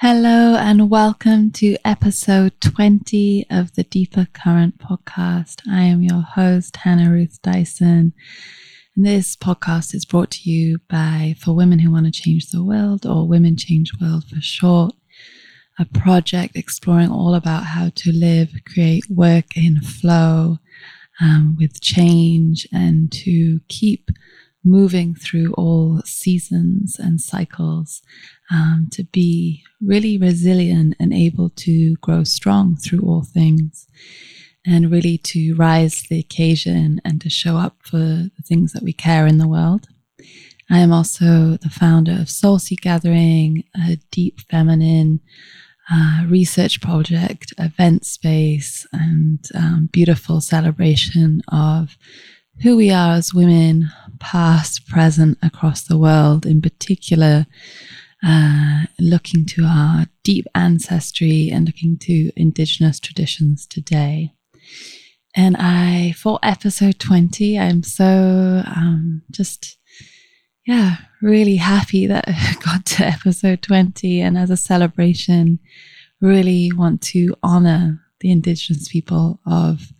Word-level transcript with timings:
Hello, 0.00 0.54
and 0.54 0.90
welcome 0.90 1.50
to 1.50 1.76
episode 1.84 2.60
20 2.60 3.44
of 3.50 3.74
the 3.74 3.82
Deeper 3.82 4.28
Current 4.32 4.78
podcast. 4.78 5.60
I 5.68 5.82
am 5.82 6.02
your 6.02 6.20
host, 6.20 6.76
Hannah 6.76 7.10
Ruth 7.10 7.42
Dyson. 7.42 8.12
And 8.94 9.04
this 9.04 9.34
podcast 9.34 9.96
is 9.96 10.04
brought 10.04 10.30
to 10.30 10.48
you 10.48 10.78
by 10.88 11.34
For 11.40 11.52
Women 11.52 11.80
Who 11.80 11.90
Want 11.90 12.06
to 12.06 12.12
Change 12.12 12.48
the 12.50 12.62
World, 12.62 13.06
or 13.06 13.26
Women 13.26 13.56
Change 13.56 13.90
World 14.00 14.22
for 14.28 14.40
short, 14.40 14.94
a 15.80 15.84
project 15.84 16.54
exploring 16.54 17.10
all 17.10 17.34
about 17.34 17.64
how 17.64 17.90
to 17.96 18.12
live, 18.12 18.52
create, 18.72 19.02
work 19.10 19.56
in 19.56 19.80
flow 19.80 20.58
um, 21.20 21.56
with 21.58 21.80
change 21.80 22.68
and 22.72 23.10
to 23.10 23.58
keep 23.66 24.10
moving 24.68 25.14
through 25.14 25.52
all 25.54 26.00
seasons 26.04 26.98
and 26.98 27.20
cycles 27.20 28.02
um, 28.50 28.88
to 28.92 29.04
be 29.04 29.62
really 29.80 30.18
resilient 30.18 30.94
and 31.00 31.12
able 31.12 31.50
to 31.50 31.94
grow 31.96 32.24
strong 32.24 32.76
through 32.76 33.00
all 33.00 33.22
things 33.22 33.86
and 34.66 34.90
really 34.90 35.16
to 35.18 35.54
rise 35.54 36.02
the 36.10 36.18
occasion 36.18 37.00
and 37.04 37.20
to 37.20 37.30
show 37.30 37.56
up 37.56 37.76
for 37.82 37.98
the 37.98 38.42
things 38.44 38.72
that 38.72 38.82
we 38.82 38.92
care 38.92 39.26
in 39.26 39.38
the 39.38 39.48
world. 39.48 39.88
I 40.70 40.78
am 40.80 40.92
also 40.92 41.56
the 41.56 41.70
founder 41.70 42.12
of 42.20 42.28
Soul 42.28 42.58
Seed 42.58 42.82
Gathering, 42.82 43.64
a 43.74 43.96
deep 44.10 44.40
feminine 44.50 45.20
uh, 45.90 46.24
research 46.28 46.82
project, 46.82 47.54
event 47.58 48.04
space, 48.04 48.86
and 48.92 49.42
um, 49.54 49.88
beautiful 49.90 50.42
celebration 50.42 51.40
of 51.48 51.96
who 52.62 52.76
we 52.76 52.90
are 52.90 53.14
as 53.14 53.32
women, 53.32 53.88
past, 54.18 54.86
present, 54.88 55.38
across 55.42 55.82
the 55.82 55.98
world, 55.98 56.44
in 56.44 56.60
particular, 56.60 57.46
uh, 58.26 58.84
looking 58.98 59.46
to 59.46 59.64
our 59.64 60.06
deep 60.24 60.46
ancestry 60.54 61.50
and 61.52 61.66
looking 61.66 61.96
to 61.98 62.32
Indigenous 62.36 62.98
traditions 62.98 63.66
today. 63.66 64.32
And 65.36 65.56
I, 65.56 66.14
for 66.16 66.40
episode 66.42 66.98
20, 66.98 67.58
I'm 67.58 67.84
so 67.84 68.04
um, 68.66 69.22
just, 69.30 69.78
yeah, 70.66 70.96
really 71.22 71.56
happy 71.56 72.06
that 72.06 72.24
I 72.28 72.54
got 72.64 72.86
to 72.86 73.06
episode 73.06 73.62
20. 73.62 74.20
And 74.20 74.36
as 74.36 74.50
a 74.50 74.56
celebration, 74.56 75.60
really 76.20 76.72
want 76.72 77.02
to 77.02 77.36
honor 77.42 78.00
the 78.20 78.32
Indigenous 78.32 78.88
people 78.88 79.38
of 79.46 79.92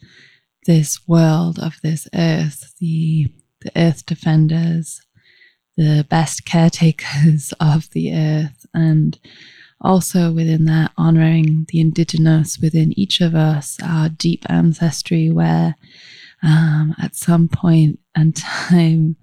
this 0.68 1.08
world, 1.08 1.58
of 1.58 1.80
this 1.82 2.06
earth, 2.14 2.74
the, 2.78 3.26
the 3.62 3.72
earth 3.74 4.04
defenders, 4.04 5.00
the 5.78 6.06
best 6.10 6.44
caretakers 6.44 7.54
of 7.60 7.88
the 7.90 8.14
earth, 8.14 8.66
and 8.74 9.18
also 9.80 10.30
within 10.30 10.66
that, 10.66 10.92
honoring 10.98 11.64
the 11.70 11.80
indigenous 11.80 12.58
within 12.58 12.96
each 12.98 13.22
of 13.22 13.34
us, 13.34 13.78
our 13.82 14.10
deep 14.10 14.44
ancestry, 14.50 15.30
where 15.30 15.74
um, 16.42 16.94
at 17.02 17.16
some 17.16 17.48
point 17.48 17.98
and 18.14 18.36
time, 18.70 19.16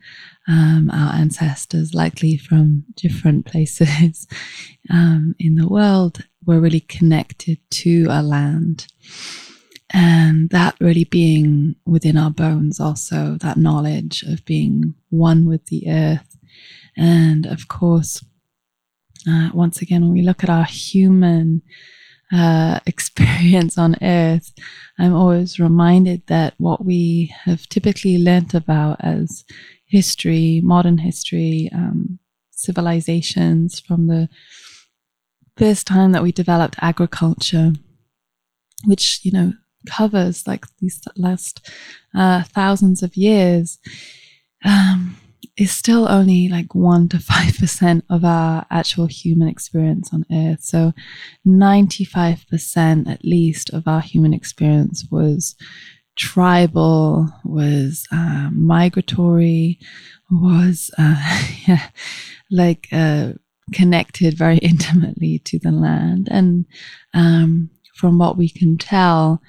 um, 0.48 0.90
our 0.92 1.14
ancestors, 1.14 1.94
likely 1.94 2.38
from 2.38 2.86
different 2.96 3.46
places 3.46 4.28
um, 4.90 5.36
in 5.38 5.56
the 5.56 5.68
world, 5.68 6.26
were 6.44 6.60
really 6.60 6.80
connected 6.80 7.60
to 7.70 8.08
a 8.10 8.23
land. 8.23 8.88
And 9.94 10.50
that 10.50 10.75
really 10.80 11.03
being 11.03 11.75
within 11.86 12.17
our 12.17 12.31
bones, 12.31 12.80
also 12.80 13.38
that 13.41 13.58
knowledge 13.58 14.23
of 14.23 14.44
being 14.45 14.95
one 15.09 15.45
with 15.45 15.66
the 15.67 15.89
earth. 15.89 16.38
And 16.97 17.45
of 17.45 17.67
course, 17.67 18.23
uh, 19.27 19.50
once 19.53 19.81
again, 19.81 20.02
when 20.02 20.14
we 20.14 20.22
look 20.22 20.44
at 20.44 20.50
our 20.50 20.66
human 20.66 21.61
uh, 22.31 22.80
experience 22.86 23.77
on 23.77 23.95
earth, 24.02 24.52
I'm 24.97 25.14
always 25.14 25.59
reminded 25.59 26.25
that 26.27 26.55
what 26.58 26.83
we 26.83 27.33
have 27.44 27.67
typically 27.70 28.17
learnt 28.17 28.53
about 28.53 28.98
as 29.02 29.45
history, 29.86 30.61
modern 30.64 30.99
history, 30.99 31.70
um, 31.73 32.20
civilizations 32.52 33.80
from 33.80 34.08
the 34.08 34.30
first 35.58 35.86
time 35.86 36.11
that 36.11 36.23
we 36.23 36.31
developed 36.31 36.76
agriculture, 36.81 37.73
which, 38.86 39.20
you 39.23 39.31
know, 39.31 39.54
covers 39.86 40.48
like 40.48 40.66
these 40.80 41.02
last 41.16 41.70
uh, 42.14 42.44
thousands 42.44 43.04
of 43.04 43.16
years 43.16 43.78
um, 44.64 45.18
is 45.58 45.72
still 45.72 46.10
only 46.10 46.50
like 46.50 46.70
1% 46.70 47.10
to 47.12 47.18
5% 47.18 48.02
of 48.10 48.26
our 48.26 48.66
actual 48.70 49.06
human 49.06 49.48
experience 49.48 50.14
on 50.14 50.26
earth. 50.32 50.62
So 50.62 50.94
95% 51.48 53.10
at 53.10 53.23
least 53.23 53.70
of 53.72 53.88
our 53.88 54.02
human 54.02 54.34
experience 54.34 55.06
was 55.10 55.56
tribal 56.16 57.30
was 57.44 58.08
uh, 58.12 58.50
migratory 58.52 59.80
was 60.32 60.90
uh, 60.98 61.48
yeah, 61.67 61.90
like 62.50 62.88
uh, 62.92 63.34
connected 63.73 64.38
very 64.38 64.58
intimately 64.62 65.40
to 65.40 65.60
the 65.60 65.72
land. 65.72 66.28
And 66.32 66.66
um, 67.14 67.70
from 67.96 68.17
what 68.17 68.38
we 68.38 68.50
can 68.50 68.78
tell 68.78 69.42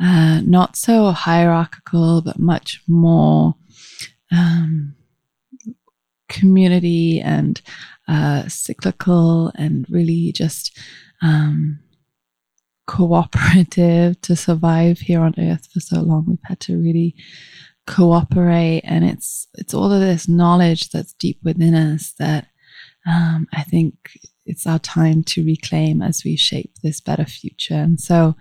uh, 0.00 0.40
not 0.44 0.76
so 0.76 1.10
hierarchical, 1.10 2.22
but 2.22 2.38
much 2.38 2.82
more 2.88 3.54
um, 4.30 4.94
community 6.28 7.20
and 7.20 7.60
uh, 8.08 8.48
cyclical 8.48 9.52
and 9.54 9.86
really 9.88 10.32
just 10.32 10.76
um, 11.22 11.78
cooperative 12.86 14.20
to 14.22 14.34
survive 14.34 14.98
here 14.98 15.20
on 15.20 15.34
earth 15.38 15.68
for 15.72 15.80
so 15.80 16.00
long. 16.00 16.24
We've 16.26 16.38
had 16.44 16.60
to 16.60 16.76
really 16.76 17.14
cooperate, 17.86 18.82
and 18.84 19.04
it's 19.04 19.46
it's 19.54 19.74
all 19.74 19.92
of 19.92 20.00
this 20.00 20.28
knowledge 20.28 20.90
that's 20.90 21.12
deep 21.14 21.38
within 21.42 21.74
us 21.74 22.14
that 22.18 22.46
um, 23.06 23.46
I 23.52 23.62
think 23.62 23.94
it's 24.44 24.66
our 24.66 24.78
time 24.78 25.22
to 25.24 25.44
reclaim 25.44 26.02
as 26.02 26.24
we 26.24 26.36
shape 26.36 26.72
this 26.82 27.00
better 27.00 27.24
future. 27.24 27.74
And 27.74 28.00
so, 28.00 28.36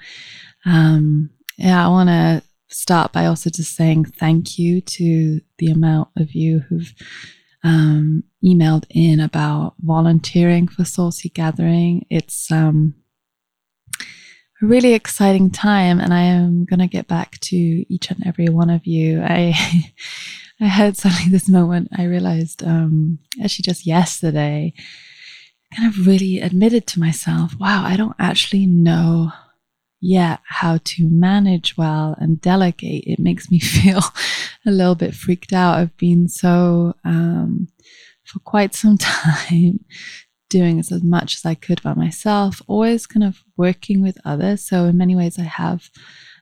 um, 0.66 1.30
yeah, 1.62 1.86
I 1.86 1.90
want 1.90 2.10
to 2.10 2.44
start 2.70 3.12
by 3.12 3.28
also 3.28 3.50
just 3.50 3.76
saying 3.76 4.06
thank 4.06 4.58
you 4.58 4.82
to 4.82 5.42
the 5.60 5.68
amount 5.68 6.10
of 6.18 6.34
you 6.34 6.60
who've 6.60 6.92
um, 7.64 8.24
emailed 8.44 8.86
in 8.90 9.20
about 9.20 9.76
volunteering 9.80 10.68
for 10.68 10.84
Soul 10.86 11.12
Seed 11.12 11.36
Gathering. 11.36 12.08
It's 12.10 12.52
um, 12.52 12.96
a 14.00 14.66
really 14.66 14.94
exciting 14.94 15.52
time, 15.52 16.00
and 16.00 16.12
I 16.14 16.22
am 16.22 16.66
going 16.66 16.80
to 16.80 16.88
get 16.88 17.08
back 17.08 17.40
to 17.42 17.56
each 17.56 18.10
and 18.10 18.26
every 18.26 18.50
one 18.50 18.72
of 18.72 18.88
you. 18.88 19.22
I 19.22 19.54
I 20.62 20.66
had 20.66 20.98
suddenly 20.98 21.30
this 21.30 21.50
moment. 21.50 21.90
I 21.96 22.06
realized 22.06 22.64
um, 22.64 23.20
actually 23.44 23.64
just 23.64 23.86
yesterday, 23.86 24.74
kind 25.76 25.88
of 25.88 26.08
really 26.08 26.40
admitted 26.40 26.88
to 26.88 27.00
myself, 27.00 27.54
"Wow, 27.60 27.84
I 27.86 27.98
don't 27.98 28.16
actually 28.18 28.66
know." 28.66 29.32
Yet 30.02 30.40
how 30.46 30.80
to 30.84 31.08
manage 31.10 31.78
well 31.78 32.16
and 32.20 32.42
delegate. 32.42 33.04
It 33.06 33.20
makes 33.20 33.50
me 33.50 33.60
feel 33.60 34.02
a 34.66 34.72
little 34.72 34.96
bit 34.96 35.16
freaked 35.16 35.54
out. 35.54 35.78
I've 35.78 35.96
been 35.98 36.28
so, 36.28 36.96
um, 37.06 37.68
for 38.26 38.40
quite 38.40 38.74
some 38.74 38.98
time, 39.00 39.86
doing 40.50 40.80
as 40.80 40.92
much 41.04 41.36
as 41.36 41.46
I 41.46 41.56
could 41.56 41.82
by 41.82 41.94
myself, 41.94 42.62
always 42.68 43.08
kind 43.08 43.24
of 43.24 43.40
working 43.56 44.02
with 44.02 44.18
others. 44.26 44.68
So, 44.68 44.86
in 44.86 44.98
many 44.98 45.16
ways, 45.16 45.40
I 45.40 45.44
have 45.44 45.90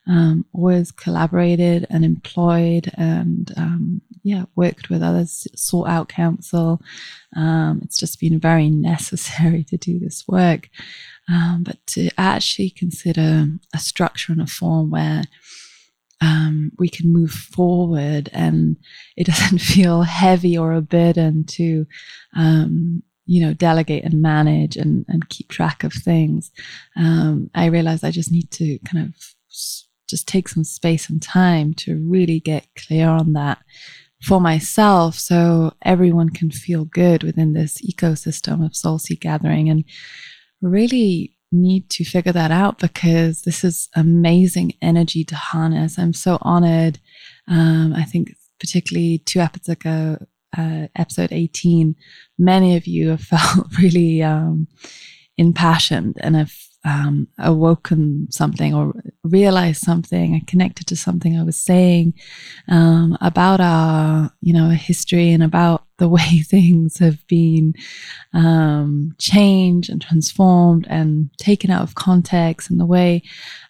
um, 0.07 0.45
always 0.53 0.91
collaborated 0.91 1.85
and 1.89 2.03
employed 2.03 2.91
and 2.95 3.51
um, 3.55 4.01
yeah 4.23 4.45
worked 4.55 4.89
with 4.89 5.01
others 5.01 5.47
sought 5.55 5.87
out 5.87 6.09
counsel. 6.09 6.81
Um, 7.35 7.81
it's 7.83 7.97
just 7.97 8.19
been 8.19 8.39
very 8.39 8.69
necessary 8.91 9.63
to 9.65 9.77
do 9.77 9.99
this 9.99 10.25
work. 10.27 10.69
Um, 11.27 11.63
but 11.63 11.77
to 11.87 12.09
actually 12.17 12.71
consider 12.71 13.47
a 13.73 13.77
structure 13.77 14.31
and 14.31 14.41
a 14.41 14.47
form 14.47 14.89
where 14.89 15.23
um, 16.21 16.71
we 16.79 16.89
can 16.89 17.13
move 17.13 17.31
forward 17.31 18.29
and 18.33 18.77
it 19.15 19.27
doesn't 19.27 19.59
feel 19.59 20.03
heavy 20.03 20.57
or 20.57 20.73
a 20.73 20.81
burden 20.81 21.43
to 21.45 21.85
um, 22.35 23.03
you 23.25 23.45
know 23.45 23.53
delegate 23.53 24.03
and 24.03 24.21
manage 24.21 24.75
and, 24.75 25.05
and 25.07 25.29
keep 25.29 25.49
track 25.49 25.83
of 25.83 25.93
things. 25.93 26.51
Um, 26.95 27.51
i 27.53 27.65
realized 27.65 28.03
i 28.03 28.11
just 28.11 28.31
need 28.31 28.49
to 28.51 28.79
kind 28.79 29.05
of 29.05 29.13
just 30.09 30.27
take 30.27 30.49
some 30.49 30.63
space 30.63 31.09
and 31.09 31.21
time 31.21 31.73
to 31.75 31.95
really 31.95 32.39
get 32.39 32.67
clear 32.75 33.07
on 33.07 33.33
that 33.33 33.59
for 34.21 34.41
myself 34.41 35.15
so 35.15 35.73
everyone 35.83 36.29
can 36.29 36.51
feel 36.51 36.85
good 36.85 37.23
within 37.23 37.53
this 37.53 37.81
ecosystem 37.81 38.65
of 38.65 38.75
soul 38.75 38.99
seed 38.99 39.21
gathering 39.21 39.69
and 39.69 39.83
really 40.61 41.35
need 41.51 41.89
to 41.89 42.03
figure 42.03 42.31
that 42.31 42.51
out 42.51 42.79
because 42.79 43.41
this 43.41 43.63
is 43.63 43.89
amazing 43.95 44.73
energy 44.81 45.23
to 45.23 45.35
harness. 45.35 45.97
I'm 45.97 46.13
so 46.13 46.37
honored. 46.41 46.99
Um, 47.47 47.93
I 47.95 48.03
think, 48.03 48.35
particularly 48.59 49.19
two 49.19 49.39
episodes 49.39 49.69
ago, 49.69 50.25
uh, 50.57 50.87
episode 50.95 51.31
18, 51.31 51.95
many 52.37 52.75
of 52.75 52.87
you 52.87 53.09
have 53.09 53.21
felt 53.21 53.67
really 53.81 54.21
um, 54.21 54.67
impassioned 55.37 56.17
and 56.19 56.35
have 56.35 56.53
um, 56.85 57.27
awoken 57.37 58.27
something 58.31 58.73
or 58.73 58.93
realized 59.23 59.81
something 59.81 60.33
and 60.33 60.47
connected 60.47 60.87
to 60.87 60.95
something 60.95 61.37
I 61.37 61.43
was 61.43 61.59
saying 61.59 62.13
um, 62.69 63.17
about 63.19 63.59
our, 63.59 64.31
you 64.41 64.53
know, 64.53 64.69
history 64.69 65.31
and 65.31 65.43
about 65.43 65.85
the 65.97 66.07
way 66.09 66.39
things 66.41 66.97
have 66.99 67.25
been 67.27 67.73
um, 68.33 69.13
changed 69.17 69.89
and 69.89 70.01
transformed 70.01 70.87
and 70.89 71.29
taken 71.37 71.69
out 71.69 71.83
of 71.83 71.95
context 71.95 72.69
and 72.69 72.79
the 72.79 72.85
way 72.85 73.23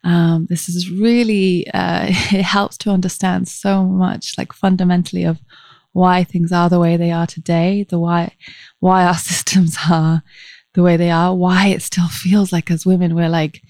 um, 0.03 0.45
this 0.50 0.69
is 0.69 0.91
really, 0.91 1.67
uh, 1.73 2.06
it 2.09 2.44
helps 2.44 2.77
to 2.79 2.91
understand 2.91 3.47
so 3.47 3.83
much 3.85 4.38
like 4.38 4.53
fundamentally 4.53 5.23
of 5.23 5.39
why 5.91 6.23
things 6.23 6.51
are 6.51 6.69
the 6.69 6.79
way 6.79 6.95
they 6.95 7.11
are 7.11 7.25
today, 7.25 7.83
the 7.89 7.97
why, 7.97 8.31
why 8.79 9.06
our 9.06 9.13
systems 9.17 9.75
are 9.89 10.21
the 10.74 10.83
way 10.83 10.98
they 10.98 11.12
are, 11.12 11.36
why 11.36 11.68
it 11.68 11.81
still 11.81 12.07
feels 12.07 12.51
like 12.51 12.69
as 12.71 12.86
women 12.86 13.16
we're 13.16 13.30
like, 13.30 13.62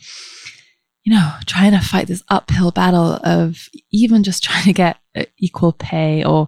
you 1.04 1.14
know, 1.14 1.32
trying 1.46 1.72
to 1.72 1.80
fight 1.80 2.08
this 2.08 2.24
uphill 2.30 2.72
battle 2.72 3.20
of 3.24 3.58
even 3.92 4.24
just 4.24 4.44
trying 4.44 4.66
to 4.66 4.74
get 4.74 4.98
uh, 5.16 5.26
equal 5.38 5.72
pay 5.72 6.24
or 6.24 6.48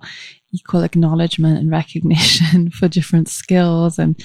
equal 0.53 0.83
acknowledgement 0.83 1.57
and 1.57 1.71
recognition 1.71 2.69
for 2.71 2.87
different 2.87 3.29
skills. 3.29 3.97
And 3.97 4.21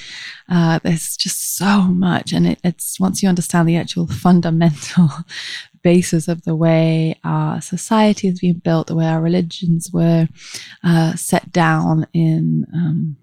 uh, 0.48 0.80
there's 0.82 1.16
just 1.16 1.56
so 1.56 1.82
much. 1.82 2.32
And 2.32 2.46
it, 2.46 2.60
it's 2.64 2.98
once 2.98 3.22
you 3.22 3.28
understand 3.28 3.68
the 3.68 3.76
actual 3.76 4.06
fundamental 4.06 5.08
basis 5.82 6.26
of 6.26 6.42
the 6.42 6.56
way 6.56 7.18
our 7.22 7.60
society 7.60 8.28
has 8.28 8.40
been 8.40 8.58
built, 8.58 8.88
the 8.88 8.96
way 8.96 9.06
our 9.06 9.22
religions 9.22 9.90
were 9.92 10.28
uh, 10.82 11.14
set 11.14 11.52
down 11.52 12.06
in. 12.12 12.66
Um, 12.74 13.16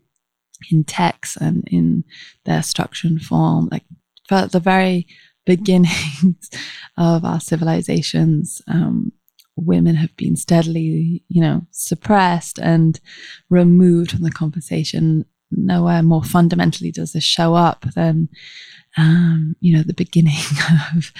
in 0.71 0.83
text 0.83 1.37
and 1.37 1.63
in 1.67 2.03
their 2.45 2.63
structure 2.63 3.07
and 3.07 3.21
form, 3.21 3.69
like 3.71 3.83
for 4.27 4.47
the 4.47 4.59
very 4.59 5.07
beginnings 5.45 6.49
of 6.97 7.25
our 7.25 7.39
civilizations, 7.39 8.61
um, 8.67 9.11
women 9.55 9.95
have 9.95 10.15
been 10.17 10.35
steadily, 10.35 11.23
you 11.27 11.41
know, 11.41 11.65
suppressed 11.71 12.59
and 12.59 12.99
removed 13.49 14.11
from 14.11 14.21
the 14.23 14.31
conversation. 14.31 15.25
Nowhere 15.51 16.01
more 16.01 16.23
fundamentally 16.23 16.91
does 16.91 17.13
this 17.13 17.23
show 17.23 17.53
up 17.53 17.85
than, 17.93 18.29
um, 18.97 19.55
you 19.59 19.75
know, 19.75 19.83
the 19.83 19.93
beginning 19.93 20.33
of 20.95 21.11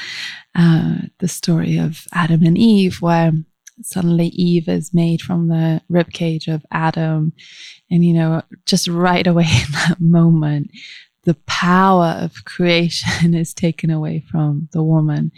uh, 0.56 0.96
the 1.20 1.28
story 1.28 1.78
of 1.78 2.08
Adam 2.14 2.44
and 2.44 2.58
Eve, 2.58 3.02
where 3.02 3.34
suddenly 3.82 4.28
Eve 4.28 4.68
is 4.68 4.94
made 4.94 5.22
from 5.22 5.48
the 5.48 5.82
ribcage 5.92 6.54
of 6.54 6.66
Adam. 6.72 7.34
And, 7.90 8.04
you 8.04 8.14
know, 8.14 8.42
just 8.66 8.88
right 8.88 9.26
away 9.26 9.44
in 9.66 9.72
that 9.74 9.98
moment, 10.00 10.72
the 11.24 11.36
power 11.48 12.18
of 12.20 12.46
creation 12.46 13.34
is 13.34 13.54
taken 13.54 13.90
away 13.90 14.24
from 14.30 14.68
the 14.72 14.84
woman 14.84 15.32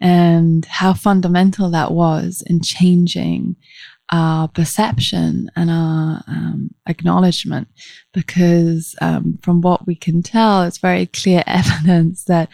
and 0.00 0.64
how 0.66 0.92
fundamental 0.92 1.70
that 1.70 1.92
was 1.92 2.42
in 2.46 2.60
changing 2.60 3.56
our 4.12 4.46
perception 4.46 5.50
and 5.56 5.70
our 5.70 6.22
um, 6.28 6.70
acknowledgement. 6.86 7.66
Because 8.12 8.94
um, 9.00 9.38
from 9.42 9.62
what 9.62 9.86
we 9.86 9.94
can 9.94 10.22
tell 10.22 10.62
it's 10.62 10.78
very 10.78 11.06
clear 11.06 11.42
evidence 11.46 12.24
that 12.24 12.48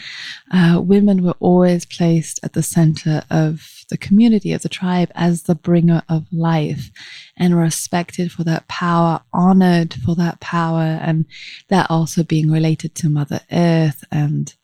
uh, 0.53 0.81
women 0.83 1.23
were 1.23 1.35
always 1.41 1.85
placed 1.85 2.41
at 2.43 2.53
the 2.53 2.63
center 2.63 3.23
of 3.31 3.79
the 3.89 3.99
community 3.99 4.53
of 4.53 4.63
the 4.63 4.69
tribe 4.69 5.11
as 5.15 5.45
the 5.45 5.55
bringer 5.55 6.03
of 6.09 6.27
life 6.33 6.91
and 7.37 7.57
respected 7.57 8.31
for 8.31 8.45
that 8.45 8.69
power, 8.69 9.21
honored 9.33 9.95
for 9.95 10.15
that 10.15 10.41
power, 10.41 10.99
and 11.03 11.25
that 11.69 11.91
also 11.91 12.23
being 12.23 12.51
related 12.51 12.95
to 12.95 13.09
Mother 13.09 13.41
Earth 13.51 14.05
and 14.13 14.55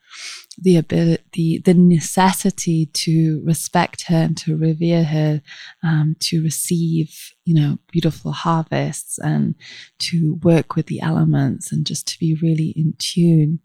the 0.56 0.76
ability, 0.76 1.22
the 1.32 1.58
the 1.64 1.74
necessity 1.74 2.86
to 2.86 3.42
respect 3.44 4.04
her 4.08 4.16
and 4.16 4.36
to 4.38 4.56
revere 4.56 5.04
her, 5.04 5.42
um, 5.82 6.16
to 6.20 6.42
receive, 6.42 7.32
you 7.44 7.54
know, 7.54 7.78
beautiful 7.90 8.32
harvests 8.32 9.18
and 9.18 9.54
to 9.98 10.38
work 10.42 10.76
with 10.76 10.86
the 10.86 11.00
elements 11.00 11.72
and 11.72 11.86
just 11.86 12.06
to 12.08 12.18
be 12.18 12.34
really 12.40 12.72
in 12.76 12.94
tune. 12.98 13.60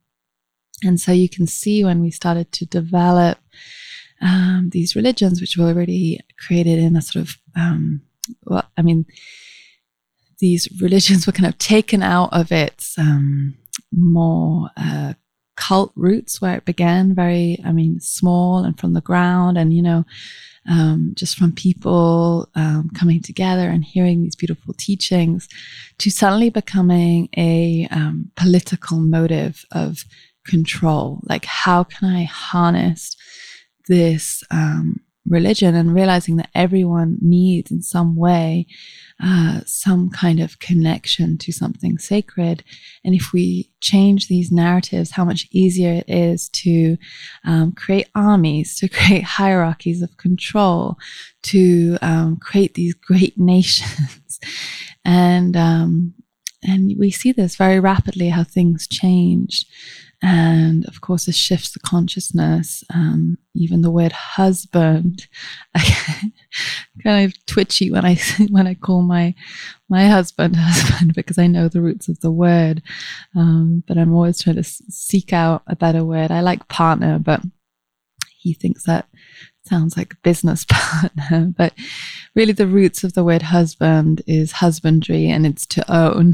And 0.83 0.99
so 0.99 1.11
you 1.11 1.29
can 1.29 1.45
see 1.45 1.83
when 1.83 2.01
we 2.01 2.11
started 2.11 2.51
to 2.53 2.65
develop 2.65 3.37
um, 4.21 4.69
these 4.71 4.95
religions, 4.95 5.41
which 5.41 5.57
were 5.57 5.67
already 5.67 6.19
created 6.39 6.79
in 6.79 6.95
a 6.95 7.01
sort 7.01 7.23
of, 7.23 7.37
um, 7.55 8.01
well, 8.45 8.69
I 8.77 8.81
mean, 8.81 9.05
these 10.39 10.69
religions 10.81 11.27
were 11.27 11.33
kind 11.33 11.47
of 11.47 11.57
taken 11.57 12.01
out 12.01 12.29
of 12.31 12.51
its 12.51 12.97
um, 12.97 13.57
more 13.91 14.69
uh, 14.77 15.13
cult 15.59 15.91
roots 15.95 16.41
where 16.41 16.55
it 16.55 16.65
began, 16.65 17.13
very, 17.13 17.59
I 17.65 17.71
mean, 17.73 17.99
small 17.99 18.63
and 18.63 18.79
from 18.79 18.93
the 18.93 19.01
ground, 19.01 19.57
and 19.57 19.73
you 19.73 19.81
know, 19.81 20.05
um, 20.69 21.11
just 21.15 21.37
from 21.37 21.51
people 21.51 22.47
um, 22.55 22.89
coming 22.97 23.21
together 23.21 23.67
and 23.69 23.83
hearing 23.83 24.23
these 24.23 24.37
beautiful 24.37 24.73
teachings, 24.77 25.49
to 25.97 26.09
suddenly 26.09 26.49
becoming 26.49 27.27
a 27.35 27.87
um, 27.91 28.31
political 28.35 28.99
motive 28.99 29.65
of 29.71 30.05
control. 30.45 31.19
Like, 31.23 31.45
how 31.45 31.83
can 31.83 32.09
I 32.09 32.23
harness 32.23 33.15
this 33.87 34.43
um, 34.51 35.01
religion 35.29 35.75
and 35.75 35.93
realizing 35.93 36.37
that 36.37 36.49
everyone 36.55 37.17
needs 37.21 37.71
in 37.71 37.81
some 37.81 38.15
way 38.15 38.65
uh, 39.21 39.59
some 39.65 40.09
kind 40.09 40.39
of 40.39 40.59
connection 40.59 41.37
to 41.37 41.51
something 41.51 41.97
sacred. 41.97 42.63
And 43.03 43.13
if 43.13 43.33
we 43.33 43.69
change 43.81 44.27
these 44.27 44.51
narratives, 44.51 45.11
how 45.11 45.25
much 45.25 45.47
easier 45.51 45.91
it 45.91 46.09
is 46.09 46.49
to 46.49 46.97
um, 47.43 47.73
create 47.73 48.07
armies, 48.15 48.77
to 48.77 48.87
create 48.89 49.23
hierarchies 49.23 50.01
of 50.01 50.15
control, 50.17 50.97
to 51.43 51.97
um, 52.01 52.37
create 52.37 52.75
these 52.75 52.93
great 52.93 53.33
nations. 53.37 54.39
and 55.03 55.55
um, 55.57 56.13
and 56.61 56.93
we 56.99 57.09
see 57.09 57.31
this 57.31 57.55
very 57.55 57.79
rapidly 57.79 58.29
how 58.29 58.43
things 58.43 58.87
change. 58.87 59.65
And 60.21 60.85
of 60.87 60.99
course, 60.99 61.25
this 61.25 61.37
shifts 61.37 61.71
the 61.71 61.79
consciousness. 61.79 62.83
Um, 62.93 63.37
even 63.55 63.81
the 63.81 63.91
word 63.91 64.11
husband, 64.11 65.27
kind 67.03 67.25
of 67.25 67.45
twitchy 67.45 67.89
when 67.89 68.05
I 68.05 68.19
when 68.49 68.67
I 68.67 68.73
call 68.73 69.01
my 69.01 69.33
my 69.87 70.07
husband 70.07 70.55
husband 70.59 71.13
because 71.13 71.37
I 71.37 71.47
know 71.47 71.69
the 71.69 71.81
roots 71.81 72.09
of 72.09 72.19
the 72.19 72.31
word. 72.31 72.81
Um, 73.35 73.83
but 73.87 73.97
I'm 73.97 74.13
always 74.13 74.41
trying 74.41 74.57
to 74.57 74.63
seek 74.63 75.31
out 75.31 75.63
a 75.67 75.75
better 75.75 76.03
word. 76.03 76.31
I 76.31 76.41
like 76.41 76.67
partner, 76.67 77.17
but 77.17 77.41
he 78.37 78.53
thinks 78.53 78.83
that 78.83 79.07
sounds 79.65 79.95
like 79.95 80.21
business 80.21 80.65
partner. 80.69 81.53
But 81.55 81.73
really, 82.35 82.53
the 82.53 82.67
roots 82.67 83.05
of 83.05 83.13
the 83.13 83.23
word 83.23 83.43
husband 83.43 84.21
is 84.27 84.53
husbandry, 84.53 85.29
and 85.29 85.45
it's 85.45 85.65
to 85.67 85.93
own. 85.93 86.33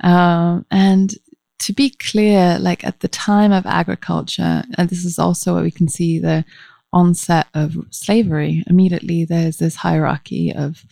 um, 0.00 0.66
and 0.70 1.14
to 1.62 1.72
be 1.72 1.90
clear, 1.90 2.58
like 2.58 2.84
at 2.84 3.00
the 3.00 3.08
time 3.08 3.52
of 3.52 3.66
agriculture, 3.66 4.64
and 4.76 4.88
this 4.88 5.04
is 5.04 5.18
also 5.18 5.54
where 5.54 5.62
we 5.62 5.70
can 5.70 5.88
see 5.88 6.18
the 6.18 6.44
onset 6.92 7.46
of 7.54 7.76
slavery. 7.90 8.64
Immediately, 8.66 9.24
there's 9.24 9.58
this 9.58 9.76
hierarchy 9.76 10.52
of 10.52 10.84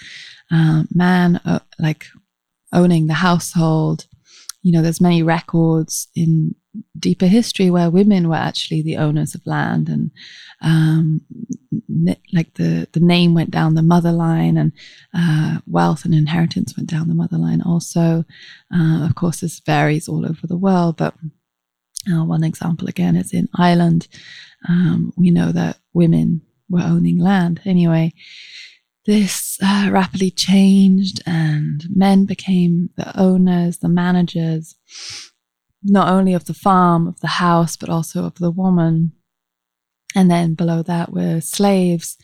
uh, 0.51 0.85
man, 0.95 1.41
uh, 1.45 1.59
like 1.79 2.07
owning 2.73 3.09
the 3.09 3.15
household. 3.15 4.07
You 4.63 4.73
know, 4.73 4.83
there's 4.83 5.01
many 5.01 5.23
records 5.23 6.09
in 6.15 6.55
deeper 6.99 7.27
history 7.27 7.71
where 7.71 7.91
women 7.91 8.29
were 8.29 8.37
actually 8.37 8.83
the 8.83 8.97
owners 8.97 9.35
of 9.35 9.47
land 9.47 9.89
and 9.89 10.11
um, 10.63 11.21
like 12.33 12.55
the 12.55 12.87
the 12.93 13.01
name 13.01 13.35
went 13.35 13.51
down 13.51 13.75
the 13.75 13.83
mother 13.83 14.13
line 14.13 14.57
and 14.57 14.73
uh, 15.15 15.59
wealth 15.67 16.05
and 16.05 16.15
inheritance 16.15 16.77
went 16.77 16.89
down 16.89 17.09
the 17.09 17.15
mother 17.15 17.39
line 17.39 17.63
also. 17.63 18.25
Uh, 18.75 19.05
of 19.05 19.15
course 19.15 19.41
this 19.41 19.61
varies 19.61 20.09
all 20.09 20.25
over 20.25 20.47
the 20.47 20.57
world 20.57 20.97
but 20.97 21.15
uh, 22.11 22.25
one 22.25 22.45
example 22.45 22.89
again 22.89 23.17
is 23.17 23.33
in 23.33 23.49
Ireland. 23.55 24.09
Um, 24.69 25.13
we 25.17 25.31
know 25.31 25.53
that 25.53 25.79
women 25.93 26.43
were 26.69 26.83
owning 26.83 27.19
land. 27.19 27.61
Anyway 27.65 28.13
this 29.07 29.59
uh, 29.63 29.89
rapidly 29.91 30.31
changed 30.31 31.23
and 31.27 31.85
men 31.95 32.27
became 32.27 32.91
the 32.97 33.19
owners 33.19 33.79
the 33.79 33.89
managers 33.89 34.77
not 35.83 36.09
only 36.09 36.35
of 36.35 36.45
the 36.45 36.55
farm, 36.55 37.07
of 37.07 37.21
the 37.21 37.27
house, 37.27 37.77
but 37.77 37.89
also 37.89 38.25
of 38.25 38.37
the 38.37 38.51
woman. 38.51 39.13
And 40.15 40.31
then 40.31 40.55
below 40.55 40.83
that 40.83 41.13
were 41.13 41.41
slaves. 41.41 42.19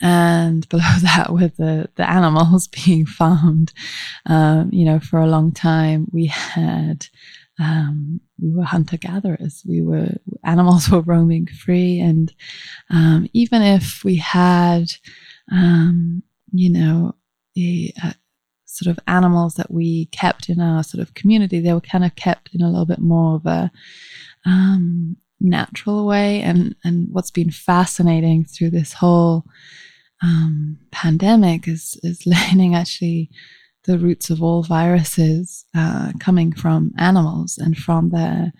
And 0.00 0.68
below 0.70 0.94
that 1.02 1.32
were 1.32 1.48
the, 1.48 1.88
the 1.96 2.08
animals 2.08 2.68
being 2.84 3.06
farmed. 3.06 3.72
Um, 4.26 4.70
you 4.72 4.84
know, 4.84 5.00
for 5.00 5.20
a 5.20 5.26
long 5.26 5.52
time, 5.52 6.06
we 6.12 6.26
had, 6.26 7.06
um, 7.58 8.20
we 8.40 8.50
were 8.50 8.64
hunter 8.64 8.96
gatherers. 8.96 9.62
We 9.66 9.82
were, 9.82 10.16
animals 10.44 10.88
were 10.90 11.02
roaming 11.02 11.46
free. 11.46 12.00
And 12.00 12.32
um, 12.90 13.28
even 13.32 13.62
if 13.62 14.04
we 14.04 14.16
had, 14.16 14.92
um, 15.50 16.22
you 16.52 16.70
know, 16.70 17.14
a, 17.56 17.92
sort 18.72 18.90
of 18.90 19.02
animals 19.06 19.54
that 19.54 19.70
we 19.70 20.06
kept 20.06 20.48
in 20.48 20.60
our 20.60 20.82
sort 20.82 21.02
of 21.02 21.14
community, 21.14 21.60
they 21.60 21.72
were 21.72 21.80
kind 21.80 22.04
of 22.04 22.14
kept 22.16 22.50
in 22.54 22.62
a 22.62 22.70
little 22.70 22.86
bit 22.86 23.00
more 23.00 23.36
of 23.36 23.46
a 23.46 23.70
um, 24.46 25.16
natural 25.40 26.06
way. 26.06 26.40
And, 26.40 26.74
and 26.82 27.08
what's 27.12 27.30
been 27.30 27.50
fascinating 27.50 28.44
through 28.44 28.70
this 28.70 28.94
whole 28.94 29.44
um, 30.22 30.78
pandemic 30.90 31.68
is, 31.68 31.98
is 32.02 32.26
learning 32.26 32.74
actually 32.74 33.30
the 33.84 33.98
roots 33.98 34.30
of 34.30 34.42
all 34.42 34.62
viruses 34.62 35.64
uh, 35.74 36.12
coming 36.20 36.52
from 36.52 36.92
animals 36.96 37.58
and 37.58 37.76
from 37.76 38.10
their 38.10 38.52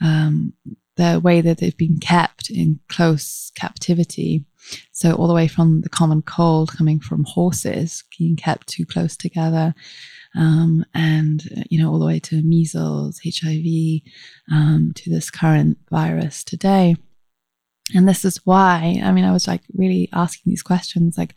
um, 0.00 0.52
the 0.98 1.20
way 1.22 1.40
that 1.40 1.58
they've 1.58 1.76
been 1.76 1.98
kept 1.98 2.50
in 2.50 2.80
close 2.88 3.52
captivity. 3.54 4.44
So 4.92 5.14
all 5.14 5.28
the 5.28 5.34
way 5.34 5.46
from 5.46 5.80
the 5.80 5.88
common 5.88 6.22
cold 6.22 6.72
coming 6.76 6.98
from 6.98 7.24
horses 7.24 8.04
being 8.18 8.36
kept 8.36 8.66
too 8.66 8.84
close 8.84 9.16
together, 9.16 9.74
um, 10.36 10.84
and 10.92 11.42
you 11.70 11.80
know 11.80 11.90
all 11.90 12.00
the 12.00 12.06
way 12.06 12.18
to 12.18 12.42
measles, 12.42 13.20
HIV, 13.24 14.02
um, 14.52 14.92
to 14.96 15.08
this 15.08 15.30
current 15.30 15.78
virus 15.88 16.44
today. 16.44 16.96
And 17.94 18.06
this 18.06 18.24
is 18.24 18.44
why 18.44 19.00
I 19.02 19.12
mean 19.12 19.24
I 19.24 19.32
was 19.32 19.46
like 19.46 19.62
really 19.72 20.10
asking 20.12 20.50
these 20.50 20.62
questions 20.62 21.16
like 21.16 21.34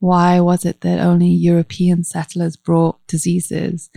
why 0.00 0.40
was 0.40 0.64
it 0.64 0.80
that 0.80 0.98
only 0.98 1.28
European 1.28 2.02
settlers 2.02 2.56
brought 2.56 3.06
diseases 3.06 3.88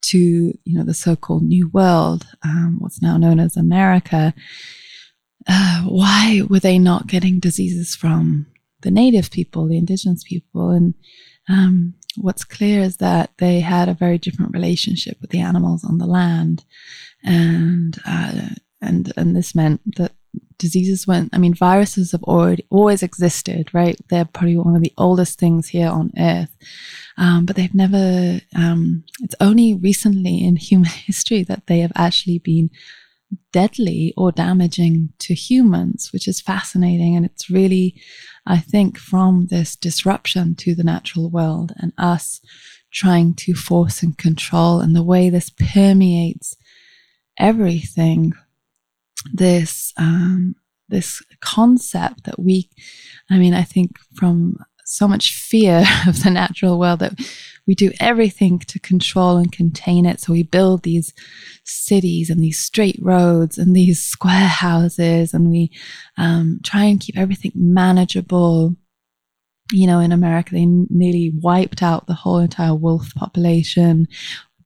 to 0.00 0.18
you 0.18 0.78
know 0.78 0.84
the 0.84 0.94
so-called 0.94 1.42
New 1.42 1.68
World, 1.70 2.26
um, 2.44 2.76
what's 2.78 3.02
now 3.02 3.16
known 3.16 3.40
as 3.40 3.56
America? 3.56 4.34
Uh, 5.46 5.82
why 5.84 6.42
were 6.48 6.60
they 6.60 6.78
not 6.78 7.06
getting 7.06 7.40
diseases 7.40 7.94
from 7.94 8.46
the 8.82 8.90
native 8.90 9.30
people, 9.30 9.66
the 9.66 9.78
indigenous 9.78 10.22
people? 10.22 10.70
And 10.70 10.94
um, 11.48 11.94
what's 12.16 12.44
clear 12.44 12.82
is 12.82 12.98
that 12.98 13.30
they 13.38 13.60
had 13.60 13.88
a 13.88 13.94
very 13.94 14.18
different 14.18 14.52
relationship 14.52 15.16
with 15.20 15.30
the 15.30 15.40
animals 15.40 15.84
on 15.84 15.98
the 15.98 16.06
land, 16.06 16.64
and 17.24 17.98
uh, 18.06 18.50
and 18.80 19.12
and 19.16 19.34
this 19.34 19.54
meant 19.54 19.80
that 19.96 20.12
diseases 20.58 21.06
went 21.06 21.30
i 21.32 21.38
mean 21.38 21.54
viruses 21.54 22.12
have 22.12 22.22
already 22.24 22.66
always 22.70 23.02
existed 23.02 23.68
right? 23.72 23.98
They're 24.08 24.24
probably 24.24 24.56
one 24.56 24.76
of 24.76 24.82
the 24.82 24.92
oldest 24.98 25.38
things 25.38 25.68
here 25.68 25.88
on 25.88 26.12
earth. 26.18 26.54
Um, 27.16 27.46
but 27.46 27.56
they've 27.56 27.74
never 27.74 28.40
um, 28.56 29.04
it's 29.20 29.34
only 29.40 29.74
recently 29.74 30.44
in 30.44 30.56
human 30.56 30.90
history 31.06 31.42
that 31.44 31.66
they 31.66 31.80
have 31.80 31.92
actually 31.94 32.38
been 32.38 32.70
deadly 33.52 34.14
or 34.16 34.32
damaging 34.32 35.10
to 35.18 35.34
humans 35.34 36.12
which 36.12 36.26
is 36.26 36.40
fascinating. 36.40 37.16
And 37.16 37.24
it's 37.24 37.50
really 37.50 38.00
i 38.46 38.58
think 38.58 38.98
from 38.98 39.46
this 39.46 39.76
disruption 39.76 40.54
to 40.56 40.74
the 40.74 40.84
natural 40.84 41.30
world 41.30 41.72
and 41.76 41.92
us 41.98 42.40
trying 42.90 43.34
to 43.34 43.54
force 43.54 44.02
and 44.02 44.16
control 44.16 44.80
and 44.80 44.96
the 44.96 45.02
way 45.02 45.28
this 45.28 45.50
permeates 45.50 46.56
everything 47.38 48.32
this 49.32 49.92
um, 49.96 50.54
this 50.88 51.22
concept 51.40 52.24
that 52.24 52.38
we, 52.38 52.70
I 53.30 53.38
mean, 53.38 53.54
I 53.54 53.62
think 53.62 53.98
from 54.14 54.56
so 54.84 55.06
much 55.06 55.34
fear 55.34 55.84
of 56.06 56.22
the 56.22 56.30
natural 56.30 56.78
world 56.78 57.00
that 57.00 57.14
we 57.66 57.74
do 57.74 57.92
everything 58.00 58.58
to 58.60 58.78
control 58.80 59.36
and 59.36 59.52
contain 59.52 60.06
it. 60.06 60.20
So 60.20 60.32
we 60.32 60.42
build 60.42 60.82
these 60.82 61.12
cities 61.64 62.30
and 62.30 62.42
these 62.42 62.58
straight 62.58 62.98
roads 63.02 63.58
and 63.58 63.76
these 63.76 64.02
square 64.02 64.48
houses, 64.48 65.34
and 65.34 65.50
we 65.50 65.70
um, 66.16 66.60
try 66.64 66.84
and 66.84 66.98
keep 67.00 67.18
everything 67.18 67.52
manageable. 67.54 68.74
You 69.70 69.86
know, 69.86 70.00
in 70.00 70.12
America, 70.12 70.54
they 70.54 70.64
nearly 70.64 71.30
wiped 71.42 71.82
out 71.82 72.06
the 72.06 72.14
whole 72.14 72.38
entire 72.38 72.74
wolf 72.74 73.14
population 73.14 74.08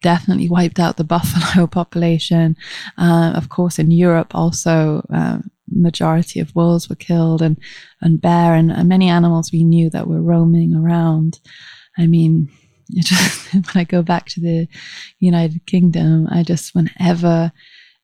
definitely 0.03 0.49
wiped 0.49 0.79
out 0.79 0.97
the 0.97 1.05
buffalo 1.17 1.67
population. 1.67 2.57
Uh, 2.99 3.33
of 3.35 3.49
course, 3.49 3.79
in 3.79 3.91
Europe, 3.91 4.35
also 4.35 5.07
uh, 5.13 5.39
majority 5.71 6.41
of 6.41 6.55
wolves 6.55 6.89
were 6.89 6.97
killed, 6.97 7.43
and 7.43 7.59
and 8.01 8.21
bear 8.21 8.55
and, 8.55 8.71
and, 8.71 8.89
many 8.89 9.09
animals 9.09 9.51
we 9.53 9.65
knew 9.65 9.89
that 9.91 10.09
were 10.09 10.23
roaming 10.23 10.75
around. 10.75 11.41
I 11.97 12.07
mean, 12.07 12.51
just 12.95 13.53
when 13.55 13.65
I 13.75 13.85
go 13.85 14.03
back 14.03 14.27
to 14.31 14.41
the 14.41 14.69
United 15.19 15.67
Kingdom, 15.67 16.29
I 16.31 16.43
just 16.43 16.75
whenever, 16.75 17.53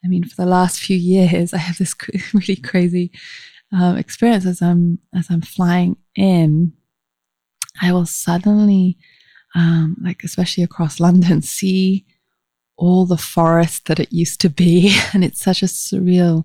I 0.05 0.09
mean, 0.09 0.25
for 0.25 0.37
the 0.37 0.47
last 0.51 0.81
few 0.81 0.97
years, 0.97 1.53
I 1.55 1.59
have 1.59 1.79
this 1.79 1.95
really 2.33 2.57
crazy 2.57 3.11
um, 3.73 3.97
experience 3.97 4.47
as 4.47 4.63
I'm 4.63 4.99
as 5.15 5.29
I'm 5.31 5.43
flying 5.43 5.97
in. 6.15 6.73
I 7.81 7.93
will 7.93 8.07
suddenly 8.07 8.99
um, 9.55 9.97
like 10.03 10.23
especially 10.25 10.65
across 10.65 11.01
London, 11.01 11.43
see 11.43 12.05
all 12.77 13.07
the 13.07 13.19
forest 13.19 13.87
that 13.87 13.99
it 13.99 14.13
used 14.13 14.41
to 14.41 14.49
be, 14.49 14.97
and 15.13 15.25
it's 15.25 15.41
such 15.41 15.63
a 15.63 15.67
surreal 15.67 16.45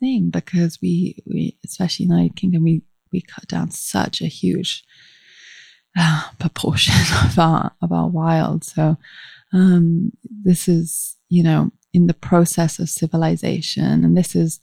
thing 0.00 0.30
because 0.30 0.78
we, 0.80 1.22
we 1.26 1.58
especially 1.64 2.04
in 2.04 2.10
the 2.10 2.16
United 2.16 2.36
Kingdom, 2.36 2.64
we 2.64 2.82
we 3.12 3.22
cut 3.22 3.46
down 3.48 3.70
such 3.70 4.20
a 4.20 4.26
huge 4.26 4.84
uh, 5.98 6.24
proportion 6.38 6.94
of 7.24 7.38
our 7.38 7.72
of 7.82 7.92
our 7.92 8.08
wild. 8.08 8.64
So 8.64 8.96
um, 9.52 10.12
this 10.44 10.68
is 10.68 11.16
you 11.28 11.42
know 11.42 11.70
in 11.92 12.06
the 12.06 12.14
process 12.14 12.78
of 12.78 12.90
civilization, 12.90 14.04
and 14.04 14.16
this 14.16 14.34
is 14.34 14.60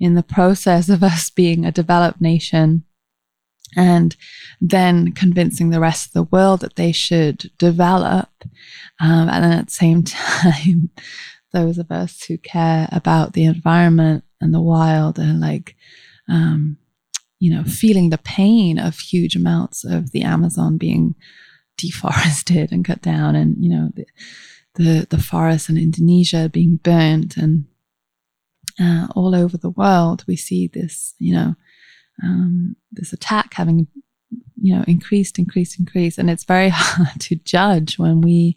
in 0.00 0.14
the 0.14 0.22
process 0.22 0.88
of 0.88 1.02
us 1.02 1.30
being 1.30 1.64
a 1.64 1.72
developed 1.72 2.20
nation 2.20 2.84
and 3.76 4.16
then 4.60 5.12
convincing 5.12 5.70
the 5.70 5.80
rest 5.80 6.06
of 6.06 6.12
the 6.12 6.22
world 6.24 6.60
that 6.60 6.76
they 6.76 6.92
should 6.92 7.50
develop. 7.58 8.28
Um, 9.00 9.28
and 9.28 9.44
then 9.44 9.52
at 9.52 9.66
the 9.66 9.72
same 9.72 10.02
time, 10.04 10.90
those 11.52 11.78
of 11.78 11.90
us 11.90 12.24
who 12.24 12.38
care 12.38 12.88
about 12.92 13.32
the 13.32 13.44
environment 13.44 14.24
and 14.40 14.52
the 14.52 14.60
wild 14.60 15.18
and 15.18 15.40
like, 15.40 15.76
um, 16.28 16.78
you 17.38 17.54
know, 17.54 17.64
feeling 17.64 18.10
the 18.10 18.18
pain 18.18 18.78
of 18.78 18.98
huge 18.98 19.36
amounts 19.36 19.84
of 19.84 20.10
the 20.10 20.22
Amazon 20.22 20.76
being 20.76 21.14
deforested 21.76 22.72
and 22.72 22.84
cut 22.84 23.00
down, 23.00 23.36
and 23.36 23.56
you 23.62 23.70
know, 23.70 23.90
the 23.94 24.04
the, 24.74 25.06
the 25.10 25.18
forests 25.18 25.68
in 25.68 25.76
Indonesia 25.76 26.48
being 26.52 26.76
burnt, 26.82 27.36
and 27.36 27.66
uh, 28.80 29.08
all 29.14 29.34
over 29.34 29.56
the 29.56 29.70
world, 29.70 30.24
we 30.26 30.36
see 30.36 30.66
this, 30.66 31.14
you 31.18 31.32
know, 31.34 31.54
um, 32.22 32.76
this 32.92 33.12
attack 33.12 33.54
having 33.54 33.86
you 34.60 34.74
know 34.74 34.84
increased 34.86 35.38
increased 35.38 35.78
increased. 35.78 36.18
And 36.18 36.30
it's 36.30 36.44
very 36.44 36.68
hard 36.72 37.20
to 37.20 37.36
judge 37.36 37.98
when 37.98 38.20
we 38.20 38.56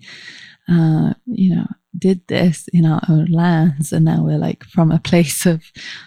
uh, 0.69 1.13
you 1.25 1.55
know 1.55 1.67
did 1.97 2.25
this 2.27 2.67
in 2.73 2.85
our 2.85 3.01
own 3.09 3.25
lands. 3.25 3.91
And 3.91 4.05
now 4.05 4.23
we're 4.23 4.37
like 4.37 4.63
from 4.63 4.91
a 4.91 4.99
place 4.99 5.45
of 5.45 5.63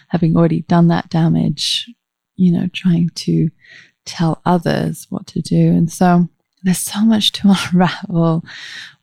having 0.09 0.35
already 0.35 0.61
done 0.61 0.87
that 0.87 1.09
damage 1.09 1.89
you 2.35 2.51
know 2.51 2.67
trying 2.73 3.09
to 3.15 3.49
tell 4.05 4.41
others 4.45 5.07
what 5.09 5.27
to 5.27 5.41
do. 5.41 5.69
And 5.69 5.91
so 5.91 6.29
there's 6.63 6.79
so 6.79 7.01
much 7.01 7.31
to 7.33 7.55
unravel 7.73 8.43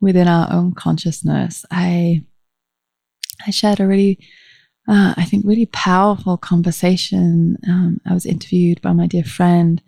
within 0.00 0.28
our 0.28 0.52
own 0.52 0.74
consciousness. 0.74 1.64
I 1.70 2.24
i 3.46 3.50
shared 3.50 3.80
a 3.80 3.86
really 3.86 4.18
uh, 4.88 5.14
I 5.16 5.24
think, 5.24 5.44
really 5.46 5.66
powerful 5.66 6.36
conversation. 6.36 7.56
Um, 7.68 8.00
I 8.06 8.14
was 8.14 8.26
interviewed 8.26 8.82
by 8.82 8.92
my 8.92 9.06
dear 9.06 9.24
friend 9.24 9.80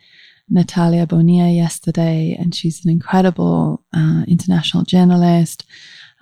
Natalia 0.49 1.07
Bonilla 1.07 1.51
yesterday, 1.51 2.37
and 2.39 2.55
she's 2.55 2.85
an 2.85 2.91
incredible 2.91 3.83
uh, 3.93 4.23
international 4.29 4.85
journalist, 4.85 5.65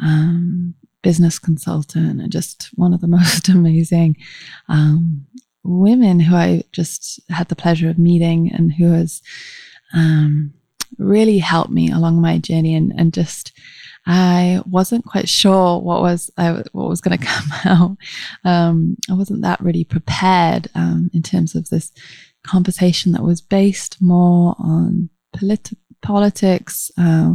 um, 0.02 0.74
business 1.02 1.38
consultant, 1.38 2.20
and 2.20 2.32
just 2.32 2.70
one 2.74 2.94
of 2.94 3.00
the 3.00 3.08
most 3.18 3.48
amazing 3.48 4.16
um, 4.68 5.26
women 5.64 6.20
who 6.20 6.34
I 6.34 6.62
just 6.72 7.20
had 7.28 7.48
the 7.48 7.56
pleasure 7.56 7.90
of 7.90 7.98
meeting 7.98 8.50
and 8.52 8.72
who 8.72 8.92
has 8.92 9.22
um, 9.94 10.54
really 10.98 11.38
helped 11.38 11.70
me 11.70 11.90
along 11.90 12.20
my 12.20 12.38
journey 12.38 12.74
and, 12.74 12.92
and 12.96 13.12
just 13.12 13.52
I 14.06 14.60
wasn't 14.66 15.04
quite 15.04 15.28
sure 15.28 15.80
what 15.80 16.00
was 16.00 16.30
uh, 16.36 16.62
what 16.72 16.88
was 16.88 17.00
going 17.00 17.18
to 17.18 17.24
come 17.24 17.48
out. 17.64 17.96
Um, 18.44 18.96
I 19.10 19.14
wasn't 19.14 19.42
that 19.42 19.60
really 19.60 19.84
prepared 19.84 20.68
um, 20.74 21.10
in 21.14 21.22
terms 21.22 21.54
of 21.54 21.68
this 21.68 21.92
conversation 22.42 23.12
that 23.12 23.22
was 23.22 23.40
based 23.40 23.98
more 24.00 24.56
on 24.58 25.08
polit- 25.32 25.78
politics, 26.00 26.90
uh, 26.98 27.34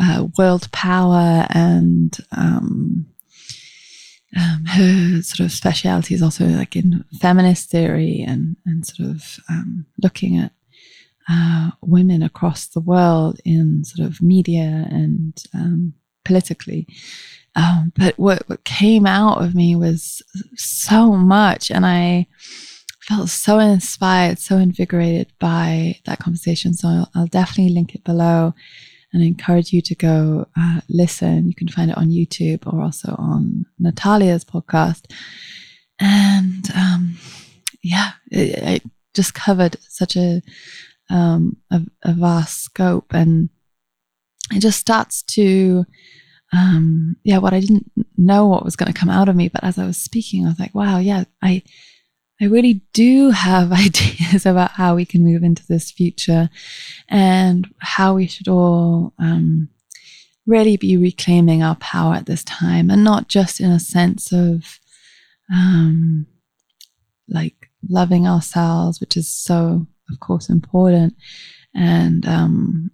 uh, 0.00 0.26
world 0.38 0.70
power, 0.72 1.46
and 1.50 2.16
um, 2.32 3.06
um, 4.36 4.64
her 4.66 5.22
sort 5.22 5.46
of 5.46 5.52
speciality 5.52 6.14
is 6.14 6.22
also 6.22 6.46
like 6.46 6.74
in 6.74 7.04
feminist 7.20 7.70
theory 7.70 8.24
and 8.26 8.56
and 8.64 8.86
sort 8.86 9.10
of 9.10 9.38
um, 9.50 9.84
looking 10.02 10.38
at 10.38 10.52
uh, 11.28 11.70
women 11.82 12.22
across 12.22 12.68
the 12.68 12.80
world 12.80 13.40
in 13.44 13.84
sort 13.84 14.08
of 14.08 14.22
media 14.22 14.86
and 14.90 15.42
um, 15.54 15.94
politically. 16.24 16.86
Um, 17.54 17.92
but 17.96 18.18
what, 18.18 18.48
what 18.48 18.64
came 18.64 19.06
out 19.06 19.42
of 19.42 19.54
me 19.54 19.74
was 19.76 20.22
so 20.56 21.12
much, 21.12 21.70
and 21.70 21.86
I 21.86 22.26
felt 23.00 23.28
so 23.30 23.58
inspired, 23.58 24.38
so 24.38 24.56
invigorated 24.56 25.32
by 25.38 26.00
that 26.04 26.18
conversation. 26.18 26.74
So 26.74 26.88
I'll, 26.88 27.10
I'll 27.14 27.26
definitely 27.26 27.72
link 27.72 27.94
it 27.94 28.04
below 28.04 28.52
and 29.12 29.22
I 29.22 29.26
encourage 29.26 29.72
you 29.72 29.80
to 29.82 29.94
go 29.94 30.46
uh, 30.58 30.80
listen. 30.88 31.48
You 31.48 31.54
can 31.54 31.68
find 31.68 31.90
it 31.90 31.96
on 31.96 32.08
YouTube 32.08 32.70
or 32.70 32.82
also 32.82 33.14
on 33.18 33.64
Natalia's 33.78 34.44
podcast. 34.44 35.10
and 35.98 36.68
um, 36.74 37.16
yeah, 37.82 38.12
it, 38.30 38.58
it, 38.58 38.82
just 39.14 39.32
covered 39.32 39.78
such 39.88 40.14
a, 40.16 40.42
um, 41.10 41.56
a, 41.70 41.82
a 42.02 42.12
vast 42.12 42.62
scope, 42.62 43.12
and 43.12 43.50
it 44.52 44.60
just 44.60 44.78
starts 44.78 45.22
to 45.22 45.84
um, 46.52 47.16
yeah, 47.24 47.38
what 47.38 47.52
I 47.52 47.60
didn't 47.60 47.90
know 48.16 48.46
what 48.46 48.64
was 48.64 48.76
going 48.76 48.92
to 48.92 48.98
come 48.98 49.10
out 49.10 49.28
of 49.28 49.36
me, 49.36 49.48
but 49.48 49.64
as 49.64 49.78
I 49.78 49.86
was 49.86 49.96
speaking, 49.96 50.44
I 50.44 50.48
was 50.48 50.60
like, 50.60 50.74
wow, 50.74 50.98
yeah, 50.98 51.24
I 51.42 51.62
I 52.40 52.46
really 52.46 52.82
do 52.92 53.30
have 53.30 53.72
ideas 53.72 54.46
about 54.46 54.72
how 54.72 54.94
we 54.94 55.04
can 55.04 55.24
move 55.24 55.42
into 55.42 55.66
this 55.66 55.90
future 55.90 56.50
and 57.08 57.66
how 57.78 58.14
we 58.14 58.26
should 58.26 58.48
all 58.48 59.14
um, 59.18 59.68
really 60.46 60.76
be 60.76 60.96
reclaiming 60.96 61.62
our 61.62 61.76
power 61.76 62.14
at 62.14 62.26
this 62.26 62.44
time 62.44 62.90
and 62.90 63.02
not 63.02 63.28
just 63.28 63.60
in 63.60 63.70
a 63.70 63.80
sense 63.80 64.32
of 64.32 64.78
um, 65.52 66.26
like 67.28 67.70
loving 67.88 68.26
ourselves, 68.26 69.00
which 69.00 69.16
is 69.16 69.28
so, 69.30 69.86
of 70.10 70.20
course, 70.20 70.48
important, 70.48 71.14
and, 71.74 72.26
um, 72.26 72.90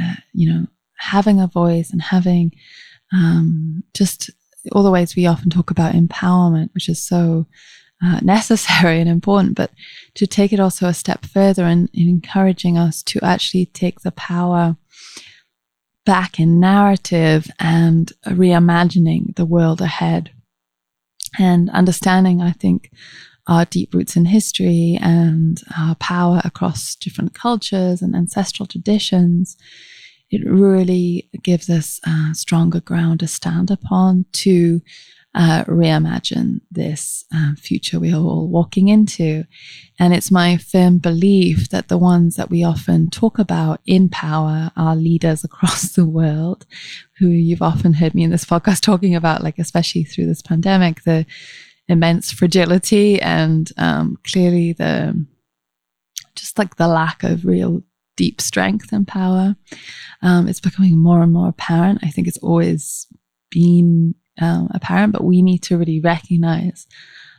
uh, 0.00 0.14
you 0.32 0.50
know, 0.50 0.66
having 0.98 1.40
a 1.40 1.46
voice 1.46 1.90
and 1.90 2.02
having 2.02 2.52
um, 3.12 3.82
just 3.94 4.30
all 4.72 4.82
the 4.82 4.90
ways 4.90 5.16
we 5.16 5.26
often 5.26 5.50
talk 5.50 5.70
about 5.70 5.94
empowerment, 5.94 6.72
which 6.74 6.88
is 6.88 7.02
so 7.02 7.46
uh, 8.02 8.20
necessary 8.22 9.00
and 9.00 9.08
important, 9.08 9.56
but 9.56 9.70
to 10.14 10.26
take 10.26 10.52
it 10.52 10.60
also 10.60 10.86
a 10.86 10.94
step 10.94 11.24
further 11.24 11.64
and, 11.64 11.88
encouraging 11.94 12.78
us 12.78 13.02
to 13.02 13.20
actually 13.22 13.66
take 13.66 14.00
the 14.00 14.12
power 14.12 14.76
back 16.06 16.40
in 16.40 16.60
narrative 16.60 17.50
and 17.58 18.12
reimagining 18.26 19.34
the 19.36 19.44
world 19.44 19.80
ahead. 19.80 20.30
And 21.38 21.70
understanding, 21.70 22.42
I 22.42 22.52
think, 22.52 22.90
our 23.50 23.66
deep 23.66 23.92
roots 23.92 24.16
in 24.16 24.24
history 24.24 24.98
and 25.02 25.60
our 25.76 25.94
power 25.96 26.40
across 26.44 26.94
different 26.94 27.34
cultures 27.34 28.00
and 28.00 28.16
ancestral 28.16 28.66
traditions 28.66 29.58
it 30.30 30.48
really 30.48 31.28
gives 31.42 31.68
us 31.68 32.00
a 32.06 32.34
stronger 32.34 32.80
ground 32.80 33.20
to 33.20 33.26
stand 33.26 33.70
upon 33.70 34.24
to 34.32 34.80
uh, 35.34 35.64
reimagine 35.64 36.60
this 36.70 37.24
um, 37.32 37.54
future 37.56 38.00
we 38.00 38.12
are 38.12 38.20
all 38.20 38.48
walking 38.48 38.88
into. 38.88 39.44
And 39.98 40.12
it's 40.12 40.30
my 40.30 40.56
firm 40.56 40.98
belief 40.98 41.68
that 41.70 41.88
the 41.88 41.98
ones 41.98 42.34
that 42.34 42.50
we 42.50 42.64
often 42.64 43.10
talk 43.10 43.38
about 43.38 43.80
in 43.86 44.08
power 44.08 44.72
are 44.76 44.96
leaders 44.96 45.44
across 45.44 45.92
the 45.92 46.06
world, 46.06 46.66
who 47.18 47.28
you've 47.28 47.62
often 47.62 47.94
heard 47.94 48.14
me 48.14 48.24
in 48.24 48.30
this 48.30 48.44
podcast 48.44 48.80
talking 48.80 49.14
about, 49.14 49.42
like, 49.42 49.58
especially 49.58 50.04
through 50.04 50.26
this 50.26 50.42
pandemic, 50.42 51.04
the 51.04 51.26
immense 51.90 52.30
fragility 52.30 53.20
and 53.20 53.70
um, 53.76 54.18
clearly 54.24 54.72
the 54.72 55.26
just 56.34 56.58
like 56.58 56.76
the 56.76 56.88
lack 56.88 57.22
of 57.22 57.44
real 57.44 57.82
deep 58.16 58.40
strength 58.40 58.92
and 58.92 59.06
power. 59.06 59.56
Um, 60.22 60.46
it's 60.48 60.60
becoming 60.60 60.98
more 60.98 61.22
and 61.22 61.32
more 61.32 61.48
apparent. 61.48 62.00
I 62.02 62.10
think 62.10 62.28
it's 62.28 62.38
always 62.38 63.06
been 63.50 64.14
um, 64.40 64.68
apparent, 64.74 65.12
but 65.12 65.24
we 65.24 65.42
need 65.42 65.62
to 65.64 65.78
really 65.78 66.00
recognize 66.00 66.86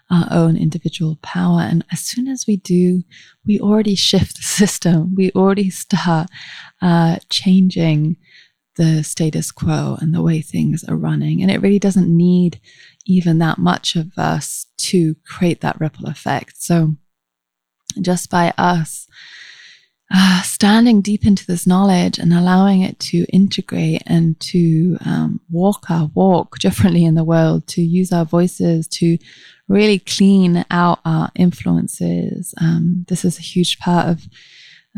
our 0.10 0.27
own 0.29 0.58
individual 0.58 1.17
power. 1.22 1.62
And 1.62 1.86
as 1.91 2.01
soon 2.01 2.27
as 2.27 2.46
we 2.48 2.58
do, 2.58 3.03
we 3.46 3.60
already 3.60 3.96
shift 3.96 4.38
the 4.38 4.43
system. 4.60 5.15
We 5.15 5.31
already 5.31 5.70
start 5.70 6.29
uh, 6.81 7.17
changing 7.29 8.17
the 8.75 9.03
status 9.03 9.51
quo 9.51 9.98
and 10.00 10.13
the 10.13 10.22
way 10.22 10.41
things 10.41 10.84
are 10.84 10.96
running. 10.96 11.41
And 11.41 11.51
it 11.51 11.62
really 11.62 11.79
doesn't 11.79 12.10
need 12.10 12.60
even 13.05 13.39
that 13.39 13.58
much 13.58 13.96
of 13.96 14.17
us 14.17 14.67
to 14.77 15.15
create 15.25 15.62
that 15.62 15.79
ripple 15.79 16.08
effect. 16.08 16.53
So 16.58 16.96
just 18.01 18.29
by 18.29 18.53
us 18.58 19.08
uh, 20.14 20.42
standing 20.42 21.01
deep 21.01 21.25
into 21.25 21.46
this 21.46 21.66
knowledge 21.66 22.20
and 22.20 22.33
allowing 22.33 22.81
it 22.81 23.00
to 23.00 23.25
integrate 23.31 24.03
and 24.05 24.37
to 24.42 24.98
um, 25.05 25.40
walk 25.50 25.90
our 25.90 26.11
walk 26.14 26.59
differently 26.59 27.05
in 27.05 27.16
the 27.16 27.24
world, 27.24 27.66
to 27.68 27.81
use 27.81 28.11
our 28.11 28.25
voices, 28.25 28.87
to 28.90 29.18
really 29.70 30.00
clean 30.00 30.66
out 30.70 31.00
our 31.05 31.29
influences. 31.35 32.53
Um, 32.59 33.05
this 33.07 33.24
is 33.24 33.37
a 33.37 33.42
huge 33.42 33.79
part 33.79 34.09
of 34.09 34.27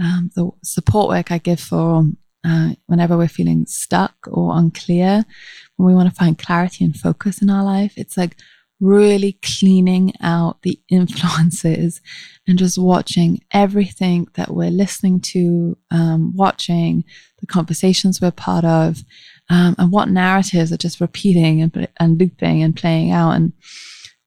um, 0.01 0.31
the 0.35 0.49
support 0.63 1.09
work 1.09 1.31
I 1.31 1.37
give 1.37 1.59
for 1.59 2.05
uh, 2.43 2.71
whenever 2.87 3.17
we're 3.17 3.27
feeling 3.27 3.65
stuck 3.65 4.15
or 4.27 4.57
unclear, 4.57 5.25
when 5.77 5.87
we 5.87 5.95
want 5.95 6.09
to 6.09 6.15
find 6.15 6.37
clarity 6.37 6.83
and 6.83 6.95
focus 6.95 7.41
in 7.41 7.49
our 7.49 7.63
life. 7.63 7.93
It's 7.97 8.17
like 8.17 8.35
really 8.79 9.39
cleaning 9.41 10.13
out 10.21 10.61
the 10.61 10.79
influences 10.89 12.01
and 12.47 12.59
just 12.59 12.77
watching 12.77 13.41
everything 13.51 14.27
that 14.35 14.53
we're 14.53 14.69
listening 14.69 15.21
to, 15.21 15.77
um, 15.91 16.33
watching 16.35 17.03
the 17.39 17.47
conversations 17.47 18.19
we're 18.19 18.31
part 18.31 18.65
of, 18.65 19.03
um, 19.49 19.75
and 19.77 19.91
what 19.91 20.09
narratives 20.09 20.71
are 20.71 20.77
just 20.77 20.99
repeating 21.01 21.61
and, 21.61 21.87
and 21.99 22.19
looping 22.19 22.61
and 22.61 22.75
playing 22.75 23.11
out, 23.11 23.31
and 23.31 23.53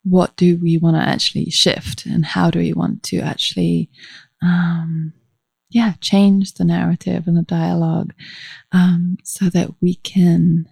what 0.05 0.37
do 0.37 0.59
we 0.63 0.79
want 0.79 0.97
to 0.97 1.03
actually 1.03 1.51
shift, 1.51 2.07
and 2.07 2.25
how 2.25 2.51
do 2.51 2.59
we 2.59 2.73
want 2.73 3.03
to 3.03 3.19
actually, 3.19 3.91
um, 4.43 5.13
yeah, 5.69 5.95
change 6.01 6.55
the 6.55 6.65
narrative 6.65 7.27
and 7.27 7.37
the 7.37 7.43
dialogue, 7.43 8.13
um, 8.73 9.19
so 9.25 9.49
that 9.51 9.71
we 9.81 9.97
can, 9.97 10.69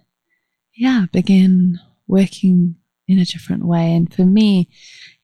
yeah, 0.75 1.05
begin 1.11 1.79
working 2.07 2.75
in 3.07 3.19
a 3.19 3.25
different 3.25 3.65
way. 3.65 3.93
And 3.93 4.13
for 4.13 4.25
me, 4.25 4.69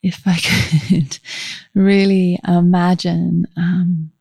if 0.03 0.21
I 0.25 0.37
could 0.89 1.19
really 1.73 2.39
imagine, 2.47 3.45
um, 3.57 4.11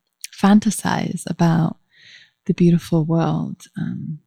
fantasize 0.40 1.22
about 1.28 1.76
the 2.46 2.54
beautiful 2.54 3.04
world 3.04 3.64
um, 3.78 4.18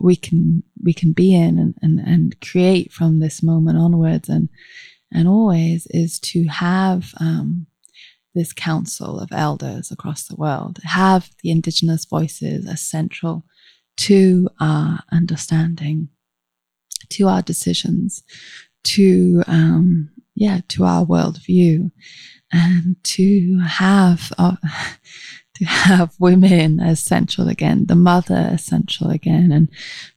we 0.00 0.16
can 0.16 0.62
we 0.82 0.92
can 0.92 1.12
be 1.12 1.34
in 1.34 1.58
and, 1.58 1.74
and, 1.82 1.98
and 2.00 2.40
create 2.40 2.92
from 2.92 3.18
this 3.18 3.42
moment 3.42 3.78
onwards 3.78 4.28
and 4.28 4.48
and 5.12 5.26
always 5.26 5.86
is 5.90 6.18
to 6.20 6.44
have 6.44 7.12
um, 7.18 7.66
this 8.38 8.52
council 8.52 9.20
of 9.20 9.30
elders 9.32 9.90
across 9.90 10.26
the 10.26 10.36
world, 10.36 10.78
have 10.84 11.30
the 11.42 11.50
indigenous 11.50 12.04
voices 12.04 12.66
as 12.66 12.80
central 12.80 13.44
to 13.96 14.48
our 14.60 15.00
understanding, 15.12 16.08
to 17.10 17.28
our 17.28 17.42
decisions, 17.42 18.22
to 18.84 19.42
um, 19.46 20.10
yeah 20.34 20.60
to 20.68 20.84
our 20.84 21.04
worldview 21.04 21.90
and 22.52 22.96
to 23.02 23.58
have 23.66 24.32
uh, 24.38 24.56
to 25.58 25.64
have 25.64 26.14
women 26.18 26.78
essential 26.80 27.48
again, 27.48 27.86
the 27.86 27.96
mother 27.96 28.48
essential 28.52 29.10
again, 29.10 29.50
and 29.50 29.68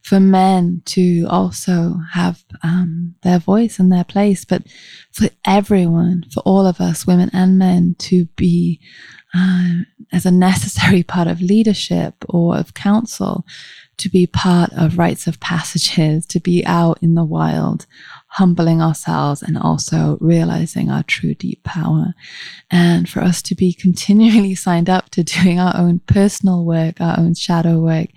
for 0.02 0.20
men 0.20 0.82
to 0.86 1.26
also 1.28 1.96
have 2.12 2.44
um, 2.62 3.14
their 3.22 3.38
voice 3.38 3.78
and 3.78 3.90
their 3.90 4.04
place, 4.04 4.44
but 4.44 4.62
for 5.10 5.28
everyone, 5.44 6.24
for 6.32 6.40
all 6.40 6.66
of 6.66 6.80
us, 6.80 7.06
women 7.06 7.30
and 7.32 7.58
men, 7.58 7.96
to 7.98 8.26
be 8.36 8.80
uh, 9.34 9.80
as 10.12 10.26
a 10.26 10.30
necessary 10.30 11.02
part 11.14 11.26
of 11.26 11.40
leadership 11.40 12.14
or 12.28 12.56
of 12.56 12.74
council, 12.74 13.44
to 13.96 14.08
be 14.08 14.26
part 14.26 14.70
of 14.74 14.98
rites 14.98 15.26
of 15.26 15.40
passages, 15.40 16.24
to 16.26 16.38
be 16.38 16.64
out 16.66 16.98
in 17.02 17.14
the 17.14 17.24
wild, 17.24 17.86
humbling 18.36 18.80
ourselves 18.80 19.42
and 19.42 19.58
also 19.58 20.16
realizing 20.18 20.88
our 20.90 21.02
true 21.02 21.34
deep 21.34 21.62
power. 21.64 22.14
And 22.70 23.06
for 23.06 23.20
us 23.20 23.42
to 23.42 23.54
be 23.54 23.74
continually 23.74 24.54
signed 24.66 24.88
up 24.88 25.10
to 25.10 25.22
doing 25.22 25.60
our 25.60 25.76
own 25.76 25.98
personal 26.06 26.64
work, 26.64 26.98
our 26.98 27.18
own 27.18 27.34
shadow 27.34 27.78
work, 27.78 28.08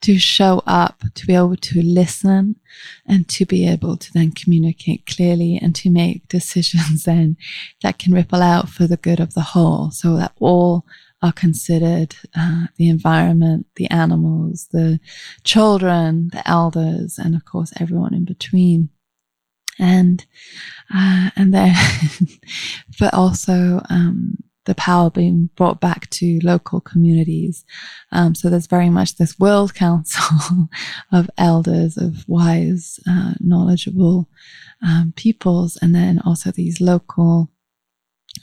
to 0.00 0.18
show 0.18 0.64
up, 0.66 1.04
to 1.14 1.26
be 1.28 1.36
able 1.36 1.54
to 1.54 1.80
listen 1.80 2.56
and 3.06 3.28
to 3.28 3.46
be 3.46 3.68
able 3.68 3.96
to 3.96 4.12
then 4.12 4.32
communicate 4.32 5.06
clearly 5.06 5.60
and 5.62 5.76
to 5.76 5.90
make 5.90 6.26
decisions 6.28 7.04
then 7.04 7.36
that 7.82 8.00
can 8.00 8.12
ripple 8.12 8.42
out 8.42 8.68
for 8.68 8.88
the 8.88 8.96
good 8.96 9.20
of 9.20 9.34
the 9.34 9.42
whole 9.54 9.92
so 9.92 10.16
that 10.16 10.32
all 10.40 10.84
are 11.22 11.32
considered 11.32 12.16
uh, 12.36 12.64
the 12.78 12.88
environment, 12.88 13.64
the 13.76 13.88
animals, 13.90 14.66
the 14.72 14.98
children, 15.44 16.30
the 16.32 16.42
elders, 16.50 17.16
and 17.16 17.36
of 17.36 17.44
course 17.44 17.72
everyone 17.78 18.12
in 18.12 18.24
between 18.24 18.88
and 19.82 20.24
uh, 20.94 21.30
and 21.36 21.52
then 21.52 21.74
but 23.00 23.12
also 23.12 23.82
um, 23.90 24.38
the 24.64 24.74
power 24.76 25.10
being 25.10 25.50
brought 25.56 25.80
back 25.80 26.08
to 26.10 26.38
local 26.44 26.80
communities. 26.80 27.64
Um, 28.12 28.34
so 28.36 28.48
there's 28.48 28.68
very 28.68 28.90
much 28.90 29.16
this 29.16 29.38
world 29.38 29.74
council 29.84 30.68
of 31.10 31.28
elders, 31.36 31.96
of 31.96 32.24
wise, 32.28 33.00
uh, 33.08 33.34
knowledgeable 33.40 34.28
um, 34.82 35.12
peoples, 35.16 35.76
and 35.82 35.94
then 35.94 36.20
also 36.24 36.52
these 36.52 36.80
local 36.80 37.50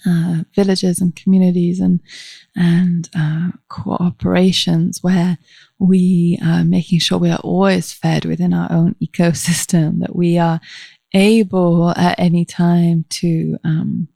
uh, 0.06 0.44
villages 0.56 1.02
and 1.02 1.16
communities 1.16 1.80
and 1.80 2.00
and 2.56 3.10
uh, 3.16 3.50
cooperations 3.72 5.02
where 5.02 5.38
we 5.80 6.38
are 6.46 6.64
making 6.64 7.00
sure 7.00 7.18
we 7.18 7.32
are 7.32 7.40
always 7.40 7.92
fed 7.94 8.26
within 8.26 8.54
our 8.54 8.72
own 8.72 8.96
ecosystem, 9.04 10.00
that 10.00 10.16
we 10.16 10.38
are 10.38 10.60
able 11.14 11.90
at 11.92 12.20
any 12.20 12.46
time 12.46 13.06
to 13.10 13.58
um, 13.64 14.08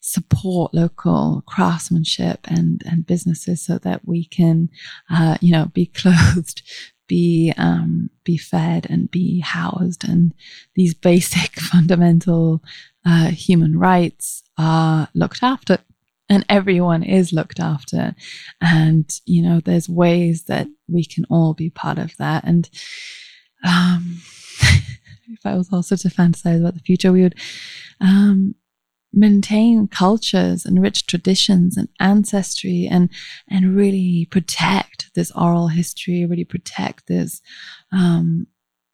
support 0.00 0.74
local 0.74 1.42
craftsmanship 1.46 2.40
and 2.44 2.82
and 2.84 3.06
businesses 3.06 3.64
so 3.64 3.78
that 3.78 4.06
we 4.06 4.24
can 4.24 4.68
uh, 5.10 5.36
you 5.40 5.52
know 5.52 5.66
be 5.72 5.86
clothed 5.94 6.62
be 7.06 7.52
um, 7.56 8.10
be 8.24 8.36
fed 8.36 8.86
and 8.88 9.10
be 9.10 9.40
housed. 9.40 10.04
And 10.04 10.34
these 10.74 10.94
basic 10.94 11.52
fundamental 11.60 12.62
uh, 13.04 13.28
human 13.28 13.78
rights 13.78 14.42
are 14.58 15.08
looked 15.14 15.42
after 15.42 15.78
and 16.28 16.44
everyone 16.48 17.02
is 17.02 17.32
looked 17.32 17.60
after. 17.60 18.14
And 18.60 19.10
you 19.26 19.42
know 19.42 19.60
there's 19.60 19.88
ways 19.88 20.44
that 20.44 20.68
we 20.88 21.04
can 21.04 21.24
all 21.30 21.54
be 21.54 21.70
part 21.70 21.98
of 21.98 22.16
that. 22.16 22.44
And 22.44 22.68
um 23.64 24.20
if 25.30 25.44
i 25.44 25.54
was 25.54 25.72
also 25.72 25.96
to 25.96 26.08
fantasize 26.08 26.60
about 26.60 26.74
the 26.74 26.80
future 26.80 27.12
we 27.12 27.22
would 27.22 27.38
um 28.00 28.54
maintain 29.16 29.86
cultures 29.86 30.64
and 30.64 30.82
rich 30.82 31.06
traditions 31.06 31.76
and 31.76 31.88
ancestry 32.00 32.88
and 32.90 33.08
and 33.48 33.76
really 33.76 34.26
protect 34.30 35.10
this 35.14 35.30
oral 35.32 35.68
history 35.68 36.26
really 36.26 36.44
protect 36.44 37.06
this 37.06 37.40
um, 37.92 38.46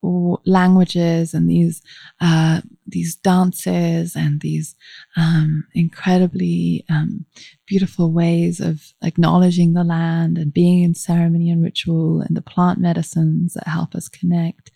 languages 0.03 1.35
and 1.35 1.49
these 1.49 1.83
uh, 2.21 2.61
these 2.87 3.16
dances 3.16 4.16
and 4.16 4.40
these 4.40 4.75
um, 5.16 5.64
incredibly 5.75 6.85
um, 6.88 7.27
beautiful 7.66 8.11
ways 8.11 8.61
of 8.61 8.93
acknowledging 9.03 9.75
the 9.75 9.85
land 9.85 10.38
and 10.38 10.53
being 10.53 10.83
in 10.83 10.95
ceremony 10.95 11.51
and 11.51 11.62
ritual 11.62 12.21
and 12.23 12.37
the 12.37 12.43
plant 12.43 12.79
medicines 12.79 13.55
that 13.55 13.69
help 13.69 13.95
us 13.95 14.09
connect. 14.09 14.71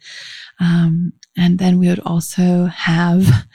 Um, 0.60 1.14
and 1.36 1.58
then 1.58 1.78
we 1.78 1.88
would 1.88 2.00
also 2.00 2.66
have 2.66 3.46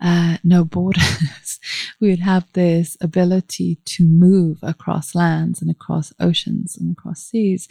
uh, 0.00 0.36
no 0.44 0.64
borders. 0.64 1.58
we 2.00 2.10
would 2.10 2.20
have 2.20 2.44
this 2.52 2.96
ability 3.00 3.78
to 3.84 4.04
move 4.04 4.58
across 4.62 5.14
lands 5.14 5.62
and 5.62 5.70
across 5.70 6.12
oceans 6.20 6.76
and 6.76 6.92
across 6.92 7.22
seas 7.22 7.66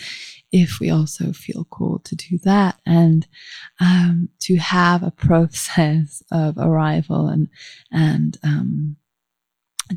if 0.51 0.80
we 0.80 0.89
also 0.89 1.32
feel 1.32 1.65
called 1.65 2.04
to 2.06 2.15
do 2.15 2.38
that 2.43 2.80
and 2.86 3.28
um, 3.80 4.30
to 4.39 4.56
have 4.58 5.04
a 5.04 5.12
process 5.17 6.23
of 6.32 6.58
arrival 6.58 7.28
and 7.28 7.49
and 7.91 8.38
um, 8.43 8.97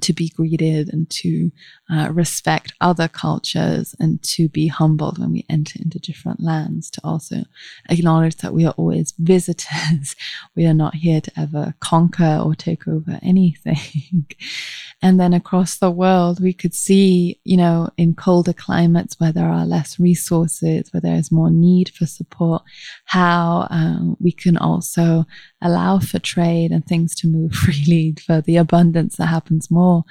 to 0.00 0.12
be 0.12 0.28
greeted 0.28 0.92
and 0.92 1.08
to 1.08 1.50
uh, 1.90 2.10
respect 2.12 2.72
other 2.80 3.08
cultures 3.08 3.94
and 3.98 4.22
to 4.22 4.48
be 4.48 4.68
humbled 4.68 5.18
when 5.18 5.32
we 5.32 5.46
enter 5.48 5.78
into 5.80 5.98
different 5.98 6.40
lands, 6.40 6.90
to 6.90 7.00
also 7.02 7.44
acknowledge 7.88 8.36
that 8.36 8.52
we 8.52 8.66
are 8.66 8.74
always 8.76 9.14
visitors. 9.18 10.14
we 10.56 10.66
are 10.66 10.74
not 10.74 10.94
here 10.94 11.20
to 11.20 11.32
ever 11.36 11.74
conquer 11.80 12.40
or 12.44 12.54
take 12.54 12.86
over 12.86 13.18
anything. 13.22 14.26
and 15.02 15.18
then 15.18 15.32
across 15.32 15.78
the 15.78 15.90
world, 15.90 16.42
we 16.42 16.52
could 16.52 16.74
see, 16.74 17.40
you 17.44 17.56
know, 17.56 17.88
in 17.96 18.14
colder 18.14 18.52
climates 18.52 19.18
where 19.18 19.32
there 19.32 19.48
are 19.48 19.64
less 19.66 19.98
resources, 19.98 20.92
where 20.92 21.00
there 21.00 21.16
is 21.16 21.32
more 21.32 21.50
need 21.50 21.88
for 21.90 22.06
support, 22.06 22.62
how 23.06 23.66
um, 23.70 24.16
we 24.20 24.32
can 24.32 24.56
also 24.56 25.24
allow 25.62 25.98
for 25.98 26.18
trade 26.18 26.70
and 26.70 26.86
things 26.86 27.14
to 27.16 27.26
move 27.28 27.52
freely 27.54 28.14
for 28.24 28.40
the 28.40 28.56
abundance 28.56 29.16
that 29.16 29.26
happens 29.26 29.70
more 29.70 30.04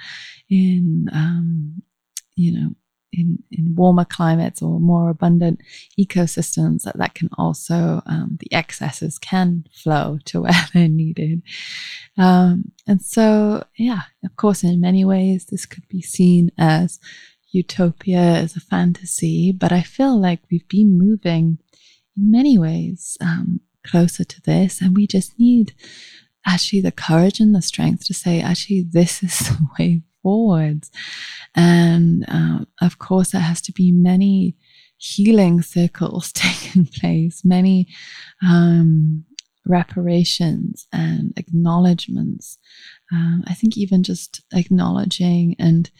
in 0.48 1.08
um, 1.12 1.82
you 2.36 2.52
know 2.52 2.70
in, 3.12 3.42
in 3.50 3.74
warmer 3.74 4.04
climates 4.04 4.60
or 4.60 4.78
more 4.78 5.08
abundant 5.08 5.60
ecosystems 5.98 6.82
that, 6.82 6.98
that 6.98 7.14
can 7.14 7.30
also 7.38 8.02
um, 8.06 8.36
the 8.40 8.52
excesses 8.52 9.18
can 9.18 9.64
flow 9.72 10.18
to 10.26 10.42
where 10.42 10.52
they're 10.74 10.88
needed. 10.88 11.42
Um, 12.18 12.72
and 12.86 13.00
so 13.00 13.64
yeah 13.76 14.02
of 14.24 14.36
course 14.36 14.62
in 14.62 14.80
many 14.80 15.04
ways 15.04 15.46
this 15.46 15.66
could 15.66 15.88
be 15.88 16.02
seen 16.02 16.50
as 16.58 16.98
utopia 17.50 18.18
as 18.18 18.56
a 18.56 18.60
fantasy 18.60 19.52
but 19.52 19.72
i 19.72 19.80
feel 19.80 20.20
like 20.20 20.40
we've 20.50 20.68
been 20.68 20.98
moving 20.98 21.58
in 22.14 22.30
many 22.30 22.58
ways 22.58 23.16
um, 23.22 23.60
closer 23.86 24.24
to 24.24 24.40
this. 24.42 24.80
And 24.80 24.96
we 24.96 25.06
just 25.06 25.38
need 25.38 25.74
actually 26.46 26.80
the 26.80 26.92
courage 26.92 27.40
and 27.40 27.54
the 27.54 27.62
strength 27.62 28.06
to 28.06 28.14
say, 28.14 28.40
actually, 28.40 28.84
this 28.88 29.22
is 29.22 29.38
the 29.48 29.66
way 29.78 30.02
forwards. 30.22 30.90
And 31.54 32.24
uh, 32.28 32.64
of 32.80 32.98
course, 32.98 33.32
there 33.32 33.40
has 33.40 33.60
to 33.62 33.72
be 33.72 33.92
many 33.92 34.56
healing 34.96 35.62
circles 35.62 36.32
taking 36.34 36.86
place, 36.86 37.42
many 37.44 37.88
um, 38.46 39.24
reparations 39.66 40.86
and 40.92 41.32
acknowledgements. 41.36 42.58
Um, 43.12 43.44
I 43.46 43.54
think 43.54 43.76
even 43.76 44.02
just 44.02 44.42
acknowledging 44.52 45.56
and 45.58 45.90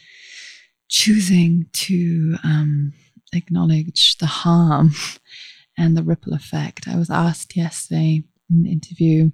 choosing 0.89 1.67
to 1.71 2.35
um, 2.43 2.93
acknowledge 3.33 4.17
the 4.17 4.25
harm 4.25 4.91
and 5.79 5.97
the 5.97 6.03
ripple 6.03 6.33
effect. 6.33 6.87
I 6.87 6.97
was 6.97 7.09
asked 7.09 7.55
yesterday 7.55 8.23
in 8.49 8.63
the 8.63 8.71
interview 8.71 9.31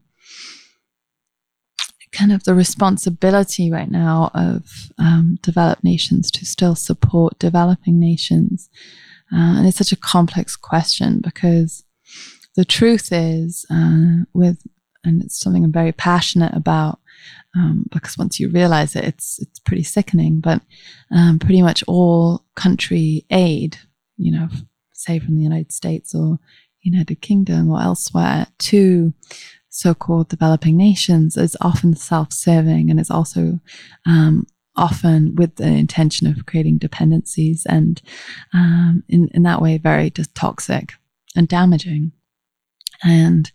kind 2.16 2.32
of 2.32 2.46
the 2.46 2.56
responsibility 2.56 3.70
right 3.70 3.92
now 3.92 4.32
of 4.34 4.90
um, 4.98 5.38
developed 5.42 5.84
nations 5.84 6.32
to 6.32 6.46
still 6.46 6.76
support 6.76 7.38
developing 7.40 8.00
nations. 8.00 8.70
Uh, 9.34 9.58
and 9.58 9.68
it's 9.68 9.78
such 9.78 9.92
a 9.92 9.98
complex 9.98 10.56
question 10.56 11.20
because 11.20 11.84
the 12.56 12.64
truth 12.64 13.10
is, 13.12 13.66
uh, 13.70 14.24
with 14.34 14.66
and 15.04 15.22
it's 15.22 15.40
something 15.40 15.64
I'm 15.64 15.72
very 15.72 15.92
passionate 15.92 16.56
about 16.56 17.00
um, 17.56 17.86
because 17.92 18.18
once 18.18 18.40
you 18.40 18.50
realize 18.50 18.96
it, 18.96 19.04
it's 19.04 19.40
it's 19.40 19.60
pretty 19.60 19.84
sickening. 19.84 20.40
But 20.40 20.62
um, 21.12 21.38
pretty 21.38 21.62
much 21.62 21.84
all 21.88 22.46
country 22.56 23.26
aid, 23.30 23.78
you 24.18 24.32
know, 24.32 24.48
say 24.96 25.20
from 25.20 25.36
the 25.36 25.44
United 25.44 25.72
States 25.72 26.16
or 26.16 26.40
United 26.82 27.22
Kingdom 27.22 27.70
or 27.70 27.82
elsewhere 27.82 28.48
to 28.60 29.14
so-called 29.70 30.30
developing 30.30 30.78
nations 30.78 31.36
is 31.36 31.58
often 31.60 31.96
self-serving 31.96 32.90
and 32.90 33.00
is 33.00 33.12
also 33.12 33.60
um, 34.06 34.48
often 34.78 35.36
with 35.36 35.56
the 35.56 35.68
intention 35.68 36.28
of 36.28 36.46
creating 36.46 36.78
dependencies 36.78 37.66
and 37.66 38.02
um, 38.54 39.04
in, 39.10 39.30
in 39.34 39.44
that 39.44 39.62
way 39.62 39.78
very 39.78 40.10
just 40.10 40.34
toxic 40.36 40.94
and 41.36 41.48
damaging. 41.48 42.12
And 43.04 43.52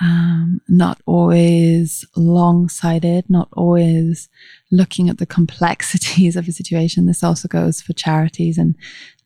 um, 0.00 0.60
not 0.68 1.00
always 1.06 2.04
long 2.16 2.68
sighted, 2.68 3.28
not 3.28 3.48
always 3.52 4.28
looking 4.70 5.08
at 5.08 5.18
the 5.18 5.26
complexities 5.26 6.36
of 6.36 6.48
a 6.48 6.52
situation. 6.52 7.06
This 7.06 7.22
also 7.22 7.48
goes 7.48 7.80
for 7.80 7.92
charities 7.92 8.58
and 8.58 8.74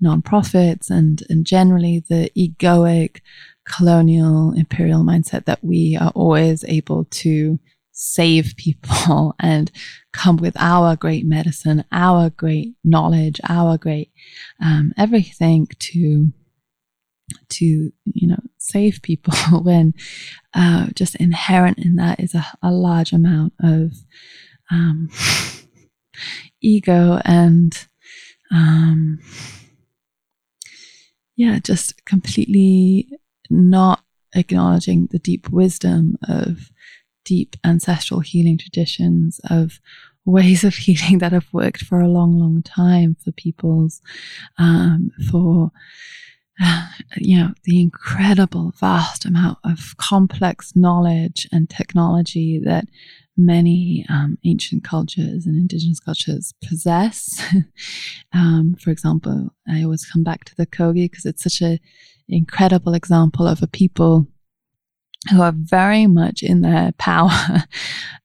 nonprofits 0.03 0.91
and, 0.91 1.23
and 1.29 1.47
generally 1.47 2.05
the 2.09 2.31
egoic 2.37 3.21
colonial 3.65 4.53
imperial 4.55 5.05
mindset 5.05 5.45
that 5.45 5.63
we 5.63 5.97
are 6.01 6.11
always 6.15 6.65
able 6.65 7.05
to 7.05 7.59
save 7.93 8.55
people 8.57 9.35
and 9.41 9.71
come 10.13 10.37
with 10.37 10.57
our 10.59 10.97
great 10.97 11.27
medicine, 11.27 11.85
our 11.93 12.31
great 12.31 12.75
knowledge, 12.85 13.41
our 13.49 13.77
great 13.77 14.11
um, 14.63 14.93
everything 14.97 15.67
to 15.79 16.33
to 17.49 17.65
you 18.05 18.29
know 18.29 18.41
save 18.59 19.01
people 19.03 19.35
when 19.63 19.95
uh, 20.55 20.89
just 20.95 21.15
inherent 21.17 21.79
in 21.79 21.97
that 21.97 22.21
is 22.21 22.35
a, 22.35 22.47
a 22.63 22.71
large 22.71 23.13
amount 23.13 23.53
of 23.63 23.93
um, 24.71 25.09
ego 26.61 27.21
and 27.25 27.87
um, 28.51 29.19
yeah 31.37 31.59
just 31.59 32.05
completely 32.05 33.09
not 33.51 34.03
acknowledging 34.35 35.09
the 35.11 35.19
deep 35.19 35.49
wisdom 35.51 36.17
of 36.29 36.71
deep 37.25 37.57
ancestral 37.65 38.21
healing 38.21 38.59
traditions 38.59 39.41
of 39.51 39.81
ways 40.25 40.65
of 40.65 40.75
healing 40.87 41.19
that 41.19 41.33
have 41.33 41.49
worked 41.53 41.83
for 41.85 42.01
a 42.01 42.09
long 42.09 42.39
long 42.39 42.63
time 42.63 43.17
for 43.23 43.33
peoples 43.33 44.01
um, 44.59 45.11
for 45.31 45.71
you 47.17 47.39
know, 47.39 47.53
the 47.65 47.81
incredible 47.81 48.73
vast 48.79 49.25
amount 49.25 49.59
of 49.65 49.97
complex 49.97 50.75
knowledge 50.75 51.49
and 51.53 51.69
technology 51.71 52.61
that 52.65 52.87
many 53.37 54.05
um, 54.09 54.37
ancient 54.45 54.83
cultures 54.83 55.47
and 55.47 55.57
indigenous 55.57 56.01
cultures 56.01 56.53
possess. 56.63 57.41
um, 58.35 58.75
for 58.81 58.91
example, 58.91 59.51
I 59.69 59.85
always 59.85 60.05
come 60.05 60.25
back 60.25 60.45
to 60.47 60.57
the 60.57 60.67
Kogi 60.67 61.05
because 61.11 61.25
it's 61.25 61.45
such 61.45 61.61
an 61.61 61.79
incredible 62.29 62.95
example 62.95 63.47
of 63.47 63.63
a 63.63 63.69
people 63.69 64.27
who 65.31 65.41
are 65.41 65.55
very 65.55 66.07
much 66.07 66.43
in 66.43 66.63
their 66.63 66.93
power 66.99 67.31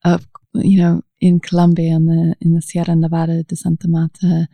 of, 0.03 0.27
you 0.55 0.79
know, 0.79 1.01
in 1.21 1.39
Colombia 1.39 1.95
and 1.95 2.07
the 2.07 2.35
in 2.41 2.53
the 2.53 2.61
Sierra 2.61 2.95
Nevada 2.95 3.43
de 3.43 3.55
Santa 3.55 3.87
Marta 3.87 4.49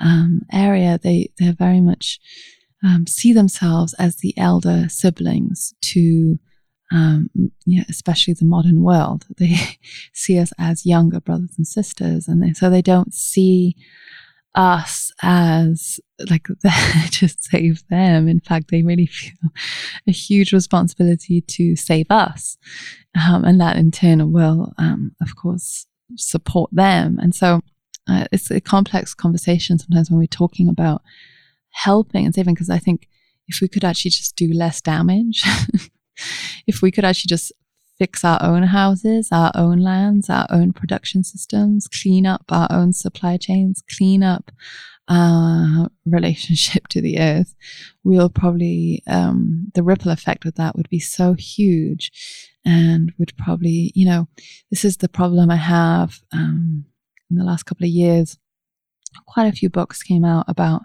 um, 0.00 0.40
area, 0.50 0.98
they 1.02 1.30
they're 1.38 1.52
very 1.52 1.82
much 1.82 2.18
um, 2.84 3.06
see 3.06 3.32
themselves 3.32 3.94
as 3.94 4.16
the 4.16 4.36
elder 4.36 4.86
siblings 4.88 5.74
to 5.80 6.38
um, 6.92 7.30
you 7.64 7.78
know, 7.78 7.84
especially 7.88 8.34
the 8.34 8.44
modern 8.44 8.82
world. 8.82 9.24
They 9.38 9.56
see 10.12 10.38
us 10.38 10.52
as 10.58 10.86
younger 10.86 11.20
brothers 11.20 11.54
and 11.56 11.66
sisters, 11.66 12.28
and 12.28 12.42
they, 12.42 12.52
so 12.52 12.70
they 12.70 12.82
don't 12.82 13.12
see 13.12 13.74
us 14.54 15.10
as 15.22 15.98
like 16.30 16.46
to 17.10 17.28
save 17.28 17.82
them. 17.88 18.28
In 18.28 18.40
fact, 18.40 18.70
they 18.70 18.82
really 18.82 19.06
feel 19.06 19.50
a 20.06 20.12
huge 20.12 20.52
responsibility 20.52 21.40
to 21.40 21.74
save 21.74 22.06
us, 22.10 22.56
um, 23.20 23.44
and 23.44 23.60
that 23.60 23.76
in 23.76 23.90
turn 23.90 24.30
will, 24.30 24.72
um, 24.78 25.16
of 25.20 25.34
course, 25.36 25.86
support 26.16 26.70
them. 26.72 27.18
And 27.20 27.34
so 27.34 27.60
uh, 28.08 28.26
it's 28.30 28.50
a 28.50 28.60
complex 28.60 29.14
conversation 29.14 29.78
sometimes 29.78 30.10
when 30.10 30.20
we're 30.20 30.26
talking 30.26 30.68
about 30.68 31.02
helping 31.74 32.24
and 32.24 32.34
saving, 32.34 32.54
because 32.54 32.70
I 32.70 32.78
think 32.78 33.08
if 33.48 33.60
we 33.60 33.68
could 33.68 33.84
actually 33.84 34.12
just 34.12 34.36
do 34.36 34.52
less 34.52 34.80
damage, 34.80 35.42
if 36.66 36.80
we 36.80 36.90
could 36.90 37.04
actually 37.04 37.28
just 37.28 37.52
fix 37.98 38.24
our 38.24 38.42
own 38.42 38.64
houses, 38.64 39.28
our 39.30 39.52
own 39.54 39.78
lands, 39.78 40.28
our 40.28 40.46
own 40.50 40.72
production 40.72 41.22
systems, 41.22 41.86
clean 41.88 42.26
up 42.26 42.44
our 42.48 42.66
own 42.70 42.92
supply 42.92 43.36
chains, 43.36 43.82
clean 43.96 44.22
up 44.22 44.50
our 45.08 45.90
relationship 46.06 46.88
to 46.88 47.00
the 47.00 47.18
earth, 47.20 47.54
we'll 48.02 48.30
probably, 48.30 49.02
um, 49.06 49.70
the 49.74 49.82
ripple 49.82 50.10
effect 50.10 50.44
of 50.44 50.54
that 50.54 50.76
would 50.76 50.88
be 50.88 51.00
so 51.00 51.34
huge 51.34 52.10
and 52.64 53.12
would 53.18 53.36
probably, 53.36 53.92
you 53.94 54.06
know, 54.06 54.26
this 54.70 54.84
is 54.84 54.96
the 54.96 55.08
problem 55.08 55.50
I 55.50 55.56
have 55.56 56.20
um, 56.32 56.84
in 57.30 57.36
the 57.36 57.44
last 57.44 57.64
couple 57.64 57.84
of 57.84 57.90
years. 57.90 58.38
Quite 59.26 59.46
a 59.46 59.52
few 59.52 59.68
books 59.68 60.02
came 60.02 60.24
out 60.24 60.46
about 60.48 60.82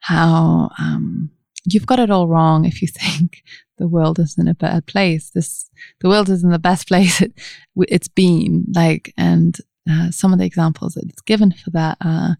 how 0.00 0.70
um, 0.78 1.30
you've 1.64 1.86
got 1.86 2.00
it 2.00 2.10
all 2.10 2.28
wrong 2.28 2.64
if 2.64 2.82
you 2.82 2.88
think 2.92 3.42
the 3.78 3.88
world 3.88 4.18
is 4.18 4.36
in 4.38 4.48
a 4.48 4.54
bad 4.54 4.86
place. 4.86 5.30
This 5.30 5.70
the 6.00 6.08
world 6.08 6.28
is 6.28 6.44
in 6.44 6.50
the 6.50 6.58
best 6.58 6.88
place 6.88 7.20
it, 7.20 7.32
it's 7.76 8.08
been. 8.08 8.66
Like, 8.74 9.12
and 9.16 9.56
uh, 9.90 10.10
some 10.10 10.32
of 10.32 10.38
the 10.38 10.44
examples 10.44 10.94
that 10.94 11.04
it's 11.08 11.22
given 11.22 11.52
for 11.52 11.70
that 11.70 11.98
are 12.02 12.36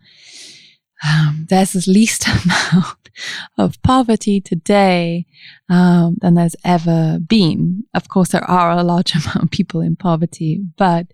um, 1.02 1.46
there's 1.48 1.72
this 1.72 1.86
least 1.86 2.26
amount 2.44 3.10
of 3.58 3.82
poverty 3.82 4.40
today 4.40 5.26
um, 5.68 6.16
than 6.20 6.34
there's 6.34 6.56
ever 6.64 7.18
been. 7.26 7.84
Of 7.94 8.08
course, 8.08 8.30
there 8.30 8.44
are 8.44 8.72
a 8.72 8.82
large 8.82 9.14
amount 9.14 9.44
of 9.44 9.50
people 9.50 9.80
in 9.80 9.96
poverty, 9.96 10.62
but 10.76 11.06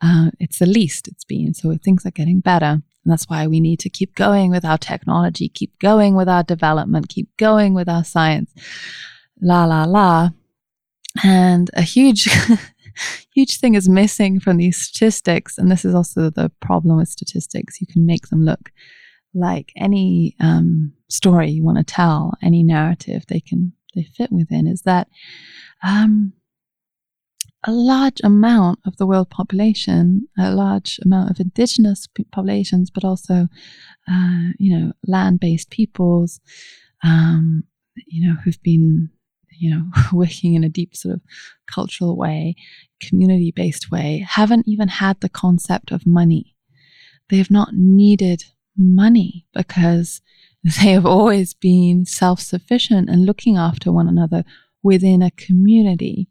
uh, 0.00 0.30
it's 0.40 0.58
the 0.58 0.66
least 0.66 1.08
it's 1.08 1.24
been. 1.24 1.54
So 1.54 1.76
things 1.76 2.04
are 2.04 2.10
getting 2.10 2.40
better. 2.40 2.82
And 3.08 3.12
that's 3.14 3.24
why 3.24 3.46
we 3.46 3.58
need 3.58 3.80
to 3.80 3.88
keep 3.88 4.14
going 4.16 4.50
with 4.50 4.66
our 4.66 4.76
technology, 4.76 5.48
keep 5.48 5.78
going 5.78 6.14
with 6.14 6.28
our 6.28 6.42
development, 6.42 7.08
keep 7.08 7.34
going 7.38 7.72
with 7.72 7.88
our 7.88 8.04
science. 8.04 8.52
La, 9.40 9.64
la, 9.64 9.84
la. 9.84 10.28
And 11.24 11.70
a 11.72 11.80
huge, 11.80 12.28
huge 13.34 13.60
thing 13.60 13.72
is 13.72 13.88
missing 13.88 14.40
from 14.40 14.58
these 14.58 14.76
statistics. 14.76 15.56
And 15.56 15.70
this 15.70 15.86
is 15.86 15.94
also 15.94 16.28
the 16.28 16.52
problem 16.60 16.98
with 16.98 17.08
statistics. 17.08 17.80
You 17.80 17.86
can 17.86 18.04
make 18.04 18.28
them 18.28 18.44
look 18.44 18.72
like 19.32 19.72
any 19.74 20.36
um, 20.38 20.92
story 21.08 21.48
you 21.48 21.64
want 21.64 21.78
to 21.78 21.84
tell, 21.84 22.34
any 22.42 22.62
narrative 22.62 23.24
they 23.28 23.40
can 23.40 23.72
they 23.94 24.02
fit 24.02 24.30
within, 24.30 24.66
is 24.66 24.82
that 24.82 25.08
um, 25.82 26.34
a 27.64 27.72
large 27.72 28.20
amount 28.22 28.78
of 28.86 28.96
the 28.96 29.06
world 29.06 29.30
population, 29.30 30.28
a 30.38 30.54
large 30.54 31.00
amount 31.04 31.30
of 31.30 31.40
indigenous 31.40 32.06
populations, 32.30 32.90
but 32.90 33.04
also, 33.04 33.48
uh, 34.10 34.48
you 34.58 34.76
know, 34.76 34.92
land-based 35.06 35.70
peoples, 35.70 36.40
um, 37.02 37.64
you 38.06 38.26
know, 38.26 38.36
who've 38.44 38.62
been, 38.62 39.10
you 39.58 39.70
know, 39.70 39.84
working 40.12 40.54
in 40.54 40.62
a 40.62 40.68
deep 40.68 40.94
sort 40.94 41.14
of 41.14 41.20
cultural 41.72 42.16
way, 42.16 42.54
community-based 43.00 43.90
way, 43.90 44.24
haven't 44.28 44.68
even 44.68 44.88
had 44.88 45.20
the 45.20 45.28
concept 45.28 45.90
of 45.90 46.06
money. 46.06 46.54
They 47.28 47.38
have 47.38 47.50
not 47.50 47.74
needed 47.74 48.44
money 48.76 49.46
because 49.52 50.20
they 50.62 50.90
have 50.90 51.06
always 51.06 51.54
been 51.54 52.06
self-sufficient 52.06 53.10
and 53.10 53.26
looking 53.26 53.56
after 53.56 53.90
one 53.90 54.08
another 54.08 54.44
within 54.82 55.22
a 55.22 55.32
community. 55.32 56.28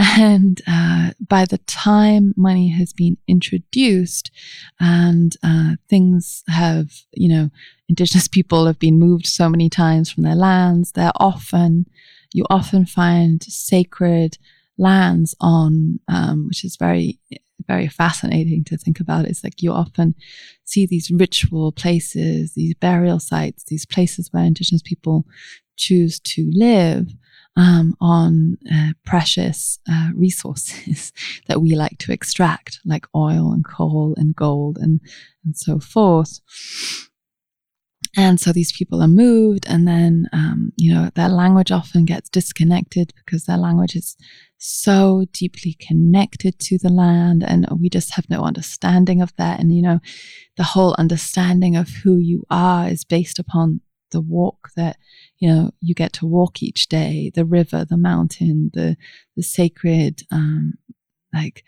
And 0.00 0.62
uh, 0.68 1.10
by 1.18 1.44
the 1.44 1.58
time 1.58 2.32
money 2.36 2.68
has 2.68 2.92
been 2.92 3.18
introduced 3.26 4.30
and 4.78 5.36
uh, 5.42 5.72
things 5.90 6.44
have, 6.46 6.92
you 7.12 7.28
know, 7.28 7.50
indigenous 7.88 8.28
people 8.38 8.66
have 8.66 8.78
been 8.78 9.00
moved 9.00 9.26
so 9.26 9.48
many 9.48 9.68
times 9.68 10.08
from 10.08 10.22
their 10.22 10.36
lands, 10.36 10.92
they're 10.92 11.10
often, 11.16 11.86
you 12.32 12.44
often 12.48 12.86
find 12.86 13.42
sacred 13.42 14.38
lands 14.78 15.34
on, 15.40 15.98
um, 16.06 16.46
which 16.46 16.64
is 16.64 16.76
very, 16.76 17.18
very 17.66 17.88
fascinating 17.88 18.62
to 18.66 18.76
think 18.76 19.00
about. 19.00 19.24
It's 19.24 19.42
like 19.42 19.62
you 19.62 19.72
often 19.72 20.14
see 20.64 20.86
these 20.86 21.10
ritual 21.10 21.72
places, 21.72 22.54
these 22.54 22.74
burial 22.74 23.18
sites, 23.18 23.64
these 23.64 23.84
places 23.84 24.28
where 24.32 24.44
indigenous 24.44 24.82
people 24.82 25.26
choose 25.76 26.20
to 26.20 26.48
live 26.54 27.08
um, 27.58 27.94
on 28.00 28.56
uh, 28.72 28.92
precious 29.04 29.80
uh, 29.90 30.10
resources 30.14 31.12
that 31.48 31.60
we 31.60 31.74
like 31.74 31.98
to 31.98 32.12
extract, 32.12 32.78
like 32.86 33.04
oil 33.14 33.52
and 33.52 33.64
coal 33.64 34.14
and 34.16 34.34
gold 34.34 34.78
and, 34.80 35.00
and 35.44 35.56
so 35.56 35.80
forth. 35.80 36.40
And 38.16 38.40
so 38.40 38.52
these 38.52 38.72
people 38.72 39.02
are 39.02 39.08
moved, 39.08 39.66
and 39.68 39.86
then, 39.86 40.28
um, 40.32 40.72
you 40.76 40.94
know, 40.94 41.10
their 41.14 41.28
language 41.28 41.70
often 41.70 42.04
gets 42.04 42.30
disconnected 42.30 43.12
because 43.16 43.44
their 43.44 43.58
language 43.58 43.94
is 43.94 44.16
so 44.56 45.26
deeply 45.32 45.76
connected 45.78 46.58
to 46.60 46.78
the 46.78 46.88
land, 46.88 47.44
and 47.46 47.66
we 47.78 47.90
just 47.90 48.14
have 48.14 48.30
no 48.30 48.42
understanding 48.42 49.20
of 49.20 49.34
that. 49.36 49.60
And, 49.60 49.74
you 49.74 49.82
know, 49.82 50.00
the 50.56 50.64
whole 50.64 50.94
understanding 50.98 51.76
of 51.76 51.88
who 52.02 52.16
you 52.16 52.44
are 52.50 52.88
is 52.88 53.04
based 53.04 53.38
upon 53.38 53.82
the 54.10 54.20
walk 54.20 54.70
that 54.76 54.96
you 55.38 55.48
know 55.48 55.70
you 55.80 55.94
get 55.94 56.12
to 56.12 56.26
walk 56.26 56.62
each 56.62 56.88
day 56.88 57.30
the 57.34 57.44
river 57.44 57.84
the 57.84 57.96
mountain 57.96 58.70
the 58.74 58.96
the 59.36 59.42
sacred 59.42 60.22
um 60.30 60.74
like 61.32 61.64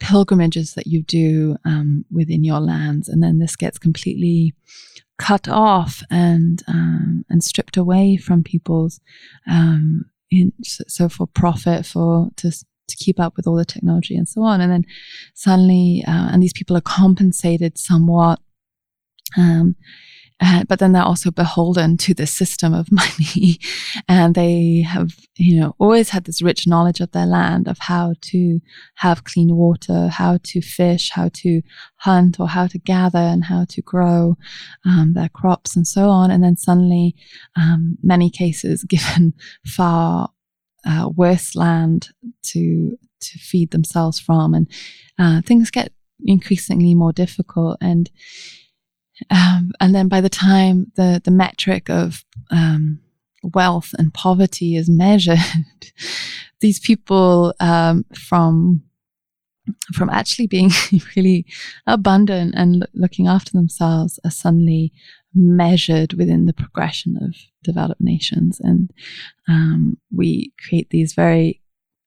pilgrimages 0.00 0.74
that 0.74 0.86
you 0.86 1.02
do 1.02 1.56
um, 1.64 2.04
within 2.10 2.42
your 2.42 2.58
lands. 2.58 3.08
And 3.08 3.22
then 3.22 3.38
this 3.38 3.54
gets 3.54 3.78
completely 3.78 4.54
cut 5.18 5.48
off 5.48 6.02
and 6.10 6.62
um, 6.66 7.24
and 7.28 7.44
stripped 7.44 7.76
away 7.76 8.16
from 8.16 8.42
people's 8.42 9.00
um, 9.48 10.06
in, 10.30 10.52
so 10.62 11.08
for 11.08 11.26
profit 11.26 11.86
for 11.86 12.30
to 12.36 12.50
to 12.50 12.96
keep 12.96 13.20
up 13.20 13.36
with 13.36 13.46
all 13.46 13.54
the 13.54 13.64
technology 13.64 14.16
and 14.16 14.28
so 14.28 14.42
on. 14.42 14.60
And 14.60 14.72
then 14.72 14.84
suddenly 15.34 16.02
uh, 16.08 16.30
and 16.32 16.42
these 16.42 16.54
people 16.54 16.76
are 16.76 16.82
compensated 16.82 17.78
somewhat 17.78 18.40
um, 19.36 19.76
uh, 20.42 20.64
but 20.64 20.78
then 20.78 20.92
they're 20.92 21.02
also 21.02 21.30
beholden 21.30 21.96
to 21.98 22.14
the 22.14 22.26
system 22.26 22.72
of 22.72 22.88
money. 22.92 23.58
and 24.08 24.34
they 24.34 24.80
have, 24.80 25.12
you 25.36 25.60
know, 25.60 25.74
always 25.78 26.10
had 26.10 26.24
this 26.24 26.40
rich 26.40 26.66
knowledge 26.66 27.00
of 27.00 27.10
their 27.12 27.26
land, 27.26 27.68
of 27.68 27.78
how 27.78 28.14
to 28.20 28.60
have 28.96 29.24
clean 29.24 29.54
water, 29.54 30.08
how 30.08 30.38
to 30.42 30.62
fish, 30.62 31.10
how 31.10 31.28
to 31.34 31.60
hunt, 31.96 32.40
or 32.40 32.48
how 32.48 32.66
to 32.66 32.78
gather 32.78 33.18
and 33.18 33.44
how 33.44 33.66
to 33.68 33.82
grow 33.82 34.36
um, 34.86 35.12
their 35.14 35.28
crops 35.28 35.76
and 35.76 35.86
so 35.86 36.08
on. 36.08 36.30
And 36.30 36.42
then 36.42 36.56
suddenly, 36.56 37.14
um, 37.56 37.98
many 38.02 38.30
cases 38.30 38.84
given 38.88 39.34
far 39.66 40.30
uh, 40.86 41.10
worse 41.14 41.54
land 41.54 42.08
to 42.42 42.96
to 43.20 43.38
feed 43.38 43.70
themselves 43.70 44.18
from, 44.18 44.54
and 44.54 44.66
uh, 45.18 45.42
things 45.42 45.70
get 45.70 45.92
increasingly 46.24 46.94
more 46.94 47.12
difficult. 47.12 47.76
And 47.82 48.10
um, 49.30 49.72
and 49.80 49.94
then 49.94 50.08
by 50.08 50.20
the 50.20 50.28
time 50.28 50.92
the, 50.96 51.20
the 51.24 51.30
metric 51.30 51.90
of 51.90 52.24
um, 52.50 53.00
wealth 53.42 53.94
and 53.98 54.14
poverty 54.14 54.76
is 54.76 54.88
measured, 54.88 55.38
these 56.60 56.80
people 56.80 57.54
um, 57.60 58.04
from 58.14 58.82
from 59.94 60.10
actually 60.10 60.46
being 60.46 60.70
really 61.16 61.46
abundant 61.86 62.54
and 62.56 62.86
looking 62.92 63.28
after 63.28 63.52
themselves 63.52 64.18
are 64.24 64.30
suddenly 64.30 64.92
measured 65.32 66.14
within 66.14 66.46
the 66.46 66.52
progression 66.52 67.16
of 67.22 67.36
developed 67.62 68.00
nations, 68.00 68.58
and 68.60 68.90
um, 69.48 69.96
we 70.10 70.52
create 70.66 70.90
these 70.90 71.12
very 71.12 71.60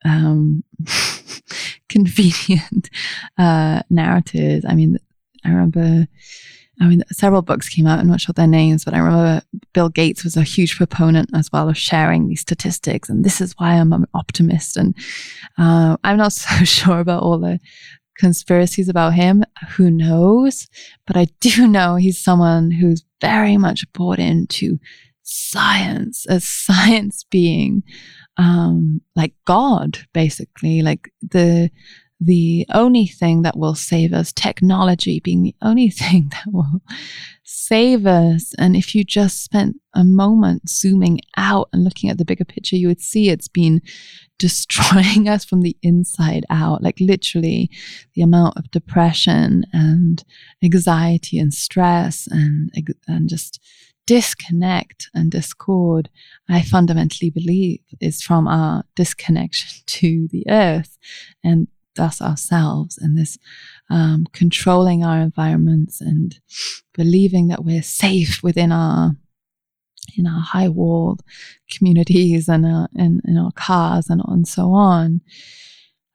um, 0.03 0.63
convenient 1.89 2.89
uh, 3.37 3.81
narratives. 3.89 4.65
I 4.67 4.75
mean, 4.75 4.97
I 5.45 5.49
remember 5.49 6.07
I 6.83 6.87
mean, 6.87 7.01
several 7.11 7.41
books 7.41 7.69
came 7.69 7.87
out. 7.87 7.99
I'm 7.99 8.07
not 8.07 8.19
sure 8.19 8.33
their 8.33 8.45
names, 8.45 8.83
but 8.83 8.93
I 8.93 8.97
remember 8.97 9.41
Bill 9.73 9.87
Gates 9.87 10.25
was 10.25 10.35
a 10.35 10.43
huge 10.43 10.75
proponent 10.75 11.29
as 11.33 11.49
well 11.49 11.69
of 11.69 11.77
sharing 11.77 12.27
these 12.27 12.41
statistics. 12.41 13.09
And 13.09 13.23
this 13.23 13.39
is 13.39 13.53
why 13.53 13.75
I'm 13.75 13.93
an 13.93 14.05
optimist. 14.13 14.75
And 14.75 14.93
uh, 15.57 15.95
I'm 16.03 16.17
not 16.17 16.33
so 16.33 16.65
sure 16.65 16.99
about 16.99 17.23
all 17.23 17.39
the 17.39 17.59
conspiracies 18.17 18.89
about 18.89 19.13
him. 19.13 19.45
Who 19.77 19.89
knows? 19.89 20.67
But 21.07 21.15
I 21.15 21.27
do 21.39 21.67
know 21.69 21.95
he's 21.95 22.21
someone 22.21 22.69
who's 22.69 23.05
very 23.21 23.55
much 23.55 23.85
bought 23.93 24.19
into 24.19 24.77
science, 25.21 26.25
a 26.27 26.41
science 26.41 27.23
being 27.31 27.83
um, 28.35 28.99
like 29.15 29.35
God, 29.45 29.99
basically, 30.13 30.81
like 30.81 31.13
the 31.21 31.71
the 32.25 32.65
only 32.73 33.07
thing 33.07 33.41
that 33.41 33.57
will 33.57 33.75
save 33.75 34.13
us, 34.13 34.31
technology 34.31 35.19
being 35.19 35.43
the 35.43 35.55
only 35.61 35.89
thing 36.01 36.29
that 36.31 36.51
will 36.51 36.81
save 37.43 38.05
us. 38.05 38.53
And 38.57 38.75
if 38.75 38.95
you 38.95 39.03
just 39.03 39.43
spent 39.43 39.77
a 39.93 40.03
moment 40.03 40.69
zooming 40.69 41.19
out 41.37 41.69
and 41.73 41.83
looking 41.83 42.09
at 42.09 42.17
the 42.17 42.25
bigger 42.25 42.45
picture, 42.45 42.75
you 42.75 42.87
would 42.87 43.01
see 43.01 43.29
it's 43.29 43.47
been 43.47 43.81
destroying 44.39 45.29
us 45.29 45.45
from 45.45 45.61
the 45.61 45.77
inside 45.81 46.45
out. 46.49 46.81
Like 46.81 46.99
literally, 46.99 47.69
the 48.15 48.21
amount 48.21 48.57
of 48.57 48.71
depression 48.71 49.63
and 49.71 50.23
anxiety 50.63 51.39
and 51.39 51.53
stress 51.53 52.27
and, 52.29 52.71
and 53.07 53.29
just 53.29 53.59
disconnect 54.05 55.09
and 55.13 55.31
discord, 55.31 56.09
I 56.49 56.61
fundamentally 56.61 57.29
believe 57.29 57.79
is 58.01 58.21
from 58.21 58.47
our 58.47 58.83
disconnection 58.95 59.83
to 59.85 60.27
the 60.31 60.45
earth 60.49 60.97
and 61.43 61.67
thus 61.95 62.21
ourselves 62.21 62.97
and 62.97 63.17
this 63.17 63.37
um, 63.89 64.25
controlling 64.33 65.03
our 65.03 65.19
environments 65.19 66.01
and 66.01 66.39
believing 66.93 67.47
that 67.47 67.63
we're 67.63 67.83
safe 67.83 68.41
within 68.43 68.71
our 68.71 69.15
in 70.17 70.27
our 70.27 70.41
high 70.41 70.69
walled 70.69 71.21
communities 71.71 72.49
and 72.49 72.65
uh, 72.65 72.87
in, 72.95 73.21
in 73.25 73.37
our 73.37 73.51
cars 73.53 74.09
and, 74.09 74.21
and 74.27 74.47
so 74.47 74.73
on. 74.73 75.21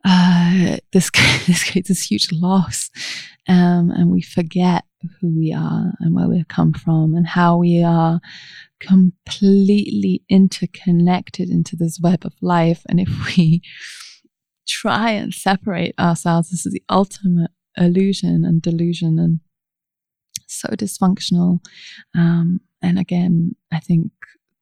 Uh, 0.04 0.76
this, 0.92 1.10
this 1.46 1.68
creates 1.68 1.88
this 1.88 2.10
huge 2.10 2.28
loss 2.32 2.90
um, 3.48 3.90
and 3.90 4.10
we 4.10 4.22
forget 4.22 4.84
who 5.20 5.36
we 5.36 5.52
are 5.52 5.92
and 6.00 6.14
where 6.14 6.28
we've 6.28 6.48
come 6.48 6.72
from 6.72 7.14
and 7.14 7.26
how 7.26 7.56
we 7.56 7.82
are 7.82 8.20
completely 8.80 10.22
interconnected 10.28 11.48
into 11.48 11.76
this 11.76 11.98
web 12.00 12.24
of 12.24 12.34
life. 12.40 12.82
And 12.88 13.00
if 13.00 13.08
we 13.36 13.62
try 14.68 15.10
and 15.10 15.32
separate 15.32 15.94
ourselves. 15.98 16.50
This 16.50 16.66
is 16.66 16.72
the 16.72 16.82
ultimate 16.90 17.50
illusion 17.76 18.44
and 18.44 18.60
delusion 18.60 19.18
and 19.18 19.40
so 20.46 20.68
dysfunctional. 20.70 21.60
Um, 22.14 22.60
and 22.82 22.98
again, 22.98 23.56
I 23.72 23.80
think 23.80 24.12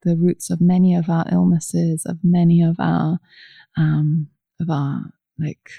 the 0.02 0.16
roots 0.16 0.50
of 0.50 0.60
many 0.60 0.94
of 0.94 1.10
our 1.10 1.26
illnesses, 1.30 2.04
of 2.06 2.18
many 2.22 2.62
of 2.62 2.76
our, 2.78 3.18
um, 3.76 4.28
of 4.60 4.70
our 4.70 5.12
like 5.38 5.70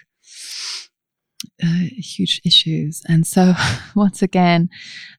uh, 1.64 1.88
huge 1.98 2.42
issues. 2.46 3.04
And 3.08 3.26
so, 3.26 3.54
once 3.96 4.22
again, 4.22 4.70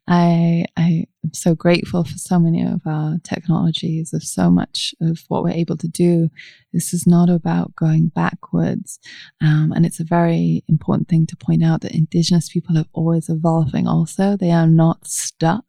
I 0.06 0.64
I 0.76 1.06
am 1.24 1.32
so 1.32 1.54
grateful 1.54 2.04
for 2.04 2.16
so 2.16 2.38
many 2.38 2.62
of 2.62 2.80
our 2.86 3.18
technologies, 3.24 4.12
of 4.12 4.22
so 4.22 4.50
much 4.50 4.94
of 5.00 5.20
what 5.28 5.42
we're 5.42 5.50
able 5.50 5.76
to 5.78 5.88
do. 5.88 6.30
This 6.72 6.92
is 6.92 7.06
not 7.06 7.28
about 7.28 7.74
going 7.74 8.08
backwards, 8.08 8.98
um, 9.40 9.72
and 9.74 9.84
it's 9.84 10.00
a 10.00 10.04
very 10.04 10.64
important 10.68 11.08
thing 11.08 11.26
to 11.26 11.36
point 11.36 11.64
out 11.64 11.80
that 11.80 11.94
Indigenous 11.94 12.48
people 12.48 12.78
are 12.78 12.86
always 12.92 13.28
evolving. 13.28 13.86
Also, 13.86 14.36
they 14.36 14.50
are 14.50 14.66
not 14.66 15.06
stuck 15.06 15.64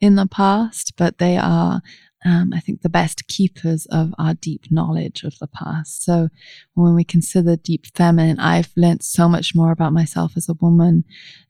in 0.00 0.16
the 0.16 0.26
past, 0.26 0.92
but 0.96 1.18
they 1.18 1.36
are 1.36 1.80
um, 2.24 2.52
I 2.54 2.60
think, 2.60 2.82
the 2.82 2.88
best 2.88 3.28
keepers 3.28 3.86
of 3.86 4.12
our 4.18 4.34
deep 4.34 4.66
knowledge 4.70 5.22
of 5.22 5.38
the 5.38 5.46
past. 5.46 6.04
So 6.04 6.28
when 6.74 6.94
we 6.94 7.04
consider 7.04 7.56
deep 7.56 7.86
feminine, 7.94 8.38
I've 8.38 8.72
learned 8.76 9.02
so 9.02 9.28
much 9.28 9.54
more 9.54 9.70
about 9.70 9.92
myself 9.92 10.32
as 10.36 10.48
a 10.48 10.56
woman 10.60 11.04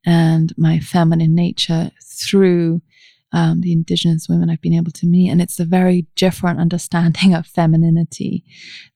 and 0.05 0.53
my 0.57 0.81
feminine 0.81 1.35
nature 1.35 1.91
through 2.03 2.83
um, 3.33 3.61
the 3.61 3.73
indigenous 3.73 4.29
women 4.29 4.49
I've 4.49 4.61
been 4.61 4.75
able 4.75 4.93
to 4.93 5.07
meet. 5.07 5.31
And 5.31 5.43
it's 5.43 5.61
a 5.61 5.65
very 5.65 6.07
different 6.15 6.61
understanding 6.61 7.35
of 7.35 7.47
femininity 7.47 8.45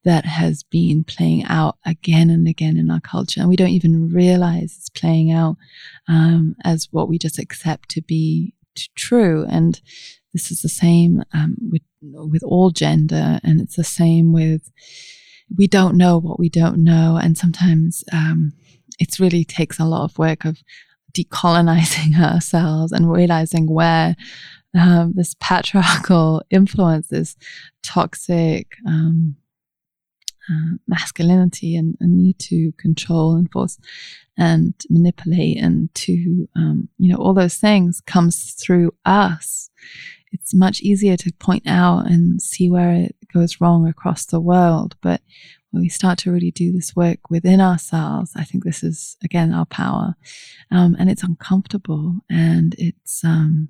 that 0.05 0.25
has 0.25 0.63
been 0.63 1.05
playing 1.05 1.45
out 1.45 1.77
again 1.85 2.31
and 2.31 2.49
again 2.49 2.77
in 2.77 2.91
our 2.91 3.01
culture. 3.01 3.41
And 3.41 3.49
we 3.49 3.57
don't 3.57 3.69
even 3.69 4.11
realize 4.13 4.77
it's 4.79 4.89
playing 4.89 5.31
out 5.31 5.57
um, 6.09 6.57
as 6.65 6.89
what 6.91 7.09
we 7.09 7.19
just 7.19 7.39
accept 7.39 7.89
to 7.91 8.03
be 8.03 8.55
true. 8.97 9.45
And 9.49 9.81
this 10.33 10.51
is 10.51 10.63
the 10.63 10.69
same 10.69 11.23
um, 11.33 11.57
with 11.71 11.83
with 12.03 12.43
all 12.43 12.71
gender, 12.71 13.41
and 13.43 13.61
it's 13.61 13.77
the 13.77 13.85
same 13.85 14.33
with 14.33 14.71
we 15.57 15.67
don't 15.67 15.97
know 15.97 16.19
what 16.19 16.39
we 16.39 16.49
don't 16.49 16.79
know, 16.79 17.19
and 17.21 17.37
sometimes 17.37 18.05
um, 18.13 18.53
it 18.99 19.19
really 19.19 19.45
takes 19.45 19.79
a 19.79 19.85
lot 19.85 20.05
of 20.05 20.19
work 20.19 20.45
of 20.45 20.63
decolonizing 21.13 22.19
ourselves 22.21 22.93
and 22.93 23.11
realizing 23.11 23.69
where 23.69 24.17
um, 24.79 25.13
this 25.17 25.35
patriarchal 25.41 26.43
influence, 26.51 27.09
this 27.09 27.37
toxic 27.83 28.77
um, 28.87 29.37
uh, 30.51 30.77
masculinity 30.87 31.77
and, 31.77 31.97
and, 32.01 32.17
need 32.17 32.39
to 32.39 32.73
control 32.73 33.35
and 33.37 33.51
force 33.53 33.79
and 34.37 34.75
manipulate 34.89 35.59
and 35.59 35.95
to 35.95 36.49
um, 36.57 36.89
you 36.99 37.11
know 37.13 37.19
all 37.19 37.35
those 37.35 37.57
things 37.57 38.01
comes 38.01 38.55
through 38.55 38.93
us 39.05 39.71
it's 40.33 40.55
much 40.55 40.81
easier 40.81 41.17
to 41.17 41.33
point 41.35 41.65
out 41.67 42.07
and 42.07 42.41
see 42.41 42.71
where 42.71 42.93
it 42.93 43.17
goes 43.33 43.61
wrong 43.61 43.87
across 43.87 44.27
the 44.27 44.41
world. 44.41 44.97
But 45.01 45.21
when 45.71 45.83
we 45.83 45.89
start 45.89 46.19
to 46.21 46.33
really 46.33 46.51
do 46.51 46.73
this 46.73 46.95
work 46.97 47.31
within 47.31 47.61
ourselves, 47.61 48.33
I 48.37 48.45
think 48.45 48.65
this 48.65 48.83
is 48.83 49.17
again 49.23 49.53
our 49.53 49.67
power, 49.67 50.15
um, 50.71 50.97
and 50.99 51.11
it's 51.11 51.23
uncomfortable 51.23 52.21
and 52.29 52.75
it's 52.79 53.25
um, 53.25 53.69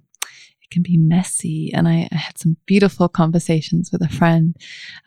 it 0.63 0.71
can 0.71 0.83
be 0.83 0.97
messy. 0.97 1.71
And 1.75 1.89
I, 1.89 2.09
I, 2.11 2.17
had 2.17 2.39
some 2.39 2.57
beautiful 2.67 3.09
conversations 3.09 3.91
with 3.93 4.03
a 4.03 4.09
friend 4.09 4.57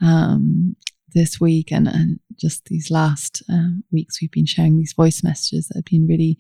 um, 0.01 0.75
this 1.13 1.39
week, 1.39 1.71
and, 1.71 1.87
and, 1.87 2.19
just 2.35 2.65
these 2.65 2.89
last 2.89 3.43
uh, 3.47 3.69
weeks, 3.91 4.19
we've 4.19 4.31
been 4.31 4.47
sharing 4.47 4.75
these 4.75 4.93
voice 4.93 5.23
messages 5.23 5.67
that 5.67 5.77
have 5.77 5.85
been 5.85 6.07
really 6.07 6.39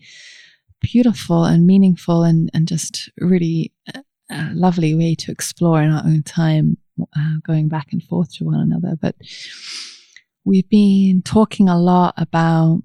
beautiful 0.81 1.45
and 1.45 1.67
meaningful, 1.67 2.23
and 2.23 2.49
and 2.53 2.67
just 2.67 3.09
really 3.19 3.71
uh, 3.93 4.01
a 4.33 4.51
lovely 4.53 4.95
way 4.95 5.15
to 5.15 5.31
explore 5.31 5.81
in 5.81 5.91
our 5.91 6.03
own 6.03 6.23
time, 6.23 6.77
uh, 7.01 7.35
going 7.45 7.67
back 7.67 7.87
and 7.91 8.03
forth 8.03 8.33
to 8.35 8.45
one 8.45 8.59
another. 8.59 8.97
But 8.99 9.15
we've 10.45 10.69
been 10.69 11.21
talking 11.23 11.69
a 11.69 11.79
lot 11.79 12.13
about 12.17 12.81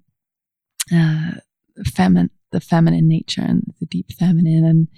uh, 0.95 1.33
feminine 1.85 2.31
the 2.51 2.61
feminine 2.61 3.09
nature 3.09 3.43
and 3.43 3.75
the 3.81 3.87
deep 3.87 4.13
feminine. 4.13 4.65
And 4.65 4.89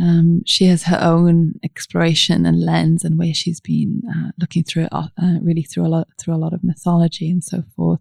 um, 0.00 0.42
she 0.46 0.66
has 0.66 0.84
her 0.84 0.98
own 1.00 1.54
exploration 1.62 2.46
and 2.46 2.64
lens 2.64 3.04
and 3.04 3.18
where 3.18 3.34
she's 3.34 3.60
been 3.60 4.02
uh, 4.08 4.30
looking 4.38 4.64
through 4.64 4.84
it, 4.84 4.92
uh, 4.92 5.08
really 5.42 5.62
through 5.62 5.86
a 5.86 5.88
lot 5.88 6.08
through 6.18 6.34
a 6.34 6.36
lot 6.36 6.52
of 6.52 6.64
mythology 6.64 7.30
and 7.30 7.42
so 7.42 7.62
forth. 7.76 8.00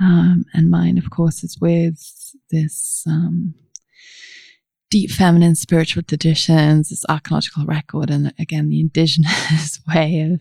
Um, 0.00 0.44
and 0.54 0.70
mine, 0.70 0.98
of 0.98 1.10
course, 1.10 1.42
is 1.42 1.58
with 1.60 2.34
this 2.50 3.04
um, 3.06 3.54
deep 4.90 5.10
feminine 5.10 5.54
spiritual 5.54 6.02
traditions, 6.02 6.90
this 6.90 7.04
archaeological 7.08 7.64
record, 7.64 8.10
and 8.10 8.32
again, 8.38 8.68
the 8.68 8.80
indigenous 8.80 9.80
way 9.88 10.20
of 10.20 10.40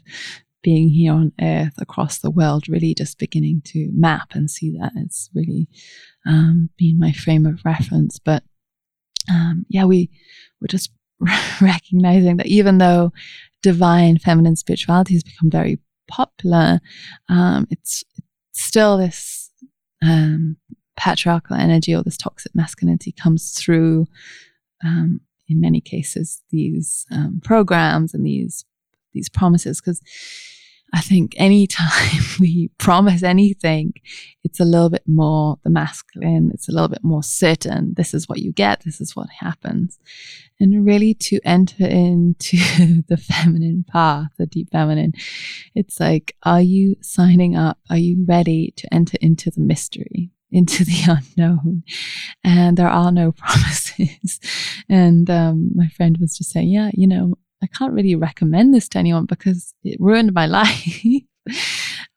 being 0.62 0.90
here 0.90 1.14
on 1.14 1.32
earth 1.40 1.74
across 1.78 2.20
the 2.20 2.32
world, 2.32 2.68
really 2.68 2.96
just 2.96 3.20
beginning 3.20 3.62
to 3.64 3.90
map 3.94 4.30
and 4.34 4.50
see 4.50 4.72
that 4.72 4.92
it's 4.96 5.30
really 5.36 5.68
um, 6.26 6.70
been 6.78 6.98
my 6.98 7.12
frame 7.12 7.46
of 7.46 7.62
reference. 7.64 8.18
But 8.18 8.44
um, 9.30 9.66
yeah, 9.70 9.86
we 9.86 10.10
were 10.60 10.68
just 10.68 10.92
recognizing 11.62 12.38
that 12.38 12.48
even 12.48 12.80
though 12.80 13.14
divine 13.62 14.18
feminine 14.18 14.56
spirituality 14.56 15.14
has 15.14 15.24
become 15.24 15.52
very 15.52 15.80
popular, 16.08 16.80
um, 17.30 17.68
it's, 17.70 18.04
it's, 18.18 18.28
still 18.52 18.98
this 18.98 19.52
um, 20.02 20.56
patriarchal 20.96 21.56
energy 21.56 21.94
or 21.94 22.04
this 22.04 22.18
toxic 22.18 22.54
masculinity 22.56 23.12
comes 23.12 23.52
through 23.52 24.08
um, 24.84 25.22
in 25.48 25.60
many 25.60 25.82
cases 25.82 26.42
these 26.50 27.06
um, 27.12 27.42
programs 27.44 28.14
and 28.14 28.26
these 28.26 28.66
these 29.14 29.30
promises 29.30 29.80
because 29.80 30.02
I 30.94 31.02
think 31.02 31.34
anytime 31.36 32.22
we 32.40 32.70
promise 32.78 33.22
anything, 33.22 33.94
it's 34.44 34.60
a 34.60 34.66
little 34.66 34.90
bit 34.90 35.04
more 35.06 35.58
the 35.64 35.70
masculine, 35.70 36.52
it's 36.54 36.70
a 36.70 36.72
little 36.72 36.88
bit 36.88 37.04
more 37.04 37.24
certain. 37.24 37.94
This 37.96 38.14
is 38.14 38.30
what 38.30 38.40
you 38.40 38.54
get, 38.54 38.84
this 38.86 39.02
is 39.02 39.16
what 39.16 39.28
happens. 39.30 40.00
And 40.60 40.86
really 40.86 41.14
to 41.16 41.40
enter 41.44 41.86
into 41.86 42.58
the 43.10 43.18
feminine 43.18 43.84
path, 43.92 44.30
the 44.38 44.46
deep 44.46 44.72
feminine, 44.72 45.14
it's 45.74 46.00
like, 46.00 46.36
are 46.44 46.62
you 46.62 46.96
signing 47.02 47.58
up? 47.58 47.78
Are 47.90 47.98
you 47.98 48.24
ready 48.26 48.74
to 48.78 48.94
enter 48.94 49.18
into 49.20 49.52
the 49.52 49.62
mystery? 49.62 50.32
Into 50.52 50.86
the 50.86 51.02
unknown 51.38 51.84
and 52.44 52.78
there 52.78 52.90
are 52.90 53.12
no 53.12 53.32
promises 53.38 54.40
and 54.90 55.30
um, 55.30 55.72
my 55.76 55.88
friend 55.88 56.18
was 56.20 56.38
just 56.38 56.52
saying 56.52 56.70
yeah 56.70 56.92
you 56.94 57.08
know 57.08 57.36
i 57.64 57.68
can't 57.68 57.94
really 57.94 58.16
recommend 58.16 58.74
this 58.74 58.88
to 58.90 58.98
anyone 58.98 59.26
because 59.26 59.74
it 59.84 59.98
ruined 60.00 60.34
my 60.34 60.46
life 60.46 61.06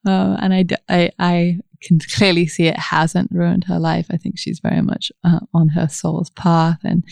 uh, 0.07 0.37
and 0.41 0.55
I, 0.55 0.65
I, 0.89 1.11
I 1.19 1.59
can 1.83 1.99
clearly 2.01 2.47
see 2.47 2.67
it 2.67 2.79
hasn't 2.79 3.31
ruined 3.31 3.65
her 3.65 3.79
life 3.79 4.07
i 4.11 4.17
think 4.17 4.39
she's 4.39 4.61
very 4.61 4.83
much 4.83 5.13
uh, 5.25 5.41
on 5.55 5.69
her 5.69 5.89
soul's 5.89 6.31
path 6.31 6.79
and 6.85 7.05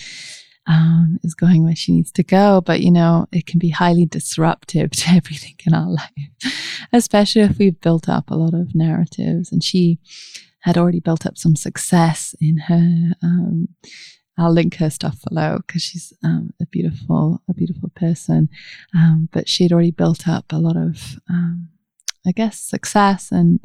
um, 0.66 1.18
is 1.22 1.34
going 1.34 1.64
where 1.64 1.76
she 1.76 1.92
needs 1.92 2.10
to 2.12 2.22
go. 2.22 2.60
But, 2.60 2.80
you 2.80 2.90
know, 2.90 3.26
it 3.32 3.46
can 3.46 3.58
be 3.58 3.70
highly 3.70 4.06
disruptive 4.06 4.90
to 4.90 5.10
everything 5.10 5.54
in 5.66 5.74
our 5.74 5.88
life, 5.88 6.54
especially 6.92 7.42
if 7.42 7.58
we've 7.58 7.80
built 7.80 8.08
up 8.08 8.30
a 8.30 8.34
lot 8.34 8.54
of 8.54 8.74
narratives. 8.74 9.52
And 9.52 9.62
she 9.62 9.98
had 10.66 10.76
already 10.76 11.00
built 11.00 11.24
up 11.24 11.38
some 11.38 11.56
success 11.56 12.34
in 12.40 12.58
her. 12.68 13.12
Um, 13.22 13.68
I'll 14.38 14.52
link 14.52 14.76
her 14.76 14.90
stuff 14.90 15.18
below 15.26 15.60
because 15.66 15.82
she's 15.82 16.12
um, 16.22 16.50
a 16.60 16.66
beautiful, 16.66 17.40
a 17.48 17.54
beautiful 17.54 17.90
person. 17.96 18.50
Um, 18.94 19.30
but 19.32 19.48
she 19.48 19.62
had 19.62 19.72
already 19.72 19.92
built 19.92 20.28
up 20.28 20.52
a 20.52 20.58
lot 20.58 20.76
of 20.76 21.18
um, 21.30 21.70
I 22.26 22.32
guess, 22.32 22.60
success 22.60 23.30
and 23.30 23.60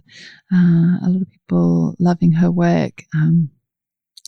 uh, 0.54 0.99
a 1.04 1.10
lot 1.10 1.22
of 1.24 1.32
people 1.32 1.95
loving 1.99 2.34
her 2.34 2.52
work 2.52 3.04
um, 3.16 3.49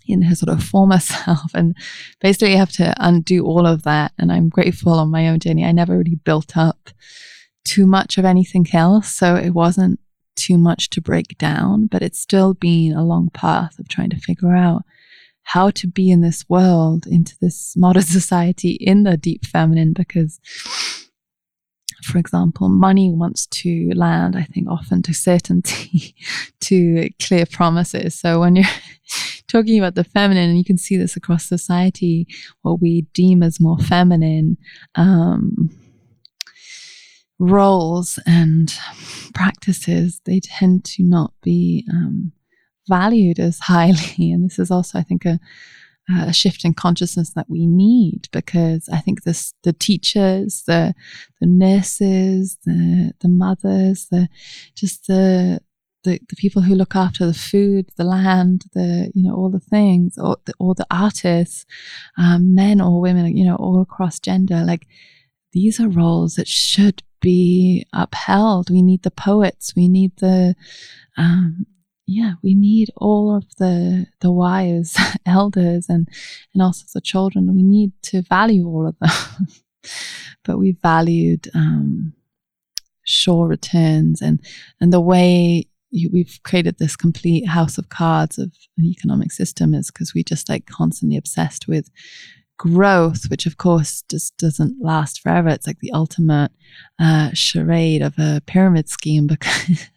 in 0.07 0.23
her 0.23 0.35
sort 0.35 0.49
of 0.49 0.63
former 0.63 0.99
self. 0.99 1.53
And 1.53 1.77
basically, 2.19 2.51
you 2.51 2.57
have 2.57 2.71
to 2.73 2.95
undo 2.97 3.45
all 3.45 3.67
of 3.67 3.83
that. 3.83 4.11
And 4.17 4.31
I'm 4.31 4.49
grateful 4.49 4.93
on 4.93 5.11
my 5.11 5.29
own 5.29 5.39
journey. 5.39 5.63
I 5.63 5.71
never 5.71 5.97
really 5.97 6.19
built 6.23 6.57
up 6.57 6.89
too 7.63 7.85
much 7.85 8.17
of 8.17 8.25
anything 8.25 8.65
else. 8.73 9.13
So 9.13 9.35
it 9.35 9.51
wasn't 9.51 9.99
too 10.35 10.57
much 10.57 10.89
to 10.91 11.01
break 11.01 11.37
down, 11.37 11.87
but 11.87 12.01
it's 12.01 12.19
still 12.19 12.53
been 12.53 12.93
a 12.93 13.03
long 13.03 13.29
path 13.33 13.79
of 13.79 13.87
trying 13.87 14.09
to 14.11 14.19
figure 14.19 14.55
out 14.55 14.83
how 15.43 15.69
to 15.71 15.87
be 15.87 16.09
in 16.09 16.21
this 16.21 16.47
world, 16.47 17.05
into 17.05 17.35
this 17.41 17.73
modern 17.75 18.03
society 18.19 18.71
in 18.71 19.03
the 19.03 19.17
deep 19.17 19.45
feminine, 19.45 19.93
because 19.93 20.39
for 22.03 22.17
example, 22.17 22.69
money 22.69 23.11
wants 23.11 23.45
to 23.47 23.91
land, 23.95 24.35
I 24.35 24.43
think, 24.43 24.67
often 24.69 25.01
to 25.03 25.13
certainty, 25.13 26.15
to 26.61 27.09
clear 27.21 27.45
promises. 27.45 28.19
So 28.19 28.41
when 28.41 28.55
you're 28.55 28.65
talking 29.47 29.79
about 29.79 29.95
the 29.95 30.03
feminine, 30.03 30.49
and 30.49 30.57
you 30.57 30.65
can 30.65 30.77
see 30.77 30.97
this 30.97 31.15
across 31.15 31.45
society, 31.45 32.27
what 32.61 32.81
we 32.81 33.01
deem 33.13 33.41
as 33.41 33.59
more 33.59 33.77
feminine 33.77 34.57
um, 34.95 35.69
roles 37.43 38.19
and 38.25 38.73
practices, 39.33 40.21
they 40.25 40.39
tend 40.39 40.85
to 40.85 41.03
not 41.03 41.33
be 41.41 41.85
um, 41.91 42.31
valued 42.87 43.39
as 43.39 43.59
highly. 43.59 43.97
And 44.33 44.45
this 44.45 44.59
is 44.59 44.71
also, 44.71 44.99
I 44.99 45.03
think, 45.03 45.25
a 45.25 45.39
a 46.09 46.33
shift 46.33 46.65
in 46.65 46.73
consciousness 46.73 47.31
that 47.31 47.49
we 47.49 47.65
need 47.65 48.27
because 48.33 48.89
I 48.89 48.99
think 48.99 49.23
this 49.23 49.53
the 49.63 49.73
teachers, 49.73 50.63
the 50.67 50.93
the 51.39 51.47
nurses, 51.47 52.57
the 52.65 53.13
the 53.21 53.29
mothers, 53.29 54.07
the 54.11 54.27
just 54.75 55.07
the 55.07 55.61
the, 56.03 56.19
the 56.27 56.35
people 56.35 56.61
who 56.61 56.75
look 56.75 56.95
after 56.95 57.25
the 57.25 57.33
food, 57.33 57.89
the 57.95 58.03
land, 58.03 58.65
the 58.73 59.11
you 59.15 59.23
know 59.23 59.35
all 59.35 59.49
the 59.49 59.61
things, 59.61 60.17
or 60.17 60.37
the, 60.45 60.53
the 60.59 60.87
artists, 60.91 61.65
um, 62.17 62.53
men 62.53 62.81
or 62.81 62.99
women, 62.99 63.35
you 63.37 63.45
know, 63.45 63.55
all 63.55 63.81
across 63.81 64.19
gender. 64.19 64.63
Like 64.65 64.85
these 65.53 65.79
are 65.79 65.87
roles 65.87 66.35
that 66.35 66.47
should 66.47 67.03
be 67.21 67.85
upheld. 67.93 68.69
We 68.69 68.81
need 68.81 69.03
the 69.03 69.11
poets. 69.11 69.73
We 69.75 69.87
need 69.87 70.11
the 70.17 70.55
um, 71.17 71.65
yeah, 72.05 72.33
we 72.43 72.53
need 72.53 72.89
all 72.97 73.35
of 73.35 73.45
the 73.57 74.07
the 74.19 74.31
wise 74.31 74.97
elders 75.25 75.87
and 75.87 76.07
and 76.53 76.61
also 76.61 76.85
the 76.93 77.01
children. 77.01 77.55
We 77.55 77.63
need 77.63 77.93
to 78.03 78.21
value 78.23 78.67
all 78.67 78.87
of 78.87 78.97
them, 78.99 79.47
but 80.43 80.57
we 80.57 80.77
valued 80.81 81.49
um, 81.55 82.13
returns 83.27 84.21
and 84.21 84.39
and 84.81 84.91
the 84.91 85.01
way 85.01 85.67
we've 86.11 86.39
created 86.43 86.77
this 86.79 86.95
complete 86.95 87.47
house 87.47 87.77
of 87.77 87.89
cards 87.89 88.39
of 88.39 88.51
an 88.77 88.85
economic 88.85 89.31
system 89.31 89.73
is 89.73 89.91
because 89.91 90.13
we 90.13 90.23
just 90.23 90.49
like 90.49 90.65
constantly 90.65 91.17
obsessed 91.17 91.67
with 91.67 91.89
growth, 92.57 93.29
which 93.29 93.45
of 93.45 93.57
course 93.57 94.03
just 94.09 94.37
doesn't 94.37 94.81
last 94.81 95.21
forever. 95.21 95.49
It's 95.49 95.67
like 95.67 95.79
the 95.79 95.91
ultimate 95.91 96.51
uh, 96.99 97.31
charade 97.33 98.01
of 98.01 98.13
a 98.17 98.41
pyramid 98.45 98.89
scheme 98.89 99.27
because 99.33 99.89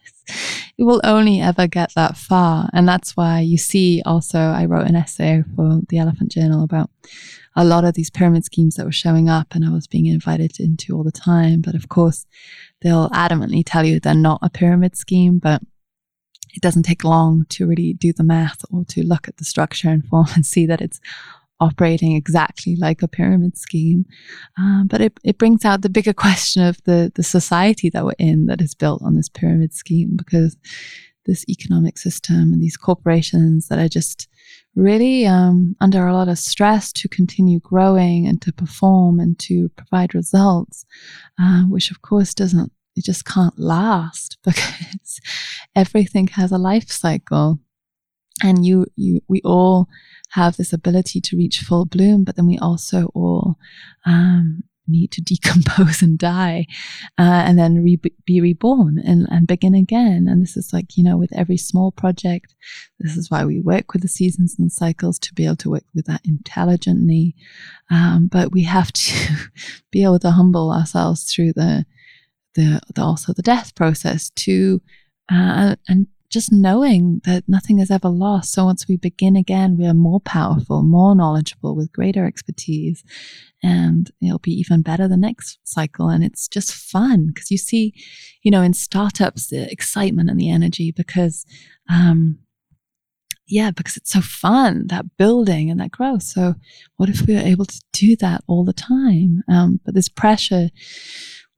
it 0.79 0.85
will 0.85 1.01
only 1.05 1.41
ever 1.41 1.67
get 1.67 1.93
that 1.95 2.17
far. 2.17 2.69
And 2.73 2.89
that's 2.89 3.17
why 3.17 3.41
you 3.41 3.59
see 3.59 4.03
also, 4.05 4.39
I 4.39 4.65
wrote 4.65 4.89
an 4.89 4.97
essay 4.97 5.45
for 5.55 5.81
the 5.89 5.99
Elephant 5.99 6.31
Journal 6.31 6.65
about 6.65 6.91
a 7.55 7.65
lot 7.65 7.85
of 7.85 7.95
these 7.95 8.11
pyramid 8.11 8.45
schemes 8.45 8.75
that 8.77 8.85
were 8.85 8.93
showing 8.93 9.29
up 9.31 9.55
and 9.55 9.65
I 9.65 9.71
was 9.71 9.87
being 9.87 10.07
invited 10.07 10.61
into 10.61 10.95
all 10.95 11.05
the 11.05 11.13
time. 11.13 11.63
But 11.63 11.75
of 11.75 11.89
course, 11.89 12.27
they'll 12.83 13.09
adamantly 13.11 13.63
tell 13.65 13.85
you 13.85 13.99
they're 13.99 14.15
not 14.15 14.41
a 14.43 14.51
pyramid 14.51 14.97
scheme, 14.97 15.39
but 15.39 15.63
it 16.55 16.63
doesn't 16.63 16.85
take 16.85 17.05
long 17.05 17.47
to 17.51 17.67
really 17.67 17.95
do 17.95 18.13
the 18.13 18.23
math 18.23 18.63
or 18.71 18.85
to 18.87 19.03
look 19.03 19.29
at 19.29 19.37
the 19.39 19.45
structure 19.45 19.89
and 19.89 20.05
form 20.05 20.27
and 20.35 20.45
see 20.45 20.67
that 20.67 20.81
it's 20.81 21.01
operating 21.61 22.15
exactly 22.15 22.77
like 22.77 23.03
a 23.03 23.09
pyramid 23.09 23.57
scheme. 23.57 24.05
Um, 24.59 24.87
but 24.89 25.01
it, 25.01 25.19
it 25.25 25.39
brings 25.39 25.65
out 25.65 25.83
the 25.83 25.89
bigger 25.89 26.13
question 26.13 26.63
of 26.63 26.83
the, 26.85 27.11
the 27.15 27.23
society 27.23 27.91
that 27.91 28.05
we're 28.05 28.13
in 28.19 28.47
that 28.47 28.61
is 28.61 28.75
built 28.75 29.03
on 29.03 29.15
this 29.15 29.29
pyramid 29.29 29.73
scheme 29.73 30.17
because 30.17 30.57
this 31.27 31.45
economic 31.49 31.99
system 31.99 32.53
and 32.53 32.63
these 32.63 32.77
corporations 32.77 33.69
that 33.69 33.79
are 33.79 33.89
just 33.89 34.29
really 34.75 35.27
um, 35.27 35.75
under 35.81 36.07
a 36.07 36.13
lot 36.13 36.29
of 36.29 36.39
stress 36.39 36.93
to 36.93 37.09
continue 37.09 37.59
growing 37.61 38.27
and 38.27 38.41
to 38.43 38.53
perform 38.53 39.19
and 39.19 39.39
to 39.39 39.69
provide 39.71 40.15
results, 40.15 40.85
uh, 41.41 41.63
which 41.63 41.91
of 41.91 42.03
course 42.03 42.35
doesn't, 42.35 42.73
it 42.95 43.05
just 43.05 43.25
can't 43.25 43.59
last 43.59 44.39
because 44.45 45.21
everything 45.75 46.29
has 46.29 46.53
a 46.53 46.59
life 46.59 46.91
cycle. 46.91 47.59
And 48.43 48.67
you, 48.67 48.85
you, 48.97 49.23
we 49.29 49.41
all 49.45 49.89
have 50.31 50.57
this 50.57 50.73
ability 50.73 51.21
to 51.21 51.37
reach 51.37 51.61
full 51.61 51.85
bloom, 51.85 52.25
but 52.25 52.37
then 52.37 52.47
we 52.47 52.59
also 52.59 53.11
all 53.15 53.57
um, 54.05 54.63
need 54.89 55.11
to 55.13 55.21
decompose 55.23 56.03
and 56.03 56.19
die 56.19 56.67
uh, 57.19 57.43
and 57.47 57.59
then 57.59 57.83
re- 57.83 58.01
be 58.25 58.41
reborn 58.41 58.99
and, 58.99 59.27
and 59.31 59.47
begin 59.47 59.75
again. 59.75 60.27
And 60.29 60.43
this 60.43 60.57
is 60.57 60.73
like, 60.73 60.97
you 60.97 61.05
know, 61.05 61.17
with 61.17 61.33
every 61.33 61.57
small 61.57 61.93
project, 61.93 62.55
this 62.99 63.17
is 63.17 63.31
why 63.31 63.45
we 63.45 63.61
work 63.61 63.93
with 63.93 64.03
the 64.03 64.09
seasons 64.09 64.57
and 64.59 64.71
cycles 64.73 65.19
to 65.21 65.35
be 65.35 65.47
able 65.47 65.57
to 65.57 65.71
work 65.71 65.85
with 65.95 66.07
that 66.07 66.23
intelligently. 66.25 67.35
Um, 67.91 68.29
but 68.31 68.53
we 68.53 68.65
have 68.65 68.93
to 68.93 69.37
be 69.91 70.03
able 70.03 70.19
to 70.21 70.31
humble 70.31 70.73
ourselves 70.73 71.33
through 71.33 71.53
the, 71.55 71.87
the, 72.55 72.81
the 72.95 73.03
also 73.03 73.33
the 73.33 73.43
death 73.43 73.75
process 73.75 74.31
to, 74.31 74.81
uh, 75.31 75.77
and 75.89 76.07
just 76.31 76.53
knowing 76.53 77.21
that 77.25 77.45
nothing 77.47 77.79
is 77.79 77.91
ever 77.91 78.09
lost. 78.09 78.53
So 78.53 78.65
once 78.65 78.87
we 78.89 78.97
begin 78.97 79.37
again, 79.37 79.77
we 79.77 79.87
are 79.87 79.95
more 79.95 80.21
powerful, 80.21 80.83
more 80.83 81.15
knowledgeable 81.15 81.75
with 81.77 81.93
greater 81.93 82.27
expertise, 82.27 83.05
and 83.63 84.11
it'll 84.21 84.39
be 84.39 84.53
even 84.53 84.83
better 84.83 85.09
the 85.09 85.17
next 85.17 85.59
cycle. 85.65 86.09
And 86.09 86.25
it's 86.25 86.49
just 86.49 86.73
fun 86.73 87.29
because 87.29 87.51
you 87.51 87.59
see, 87.59 87.95
you 88.43 88.51
know, 88.51 88.63
in 88.63 88.75
startups, 88.75 89.49
the 89.49 89.71
excitement 89.71 90.31
and 90.31 90.39
the 90.39 90.51
energy 90.51 90.93
because, 90.93 91.45
um, 91.89 92.39
yeah, 93.49 93.71
because 93.71 93.97
it's 93.97 94.13
so 94.13 94.21
fun, 94.21 94.89
that 94.89 95.17
building 95.17 95.71
and 95.71 95.79
that 95.81 95.93
growth. 95.93 96.25
So 96.25 96.55
what 96.97 97.09
if 97.09 97.27
we 97.27 97.35
were 97.35 97.41
able 97.41 97.67
to 97.67 97.83
do 97.93 98.17
that 98.17 98.43
all 98.47 98.65
the 98.65 98.73
time? 98.73 99.43
Um, 99.49 99.81
but 99.85 99.95
this 99.95 100.09
pressure, 100.09 100.71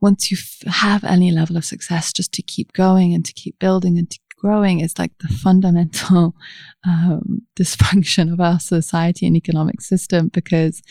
once 0.00 0.30
you 0.30 0.36
have 0.70 1.02
any 1.04 1.30
level 1.30 1.56
of 1.56 1.64
success, 1.64 2.12
just 2.12 2.32
to 2.34 2.42
keep 2.42 2.72
going 2.72 3.14
and 3.14 3.24
to 3.24 3.32
keep 3.32 3.58
building 3.58 3.98
and 3.98 4.08
to 4.10 4.18
growing 4.38 4.80
is 4.80 4.98
like 4.98 5.12
the 5.18 5.28
fundamental 5.28 6.34
um, 6.86 7.42
dysfunction 7.58 8.32
of 8.32 8.40
our 8.40 8.60
society 8.60 9.26
and 9.26 9.36
economic 9.36 9.80
system 9.80 10.28
because 10.28 10.82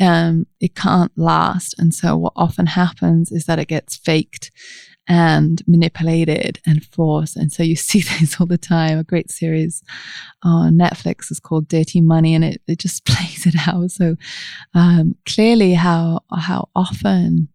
um, 0.00 0.46
it 0.60 0.74
can't 0.74 1.12
last. 1.16 1.74
And 1.78 1.94
so, 1.94 2.16
what 2.16 2.32
often 2.36 2.66
happens 2.66 3.32
is 3.32 3.46
that 3.46 3.58
it 3.58 3.68
gets 3.68 3.96
faked 3.96 4.50
and 5.08 5.62
manipulated 5.66 6.60
and 6.64 6.84
forced. 6.84 7.36
And 7.36 7.52
so 7.52 7.62
you 7.62 7.76
see 7.76 8.00
this 8.20 8.40
all 8.40 8.46
the 8.46 8.58
time. 8.58 8.98
A 8.98 9.04
great 9.04 9.30
series 9.30 9.82
on 10.42 10.74
Netflix 10.74 11.30
is 11.30 11.40
called 11.40 11.68
Dirty 11.68 12.00
Money, 12.00 12.34
and 12.34 12.44
it, 12.44 12.62
it 12.66 12.78
just 12.78 13.04
plays 13.06 13.46
it 13.46 13.68
out 13.68 13.90
so 13.90 14.16
um, 14.74 15.16
clearly 15.26 15.74
how 15.74 16.20
how 16.36 16.68
often 16.74 17.48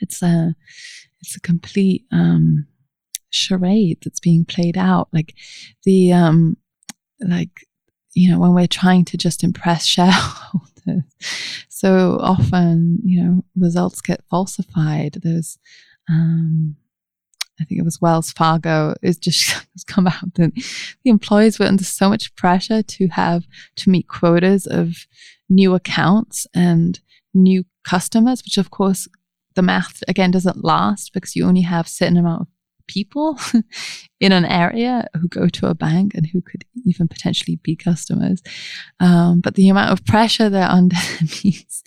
it's 0.00 0.22
a 0.22 0.54
it's 1.20 1.36
a 1.36 1.40
complete 1.40 2.04
um, 2.12 2.66
charade 3.34 3.98
that's 4.04 4.20
being 4.20 4.44
played 4.44 4.76
out. 4.76 5.08
Like 5.12 5.34
the, 5.84 6.12
um, 6.12 6.56
like, 7.20 7.66
you 8.14 8.30
know, 8.30 8.38
when 8.38 8.54
we're 8.54 8.66
trying 8.66 9.04
to 9.06 9.16
just 9.16 9.44
impress 9.44 9.84
shareholders, 9.86 11.04
so 11.68 12.18
often, 12.20 13.00
you 13.04 13.22
know, 13.22 13.44
results 13.56 14.00
get 14.00 14.24
falsified. 14.30 15.18
There's, 15.22 15.58
um, 16.08 16.76
I 17.60 17.64
think 17.64 17.80
it 17.80 17.84
was 17.84 18.00
Wells 18.00 18.32
Fargo, 18.32 18.94
it's 19.02 19.18
just 19.18 19.66
come 19.86 20.06
out 20.06 20.34
that 20.34 20.52
the 21.04 21.10
employees 21.10 21.58
were 21.58 21.66
under 21.66 21.84
so 21.84 22.08
much 22.08 22.34
pressure 22.34 22.82
to 22.82 23.08
have 23.08 23.44
to 23.76 23.90
meet 23.90 24.08
quotas 24.08 24.66
of 24.66 25.06
new 25.48 25.74
accounts 25.74 26.46
and 26.54 27.00
new 27.32 27.64
customers, 27.84 28.42
which 28.42 28.58
of 28.58 28.70
course 28.70 29.08
the 29.54 29.62
math 29.62 30.02
again 30.08 30.30
doesn't 30.30 30.64
last 30.64 31.12
because 31.12 31.36
you 31.36 31.46
only 31.46 31.60
have 31.60 31.88
certain 31.88 32.16
amount 32.16 32.42
of 32.42 32.48
people 32.86 33.38
in 34.20 34.32
an 34.32 34.44
area 34.44 35.06
who 35.14 35.28
go 35.28 35.48
to 35.48 35.66
a 35.66 35.74
bank 35.74 36.14
and 36.14 36.26
who 36.26 36.40
could 36.40 36.64
even 36.84 37.08
potentially 37.08 37.56
be 37.62 37.76
customers. 37.76 38.42
Um, 39.00 39.40
but 39.40 39.54
the 39.54 39.68
amount 39.68 39.92
of 39.92 40.04
pressure 40.04 40.48
they're 40.48 40.68
under 40.68 40.96
means 41.44 41.82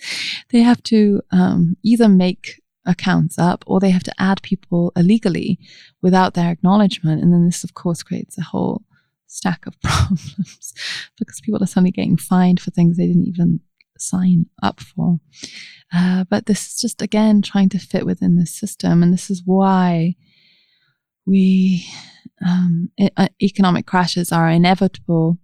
they 0.50 0.60
have 0.60 0.82
to 0.84 1.22
um, 1.30 1.76
either 1.82 2.08
make 2.08 2.60
accounts 2.86 3.38
up 3.38 3.62
or 3.66 3.78
they 3.78 3.90
have 3.90 4.02
to 4.02 4.14
add 4.18 4.42
people 4.42 4.92
illegally 4.96 5.58
without 6.02 6.34
their 6.34 6.50
acknowledgement. 6.50 7.22
And 7.22 7.32
then 7.32 7.44
this, 7.44 7.62
of 7.62 7.74
course, 7.74 8.02
creates 8.02 8.38
a 8.38 8.42
whole 8.42 8.82
stack 9.26 9.66
of 9.66 9.80
problems 9.82 10.72
because 11.18 11.40
people 11.40 11.62
are 11.62 11.66
suddenly 11.66 11.90
getting 11.90 12.16
fined 12.16 12.60
for 12.60 12.70
things 12.70 12.96
they 12.96 13.06
didn't 13.06 13.28
even 13.28 13.60
sign 13.98 14.46
up 14.62 14.80
for. 14.80 15.18
Uh, 15.92 16.24
but 16.28 16.46
this 16.46 16.66
is 16.66 16.80
just, 16.80 17.02
again, 17.02 17.42
trying 17.42 17.68
to 17.68 17.78
fit 17.78 18.06
within 18.06 18.36
the 18.36 18.46
system. 18.46 19.02
And 19.02 19.12
this 19.12 19.30
is 19.30 19.42
why 19.44 20.16
we, 21.28 21.86
um, 22.44 22.90
uh, 23.16 23.28
economic 23.42 23.86
crashes 23.86 24.32
are 24.32 24.48
inevitable. 24.48 25.38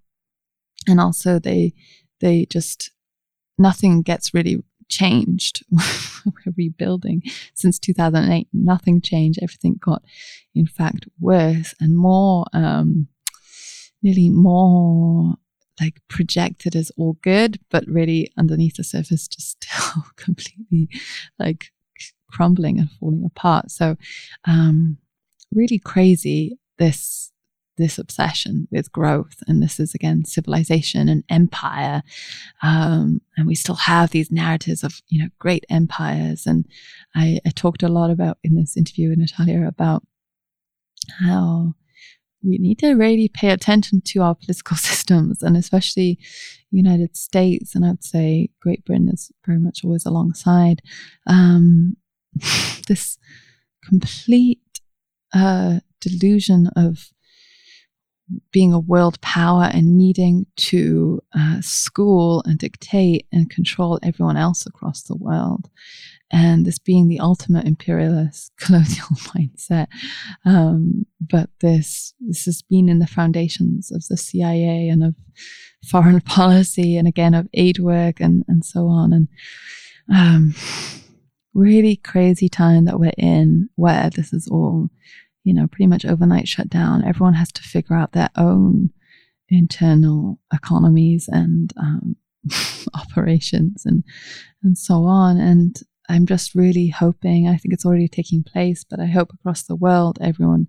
And 0.89 1.01
also 1.01 1.39
they, 1.39 1.75
they 2.21 2.47
just, 2.47 2.91
nothing 3.59 4.03
gets 4.03 4.33
really 4.33 4.63
changed. 4.89 5.63
We're 6.25 6.53
rebuilding 6.57 7.23
since 7.55 7.79
2008. 7.79 8.49
Nothing 8.53 9.01
changed. 9.01 9.41
Everything 9.43 9.77
got, 9.81 10.03
in 10.55 10.67
fact, 10.67 11.07
worse 11.21 11.75
and 11.81 11.97
more, 11.97 12.47
um, 12.53 13.09
more 14.03 15.35
like 15.81 16.01
projected 16.09 16.77
as 16.77 16.93
all 16.97 17.15
good, 17.23 17.59
but 17.71 17.85
really 17.87 18.31
underneath 18.39 18.77
the 18.77 18.85
surface, 18.85 19.27
just 19.27 19.63
still 19.65 20.05
completely 20.17 20.89
like 21.39 21.73
crumbling 22.31 22.79
and 22.79 22.91
falling 22.91 23.25
apart. 23.25 23.71
So, 23.71 23.97
um, 24.45 24.99
really 25.55 25.79
crazy 25.79 26.59
this 26.79 27.33
this 27.77 27.99
obsession 27.99 28.69
with 28.71 28.93
growth. 28.93 29.43
And 29.47 29.63
this 29.63 29.81
is 29.81 29.95
again 29.95 30.25
civilization 30.25 31.09
and 31.09 31.25
empire. 31.29 32.03
Um, 32.63 33.21
and 33.37 33.47
we 33.47 33.55
still 33.55 33.75
have 33.75 34.11
these 34.11 34.31
narratives 34.31 34.85
of 34.85 35.03
you 35.09 35.23
know 35.23 35.31
great 35.39 35.65
empires. 35.69 36.47
And 36.47 36.67
I, 37.15 37.41
I 37.47 37.51
talked 37.51 37.83
a 37.83 37.89
lot 37.89 38.11
about 38.11 38.39
in 38.45 38.55
this 38.55 38.77
interview 38.77 39.11
with 39.11 39.19
natalia 39.19 39.67
about 39.67 40.05
how 41.21 41.75
we 42.43 42.59
need 42.59 42.79
to 42.79 42.93
really 42.93 43.29
pay 43.29 43.51
attention 43.51 44.03
to 44.05 44.23
our 44.23 44.35
political 44.35 44.77
systems. 44.91 45.43
And 45.43 45.57
especially 45.57 46.19
United 46.71 47.17
States 47.17 47.75
and 47.75 47.85
I'd 47.85 48.05
say 48.05 48.51
Great 48.61 48.85
Britain 48.85 49.09
is 49.09 49.31
very 49.47 49.59
much 49.59 49.85
always 49.85 50.07
alongside 50.07 50.83
um, 51.27 51.97
this 52.89 53.19
complete 53.83 54.61
uh, 55.35 55.81
delusion 56.01 56.69
of 56.77 57.11
being 58.53 58.73
a 58.73 58.79
world 58.79 59.21
power 59.21 59.69
and 59.73 59.99
needing 59.99 60.47
to 60.57 61.21
uh, 61.37 61.61
school 61.61 62.43
and 62.47 62.59
dictate 62.59 63.27
and 63.33 63.51
control 63.51 63.99
everyone 64.03 64.39
else 64.39 64.65
across 64.65 65.03
the 65.03 65.17
world 65.17 65.69
and 66.35 66.65
this 66.65 66.79
being 66.79 67.09
the 67.09 67.21
ultimate 67.21 67.67
imperialist 67.67 68.53
colonial 68.59 69.07
mindset. 69.35 69.87
Um, 70.45 71.07
but 71.21 71.51
this 71.61 72.15
this 72.21 72.45
has 72.45 72.63
been 72.63 72.89
in 72.89 72.99
the 72.99 73.07
foundations 73.07 73.93
of 73.93 74.05
the 74.09 74.17
CIA 74.17 74.89
and 74.89 75.05
of 75.05 75.15
foreign 75.89 76.21
policy, 76.39 76.97
and 76.97 77.07
again 77.07 77.35
of 77.35 77.49
aid 77.55 77.79
work 77.79 78.21
and 78.21 78.45
and 78.49 78.65
so 78.65 78.89
on. 78.89 79.13
And 79.13 79.29
um, 80.13 80.55
really 81.55 81.97
crazy 81.97 82.49
time 82.49 82.85
that 82.87 82.99
we're 82.99 83.13
in, 83.17 83.69
where 83.77 84.11
this 84.11 84.33
is 84.33 84.49
all, 84.49 84.89
you 85.45 85.55
know, 85.55 85.67
pretty 85.67 85.87
much 85.87 86.05
overnight 86.05 86.49
shut 86.49 86.69
down. 86.69 87.05
Everyone 87.05 87.35
has 87.35 87.53
to 87.53 87.63
figure 87.63 87.95
out 87.95 88.13
their 88.13 88.31
own 88.37 88.91
internal 89.49 90.41
economies 90.53 91.29
and 91.29 91.73
um, 91.77 92.17
operations 92.95 93.85
and 93.85 94.03
and 94.63 94.77
so 94.77 95.05
on. 95.05 95.37
And 95.39 95.77
I'm 96.09 96.27
just 96.27 96.55
really 96.55 96.89
hoping, 96.89 97.47
I 97.47 97.57
think 97.57 97.73
it's 97.73 97.85
already 97.87 98.09
taking 98.09 98.43
place, 98.43 98.85
but 98.89 99.01
I 99.01 99.07
hope 99.07 99.33
across 99.33 99.63
the 99.63 99.77
world 99.77 100.19
everyone 100.21 100.67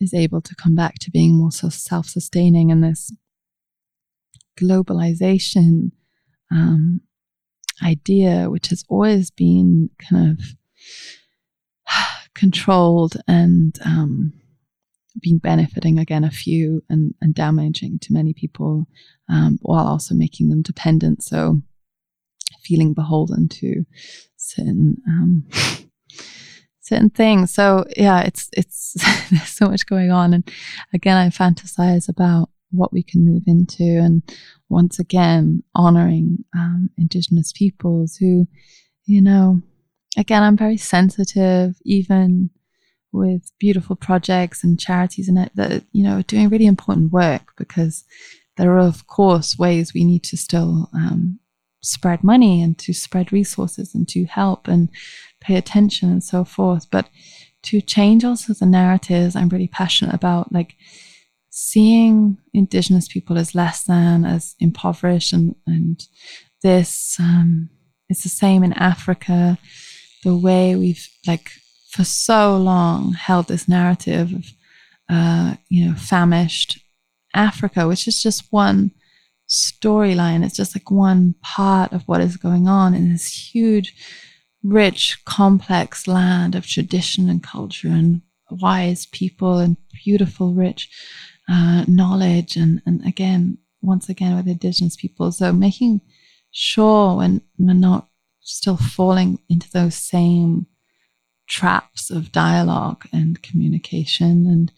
is 0.00 0.12
able 0.12 0.40
to 0.40 0.54
come 0.54 0.74
back 0.74 0.94
to 1.00 1.10
being 1.10 1.34
more 1.36 1.52
so 1.52 1.68
self 1.68 2.06
sustaining 2.06 2.72
and 2.72 2.82
this 2.82 3.12
globalization 4.58 5.92
um, 6.50 7.00
idea, 7.82 8.50
which 8.50 8.68
has 8.68 8.84
always 8.88 9.30
been 9.30 9.90
kind 9.98 10.38
of 10.38 10.44
controlled 12.34 13.16
and 13.28 13.78
um, 13.84 14.32
been 15.20 15.38
benefiting 15.38 15.98
again 15.98 16.24
a 16.24 16.30
few 16.30 16.82
and, 16.88 17.14
and 17.20 17.34
damaging 17.34 17.98
to 18.00 18.12
many 18.12 18.32
people 18.32 18.86
um, 19.28 19.58
while 19.62 19.86
also 19.86 20.14
making 20.14 20.48
them 20.48 20.62
dependent. 20.62 21.22
So 21.22 21.60
feeling 22.62 22.94
beholden 22.94 23.48
to 23.48 23.84
certain 24.36 24.96
um, 25.06 25.46
certain 26.80 27.10
things. 27.10 27.52
So 27.52 27.84
yeah, 27.96 28.22
it's 28.22 28.48
it's 28.52 28.94
there's 29.30 29.48
so 29.48 29.68
much 29.68 29.86
going 29.86 30.10
on, 30.10 30.34
and 30.34 30.48
again, 30.94 31.16
I 31.16 31.28
fantasize 31.28 32.08
about 32.08 32.50
what 32.70 32.92
we 32.92 33.02
can 33.02 33.24
move 33.24 33.42
into, 33.46 33.82
and 33.82 34.22
once 34.68 34.98
again, 34.98 35.62
honoring 35.74 36.38
um, 36.56 36.90
Indigenous 36.96 37.52
peoples 37.52 38.16
who, 38.16 38.46
you 39.04 39.20
know, 39.20 39.60
again, 40.16 40.42
I'm 40.42 40.56
very 40.56 40.76
sensitive, 40.76 41.76
even 41.84 42.50
with 43.12 43.52
beautiful 43.58 43.94
projects 43.96 44.64
and 44.64 44.80
charities 44.80 45.28
and 45.28 45.38
it 45.38 45.52
that 45.54 45.84
you 45.92 46.02
know 46.02 46.18
are 46.18 46.22
doing 46.22 46.48
really 46.48 46.66
important 46.66 47.12
work 47.12 47.52
because 47.58 48.04
there 48.56 48.70
are 48.72 48.78
of 48.78 49.06
course 49.06 49.58
ways 49.58 49.92
we 49.92 50.02
need 50.02 50.24
to 50.24 50.36
still 50.36 50.88
um, 50.94 51.38
spread 51.82 52.24
money 52.24 52.62
and 52.62 52.78
to 52.78 52.92
spread 52.92 53.32
resources 53.32 53.94
and 53.94 54.08
to 54.08 54.24
help 54.24 54.66
and 54.66 54.88
pay 55.40 55.56
attention 55.56 56.10
and 56.10 56.24
so 56.24 56.44
forth. 56.44 56.90
But 56.90 57.08
to 57.64 57.80
change 57.80 58.24
also 58.24 58.54
the 58.54 58.66
narratives, 58.66 59.36
I'm 59.36 59.48
really 59.48 59.68
passionate 59.68 60.14
about 60.14 60.52
like 60.52 60.74
seeing 61.50 62.38
indigenous 62.54 63.08
people 63.08 63.36
as 63.36 63.54
less 63.54 63.84
than, 63.84 64.24
as 64.24 64.54
impoverished, 64.58 65.32
and 65.32 65.54
and 65.66 66.02
this 66.62 67.16
um, 67.20 67.70
it's 68.08 68.22
the 68.22 68.28
same 68.28 68.62
in 68.62 68.72
Africa. 68.74 69.58
The 70.22 70.36
way 70.36 70.76
we've 70.76 71.06
like 71.26 71.50
for 71.90 72.04
so 72.04 72.56
long 72.56 73.12
held 73.12 73.48
this 73.48 73.68
narrative 73.68 74.32
of 74.32 74.44
uh, 75.08 75.54
you 75.68 75.86
know 75.86 75.94
famished 75.94 76.78
Africa, 77.34 77.88
which 77.88 78.06
is 78.06 78.22
just 78.22 78.52
one 78.52 78.92
storyline. 79.48 80.44
It's 80.44 80.56
just 80.56 80.74
like 80.74 80.90
one 80.90 81.34
part 81.42 81.92
of 81.92 82.02
what 82.08 82.20
is 82.20 82.36
going 82.36 82.68
on 82.68 82.94
in 82.94 83.10
this 83.10 83.54
huge, 83.54 83.94
rich, 84.62 85.22
complex 85.24 86.08
land 86.08 86.54
of 86.54 86.66
tradition 86.66 87.28
and 87.28 87.42
culture 87.42 87.88
and 87.88 88.22
wise 88.50 89.06
people 89.06 89.58
and 89.58 89.76
beautiful, 90.04 90.54
rich 90.54 90.88
uh, 91.48 91.84
knowledge. 91.86 92.56
And, 92.56 92.80
and 92.86 93.06
again, 93.06 93.58
once 93.82 94.08
again, 94.08 94.36
with 94.36 94.48
Indigenous 94.48 94.96
people. 94.96 95.32
So 95.32 95.52
making 95.52 96.00
sure 96.50 97.16
when 97.16 97.42
we're 97.58 97.74
not 97.74 98.08
still 98.42 98.76
falling 98.76 99.38
into 99.48 99.70
those 99.70 99.94
same 99.94 100.66
traps 101.48 102.10
of 102.10 102.32
dialogue 102.32 103.06
and 103.12 103.42
communication. 103.42 104.46
And 104.46 104.72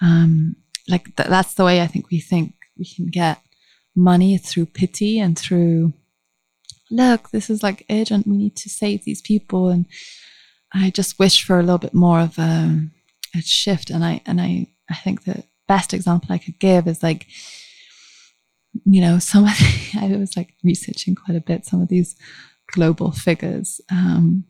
um, 0.00 0.56
like 0.88 1.16
th- 1.16 1.28
that's 1.28 1.54
the 1.54 1.64
way 1.64 1.80
I 1.80 1.86
think 1.86 2.10
we 2.10 2.20
think 2.20 2.54
we 2.78 2.84
can 2.84 3.06
get 3.06 3.40
money 3.94 4.36
through 4.36 4.66
pity 4.66 5.18
and 5.18 5.38
through 5.38 5.94
look 6.90 7.30
this 7.30 7.50
is 7.50 7.62
like 7.62 7.86
urgent. 7.90 8.26
We 8.26 8.36
need 8.36 8.56
to 8.56 8.68
save 8.68 9.04
these 9.04 9.22
people. 9.22 9.68
And 9.68 9.86
i 10.74 10.90
just 10.90 11.18
wish 11.18 11.44
for 11.44 11.58
a 11.58 11.62
little 11.62 11.78
bit 11.78 11.94
more 11.94 12.20
of 12.20 12.38
a, 12.38 12.80
a 13.34 13.40
shift. 13.40 13.90
And 13.90 14.04
i 14.04 14.20
and 14.26 14.40
i 14.40 14.68
i 14.90 14.94
think 14.94 15.24
the 15.24 15.44
best 15.68 15.92
example 15.92 16.32
i 16.32 16.38
could 16.38 16.58
give 16.60 16.86
is 16.86 17.02
like 17.02 17.26
you 18.84 19.00
know 19.00 19.18
some 19.18 19.44
of 19.44 19.50
the, 19.58 19.98
i 20.00 20.16
was 20.16 20.36
like 20.36 20.54
researching 20.62 21.14
quite 21.14 21.36
a 21.36 21.40
bit 21.40 21.64
some 21.64 21.80
of 21.80 21.88
these 21.88 22.14
global 22.72 23.10
figures 23.12 23.80
um 23.90 24.44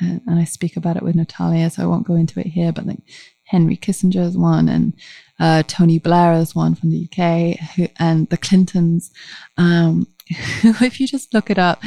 and, 0.00 0.20
and 0.26 0.38
i 0.38 0.44
speak 0.44 0.76
about 0.76 0.96
it 0.96 1.02
with 1.02 1.14
natalia 1.14 1.70
so 1.70 1.82
i 1.82 1.86
won't 1.86 2.06
go 2.06 2.14
into 2.14 2.40
it 2.40 2.46
here 2.46 2.72
but 2.72 2.86
like 2.86 3.02
henry 3.44 3.76
kissinger 3.76 4.26
is 4.26 4.36
one 4.36 4.68
and 4.68 4.94
uh, 5.40 5.62
Tony 5.66 5.98
Blair 5.98 6.34
is 6.34 6.54
one 6.54 6.74
from 6.74 6.90
the 6.90 7.08
UK, 7.10 7.58
who, 7.74 7.88
and 7.98 8.28
the 8.28 8.36
Clintons. 8.36 9.10
Um, 9.56 10.06
if 10.28 11.00
you 11.00 11.06
just 11.06 11.34
look 11.34 11.50
it 11.50 11.58
up, 11.58 11.82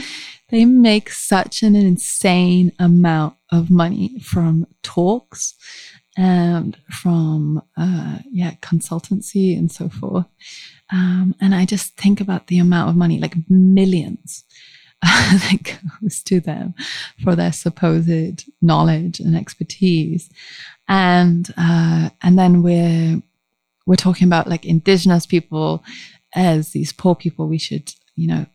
they 0.49 0.65
make 0.65 1.09
such 1.09 1.63
an 1.63 1.75
insane 1.75 2.71
amount 2.79 3.35
of 3.51 3.69
money 3.69 4.19
from 4.19 4.67
talks 4.83 5.55
and 6.17 6.77
from 6.89 7.61
uh, 7.77 8.19
yeah 8.31 8.51
consultancy 8.61 9.57
and 9.57 9.71
so 9.71 9.87
forth. 9.89 10.25
Um, 10.91 11.35
and 11.41 11.53
I 11.53 11.65
just 11.65 11.95
think 11.97 12.21
about 12.21 12.47
the 12.47 12.59
amount 12.59 12.89
of 12.89 12.95
money, 12.95 13.19
like 13.19 13.35
millions, 13.49 14.43
that 15.01 15.79
goes 16.01 16.23
to 16.23 16.39
them 16.39 16.73
for 17.23 17.35
their 17.35 17.51
supposed 17.51 18.45
knowledge 18.61 19.19
and 19.19 19.35
expertise. 19.35 20.29
and 20.87 21.53
uh, 21.57 22.09
and 22.21 22.37
then 22.37 22.63
we're 22.63 23.21
we're 23.85 23.95
talking 23.95 24.27
about 24.27 24.47
like 24.47 24.65
indigenous 24.65 25.25
people 25.25 25.83
as 26.35 26.71
these 26.71 26.91
poor 26.91 27.15
people 27.15 27.47
we 27.47 27.57
should 27.57 27.93
you 28.15 28.27
know 28.27 28.45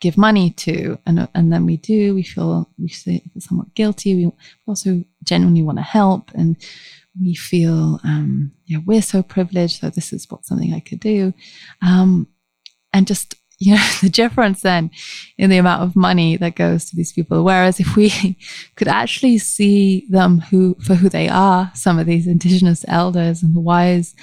give 0.00 0.16
money 0.16 0.50
to. 0.50 0.98
And 1.06 1.28
and 1.34 1.52
then 1.52 1.66
we 1.66 1.76
do 1.76 2.14
we 2.14 2.22
feel 2.22 2.68
we 2.78 2.88
feel 2.88 3.20
somewhat 3.38 3.74
guilty. 3.74 4.14
We 4.14 4.32
also 4.66 5.04
genuinely 5.22 5.62
want 5.62 5.78
to 5.78 5.82
help. 5.82 6.30
And 6.34 6.56
we 7.20 7.34
feel 7.34 8.00
um 8.04 8.52
yeah 8.66 8.78
we're 8.86 9.02
so 9.02 9.20
privileged 9.20 9.80
so 9.80 9.90
this 9.90 10.12
is 10.12 10.30
what 10.30 10.46
something 10.46 10.72
i 10.72 10.80
could 10.80 11.00
do. 11.00 11.34
Um 11.82 12.28
and 12.92 13.06
just 13.06 13.34
you 13.60 13.74
know 13.76 13.86
the 14.02 14.08
difference 14.08 14.62
then 14.62 14.90
in 15.38 15.50
the 15.50 15.58
amount 15.58 15.82
of 15.82 15.94
money 15.94 16.36
that 16.38 16.56
goes 16.56 16.86
to 16.86 16.96
these 16.96 17.12
people. 17.12 17.44
Whereas 17.44 17.78
if 17.78 17.94
we 17.94 18.36
could 18.74 18.88
actually 18.88 19.38
see 19.38 20.06
them 20.10 20.40
who 20.40 20.74
for 20.82 20.96
who 20.96 21.08
they 21.08 21.28
are 21.28 21.70
some 21.74 21.98
of 21.98 22.06
these 22.06 22.26
indigenous 22.26 22.84
elders 22.88 23.42
and 23.42 23.54
wise 23.54 24.14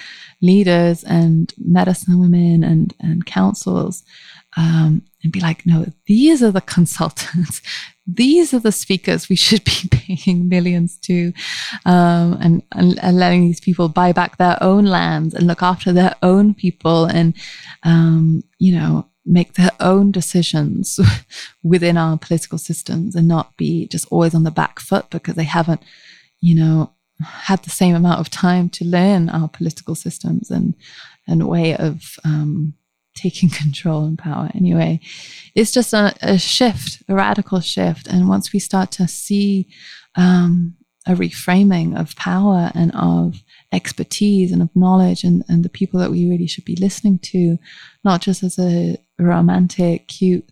leaders 0.42 1.04
and 1.04 1.54
medicine 1.56 2.20
women 2.20 2.62
and 2.62 2.94
and 3.00 3.24
councils 3.24 4.02
um, 4.56 5.02
and 5.22 5.32
be 5.32 5.40
like 5.40 5.64
no 5.64 5.86
these 6.06 6.42
are 6.42 6.52
the 6.52 6.60
consultants. 6.60 7.62
These 8.10 8.54
are 8.54 8.58
the 8.58 8.72
speakers 8.72 9.28
we 9.28 9.36
should 9.36 9.64
be 9.64 9.86
paying 9.90 10.48
millions 10.48 10.96
to 11.00 11.30
um, 11.84 12.38
and, 12.40 12.62
and, 12.72 12.98
and, 13.02 13.18
letting 13.18 13.42
these 13.42 13.60
people 13.60 13.90
buy 13.90 14.12
back 14.12 14.38
their 14.38 14.56
own 14.62 14.86
lands 14.86 15.34
and 15.34 15.46
look 15.46 15.62
after 15.62 15.92
their 15.92 16.14
own 16.22 16.54
people 16.54 17.04
and 17.04 17.34
um, 17.82 18.42
you 18.58 18.74
know 18.74 19.06
make 19.28 19.54
their 19.54 19.70
own 19.78 20.10
decisions 20.10 20.98
within 21.62 21.96
our 21.96 22.16
political 22.18 22.58
systems 22.58 23.14
and 23.14 23.28
not 23.28 23.56
be 23.56 23.86
just 23.86 24.06
always 24.10 24.34
on 24.34 24.44
the 24.44 24.50
back 24.50 24.80
foot 24.80 25.10
because 25.10 25.34
they 25.34 25.44
haven't, 25.44 25.82
you 26.40 26.54
know, 26.54 26.92
had 27.20 27.62
the 27.64 27.70
same 27.70 27.94
amount 27.94 28.20
of 28.20 28.30
time 28.30 28.68
to 28.70 28.84
learn 28.84 29.28
our 29.28 29.48
political 29.48 29.94
systems 29.94 30.50
and 30.50 30.74
and 31.26 31.46
way 31.46 31.76
of 31.76 32.18
um, 32.24 32.74
taking 33.14 33.50
control 33.50 34.04
and 34.04 34.18
power. 34.18 34.48
Anyway, 34.54 35.00
it's 35.54 35.72
just 35.72 35.92
a, 35.92 36.14
a, 36.22 36.38
shift, 36.38 37.02
a 37.08 37.14
radical 37.14 37.60
shift. 37.60 38.06
And 38.06 38.28
once 38.28 38.52
we 38.52 38.60
start 38.60 38.92
to 38.92 39.08
see 39.08 39.68
um, 40.14 40.76
a 41.04 41.12
reframing 41.12 41.98
of 41.98 42.14
power 42.14 42.70
and 42.74 42.94
of 42.94 43.42
expertise 43.72 44.52
and 44.52 44.62
of 44.62 44.74
knowledge 44.76 45.24
and, 45.24 45.42
and 45.48 45.64
the 45.64 45.68
people 45.68 45.98
that 45.98 46.12
we 46.12 46.30
really 46.30 46.46
should 46.46 46.64
be 46.64 46.76
listening 46.76 47.18
to, 47.18 47.58
not 48.04 48.20
just 48.20 48.44
as 48.44 48.56
a 48.58 48.96
romantic, 49.18 50.08
cute 50.08 50.48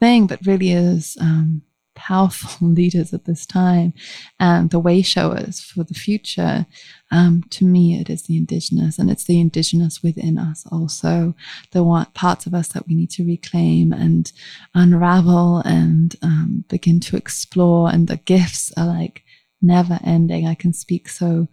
thing, 0.00 0.26
but 0.26 0.44
really 0.46 0.72
is 0.72 1.16
um, 1.20 1.62
powerful 1.98 2.68
leaders 2.68 3.12
at 3.12 3.24
this 3.24 3.44
time 3.44 3.92
and 4.38 4.70
the 4.70 4.78
way 4.78 5.02
showers 5.02 5.60
for 5.60 5.82
the 5.84 5.94
future. 5.94 6.66
Um, 7.10 7.42
to 7.50 7.64
me, 7.64 7.98
it 8.00 8.08
is 8.08 8.22
the 8.22 8.36
indigenous, 8.36 8.98
and 8.98 9.10
it's 9.10 9.24
the 9.24 9.40
indigenous 9.40 10.02
within 10.02 10.38
us 10.38 10.64
also, 10.70 11.34
the 11.72 12.06
parts 12.14 12.46
of 12.46 12.54
us 12.54 12.68
that 12.68 12.86
we 12.86 12.94
need 12.94 13.10
to 13.10 13.24
reclaim 13.24 13.92
and 13.92 14.30
unravel 14.74 15.58
and 15.64 16.16
um, 16.22 16.64
begin 16.68 17.00
to 17.00 17.16
explore. 17.16 17.90
And 17.90 18.08
the 18.08 18.18
gifts 18.18 18.72
are 18.76 18.86
like 18.86 19.24
never 19.60 19.98
ending. 20.04 20.46
I 20.46 20.54
can 20.54 20.72
speak 20.72 21.08
so 21.08 21.48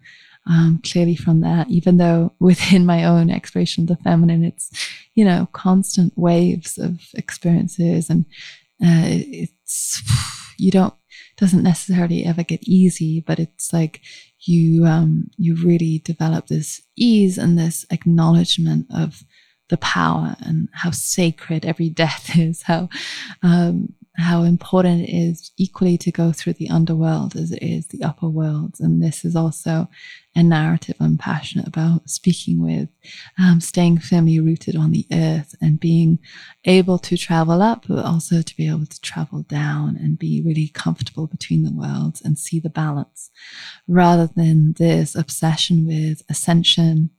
um, 0.48 0.80
clearly 0.84 1.16
from 1.16 1.41
that, 1.41 1.70
even 1.70 1.98
though 1.98 2.34
within 2.39 2.86
my 2.86 3.04
own 3.04 3.30
exploration 3.30 3.84
of 3.84 3.88
the 3.88 4.04
feminine, 4.04 4.43
it's, 4.43 4.72
you 5.16 5.26
know, 5.26 5.48
constant 5.54 6.14
waves 6.16 6.78
of 6.78 7.00
experiences 7.14 8.10
and 8.10 8.26
uh, 8.84 9.06
it's, 9.08 10.02
you 10.58 10.72
don't, 10.72 10.93
doesn't 11.38 11.64
necessarily 11.64 12.24
ever 12.24 12.43
get 12.43 12.64
easy, 12.64 13.22
but 13.26 13.39
it's 13.39 13.74
like 13.74 14.02
you, 14.41 14.86
um, 14.86 15.30
you 15.38 15.56
really 15.56 16.00
develop 16.00 16.48
this 16.48 16.82
ease 16.98 17.38
and 17.38 17.58
this 17.58 17.86
acknowledgement 17.89 18.86
of 18.93 19.24
the 19.70 19.78
power 19.78 20.36
and 20.41 20.70
how 20.74 20.91
sacred 20.91 21.66
every 21.66 21.89
death 22.04 22.38
is, 22.38 22.62
how, 22.64 22.89
um, 23.43 23.93
how 24.18 24.43
important 24.43 25.01
it 25.01 25.11
is 25.11 25.51
equally 25.57 25.97
to 25.97 26.11
go 26.11 26.32
through 26.32 26.53
the 26.53 26.70
underworld 26.70 27.36
as 27.36 27.51
it 27.51 27.61
is 27.61 27.88
the 27.88 28.03
upper 28.03 28.28
world. 28.28 28.76
And 28.80 29.03
this 29.03 29.26
is 29.26 29.36
also 29.36 29.89
a 30.36 30.43
narrative 30.43 30.95
I'm 30.99 31.18
passionate 31.18 31.68
about 31.68 32.09
speaking 32.09 32.61
with, 32.61 32.89
um, 33.38 33.59
staying 33.61 33.99
firmly 33.99 34.39
rooted 34.39 34.76
on 34.76 34.91
the 34.91 35.05
earth 35.11 35.55
and 35.61 35.80
being 35.80 36.20
able 36.66 36.97
to 36.99 37.18
travel 37.18 37.61
up, 37.61 37.86
but 37.88 38.05
also 38.05 38.41
to 38.41 38.57
be 38.57 38.68
able 38.70 38.86
to 38.86 39.01
travel 39.01 39.43
down 39.43 39.97
and 39.97 40.20
be 40.20 40.41
really 40.45 40.70
comfortable 40.70 41.28
between 41.28 41.63
the 41.63 41.72
worlds 41.72 42.22
and 42.22 42.38
see 42.38 42.59
the 42.59 42.70
balance 42.70 43.32
rather 43.88 44.28
than 44.28 44.74
this 44.74 45.16
obsession 45.16 45.86
with 45.86 46.22
ascension, 46.30 47.09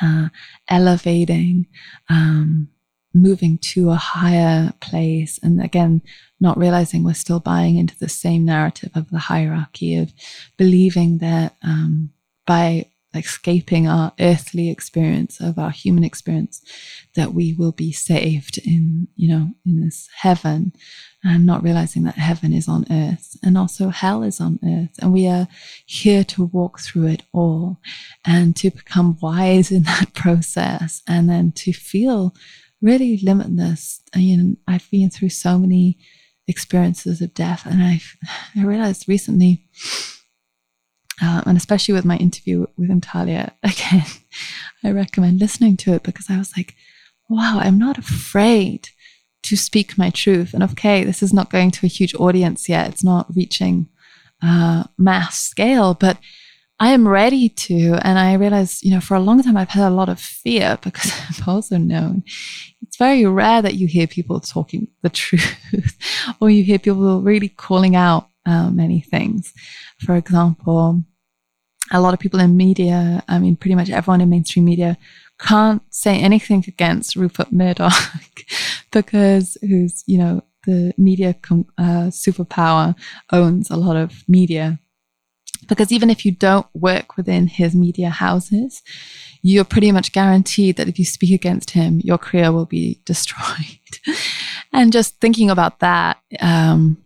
uh, 0.00 0.28
elevating, 0.68 1.66
um, 2.08 2.68
moving 3.14 3.58
to 3.58 3.90
a 3.90 3.96
higher 3.96 4.72
place. 4.80 5.38
And 5.42 5.62
again, 5.62 6.02
not 6.40 6.58
realizing 6.58 7.04
we're 7.04 7.14
still 7.14 7.40
buying 7.40 7.76
into 7.76 7.98
the 7.98 8.08
same 8.08 8.44
narrative 8.44 8.90
of 8.94 9.10
the 9.10 9.18
hierarchy 9.18 9.96
of 9.96 10.12
believing 10.56 11.18
that 11.18 11.56
um, 11.62 12.10
by 12.46 12.86
escaping 13.14 13.86
our 13.86 14.12
earthly 14.20 14.70
experience 14.70 15.40
of 15.40 15.58
our 15.58 15.70
human 15.70 16.02
experience 16.02 16.62
that 17.14 17.34
we 17.34 17.52
will 17.52 17.72
be 17.72 17.92
saved 17.92 18.58
in 18.64 19.06
you 19.16 19.28
know 19.28 19.50
in 19.66 19.84
this 19.84 20.08
heaven 20.16 20.72
and 21.22 21.44
not 21.44 21.62
realizing 21.62 22.04
that 22.04 22.14
heaven 22.14 22.52
is 22.52 22.68
on 22.68 22.86
earth 22.90 23.36
and 23.42 23.58
also 23.58 23.90
hell 23.90 24.22
is 24.22 24.40
on 24.40 24.58
earth 24.64 24.96
and 25.00 25.12
we 25.12 25.26
are 25.26 25.46
here 25.84 26.24
to 26.24 26.44
walk 26.46 26.80
through 26.80 27.06
it 27.06 27.22
all 27.32 27.78
and 28.24 28.56
to 28.56 28.70
become 28.70 29.18
wise 29.20 29.70
in 29.70 29.82
that 29.82 30.14
process 30.14 31.02
and 31.06 31.28
then 31.28 31.52
to 31.52 31.72
feel 31.72 32.34
really 32.82 33.18
limitless. 33.22 34.02
I 34.14 34.18
mean, 34.18 34.58
I've 34.66 34.90
been 34.90 35.08
through 35.08 35.30
so 35.30 35.58
many 35.58 35.98
experiences 36.48 37.22
of 37.22 37.32
death, 37.32 37.64
and 37.64 37.82
I've 37.82 38.16
I 38.56 38.64
realized 38.64 39.08
recently, 39.08 39.64
uh, 41.22 41.42
and 41.46 41.56
especially 41.56 41.94
with 41.94 42.04
my 42.04 42.16
interview 42.16 42.66
with 42.76 42.90
Natalia 42.90 43.52
again, 43.62 44.04
I 44.84 44.90
recommend 44.90 45.40
listening 45.40 45.76
to 45.78 45.94
it 45.94 46.02
because 46.02 46.28
I 46.28 46.38
was 46.38 46.52
like, 46.56 46.74
wow, 47.28 47.58
I'm 47.62 47.78
not 47.78 47.98
afraid 47.98 48.88
to 49.44 49.56
speak 49.56 49.98
my 49.98 50.10
truth. 50.10 50.54
And 50.54 50.62
okay, 50.62 51.04
this 51.04 51.22
is 51.22 51.32
not 51.32 51.50
going 51.50 51.70
to 51.72 51.86
a 51.86 51.88
huge 51.88 52.14
audience 52.16 52.68
yet; 52.68 52.88
it's 52.90 53.04
not 53.04 53.34
reaching 53.34 53.88
uh, 54.42 54.84
mass 54.98 55.38
scale, 55.38 55.94
but 55.94 56.18
I 56.82 56.88
am 56.88 57.06
ready 57.06 57.48
to. 57.48 57.98
And 58.02 58.18
I 58.18 58.34
realize, 58.34 58.82
you 58.82 58.90
know, 58.90 59.00
for 59.00 59.14
a 59.14 59.20
long 59.20 59.40
time, 59.40 59.56
I've 59.56 59.68
had 59.68 59.86
a 59.86 59.94
lot 59.94 60.08
of 60.08 60.18
fear 60.18 60.78
because 60.82 61.12
I've 61.28 61.46
also 61.46 61.78
known 61.78 62.24
very 63.02 63.26
rare 63.26 63.60
that 63.62 63.74
you 63.74 63.86
hear 63.88 64.06
people 64.06 64.38
talking 64.38 64.86
the 65.02 65.10
truth 65.10 65.56
or 66.40 66.48
you 66.50 66.62
hear 66.62 66.78
people 66.78 67.20
really 67.20 67.48
calling 67.48 67.96
out 67.96 68.28
uh, 68.46 68.70
many 68.70 69.00
things. 69.00 69.52
For 70.04 70.14
example, 70.14 71.02
a 71.90 72.00
lot 72.00 72.14
of 72.14 72.20
people 72.20 72.38
in 72.38 72.56
media, 72.56 73.22
I 73.28 73.40
mean, 73.40 73.56
pretty 73.56 73.74
much 73.74 73.90
everyone 73.90 74.20
in 74.20 74.30
mainstream 74.30 74.66
media 74.66 74.96
can't 75.40 75.82
say 75.90 76.20
anything 76.20 76.64
against 76.68 77.16
Rupert 77.16 77.50
Murdoch 77.50 77.92
because 78.92 79.58
who's, 79.62 80.04
you 80.06 80.18
know, 80.18 80.42
the 80.64 80.94
media 80.96 81.34
com- 81.34 81.72
uh, 81.76 82.06
superpower 82.24 82.94
owns 83.32 83.68
a 83.68 83.76
lot 83.76 83.96
of 83.96 84.22
media 84.28 84.78
because 85.68 85.92
even 85.92 86.10
if 86.10 86.24
you 86.24 86.32
don't 86.32 86.66
work 86.74 87.16
within 87.16 87.46
his 87.46 87.74
media 87.74 88.10
houses, 88.10 88.82
you're 89.42 89.64
pretty 89.64 89.92
much 89.92 90.12
guaranteed 90.12 90.76
that 90.76 90.88
if 90.88 90.98
you 90.98 91.04
speak 91.04 91.32
against 91.32 91.70
him, 91.70 92.00
your 92.02 92.18
career 92.18 92.52
will 92.52 92.66
be 92.66 93.00
destroyed. 93.04 93.98
and 94.72 94.92
just 94.92 95.20
thinking 95.20 95.50
about 95.50 95.80
that, 95.80 96.18
um, 96.40 96.98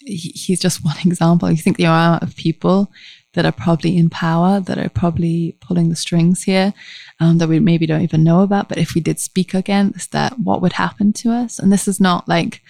he, 0.00 0.30
he's 0.30 0.60
just 0.60 0.84
one 0.84 0.96
example. 1.04 1.50
You 1.50 1.56
think 1.56 1.76
the 1.76 1.84
amount 1.84 2.22
of 2.22 2.36
people 2.36 2.90
that 3.34 3.46
are 3.46 3.52
probably 3.52 3.96
in 3.96 4.10
power, 4.10 4.58
that 4.58 4.78
are 4.78 4.88
probably 4.88 5.56
pulling 5.60 5.88
the 5.88 5.96
strings 5.96 6.42
here, 6.42 6.74
um, 7.20 7.38
that 7.38 7.48
we 7.48 7.60
maybe 7.60 7.86
don't 7.86 8.02
even 8.02 8.24
know 8.24 8.40
about. 8.40 8.68
But 8.68 8.78
if 8.78 8.94
we 8.94 9.00
did 9.00 9.20
speak 9.20 9.54
against 9.54 10.10
that, 10.10 10.38
what 10.38 10.60
would 10.60 10.72
happen 10.72 11.12
to 11.14 11.30
us? 11.30 11.58
And 11.58 11.72
this 11.72 11.86
is 11.86 12.00
not 12.00 12.28
like, 12.28 12.60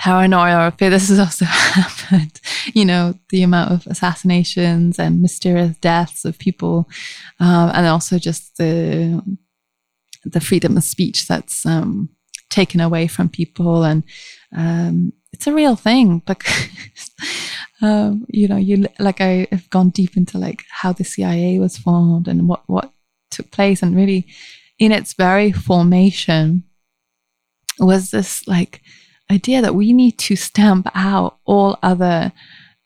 paranoia 0.00 0.66
or 0.66 0.70
fear. 0.70 0.90
This 0.90 1.10
has 1.10 1.18
also 1.18 1.44
happened. 1.48 2.40
You 2.72 2.86
know, 2.86 3.14
the 3.28 3.42
amount 3.42 3.70
of 3.70 3.86
assassinations 3.86 4.98
and 4.98 5.20
mysterious 5.20 5.76
deaths 5.76 6.24
of 6.24 6.38
people, 6.38 6.88
um, 7.38 7.70
and 7.74 7.86
also 7.86 8.18
just 8.18 8.56
the 8.56 9.22
the 10.24 10.40
freedom 10.40 10.76
of 10.76 10.84
speech 10.84 11.26
that's 11.26 11.64
um, 11.66 12.08
taken 12.48 12.80
away 12.80 13.06
from 13.06 13.28
people, 13.28 13.84
and 13.84 14.02
um, 14.56 15.12
it's 15.32 15.46
a 15.46 15.54
real 15.54 15.76
thing 15.76 16.22
because. 16.26 16.68
Um, 17.82 18.26
you 18.28 18.46
know, 18.46 18.58
you 18.58 18.86
like 18.98 19.22
I 19.22 19.46
have 19.50 19.70
gone 19.70 19.88
deep 19.88 20.14
into 20.14 20.36
like 20.36 20.64
how 20.68 20.92
the 20.92 21.02
CIA 21.02 21.58
was 21.58 21.78
formed 21.78 22.28
and 22.28 22.46
what 22.46 22.62
what 22.66 22.92
took 23.30 23.50
place, 23.50 23.82
and 23.82 23.96
really, 23.96 24.26
in 24.78 24.92
its 24.92 25.14
very 25.14 25.50
formation, 25.50 26.64
was 27.78 28.10
this 28.10 28.46
like 28.46 28.82
idea 29.30 29.62
that 29.62 29.74
we 29.74 29.92
need 29.92 30.18
to 30.18 30.36
stamp 30.36 30.88
out 30.94 31.38
all 31.44 31.78
other 31.82 32.32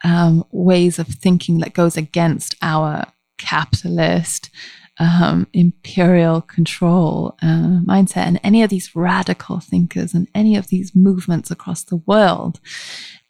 um, 0.03 0.45
ways 0.51 0.99
of 0.99 1.09
thinking 1.09 1.59
that 1.59 1.74
goes 1.74 1.97
against 1.97 2.55
our 2.61 3.07
capitalist 3.38 4.51
um, 4.99 5.49
imperial 5.53 6.40
control 6.40 7.36
uh, 7.42 7.80
mindset 7.84 8.18
and 8.18 8.40
any 8.45 8.62
of 8.62 8.70
these 8.70 8.95
radical 8.95 9.59
thinkers 9.59 10.14
and 10.14 10.28
any 10.34 10.55
of 10.57 10.68
these 10.68 10.95
movements 10.95 11.51
across 11.51 11.82
the 11.82 11.97
world 11.97 12.61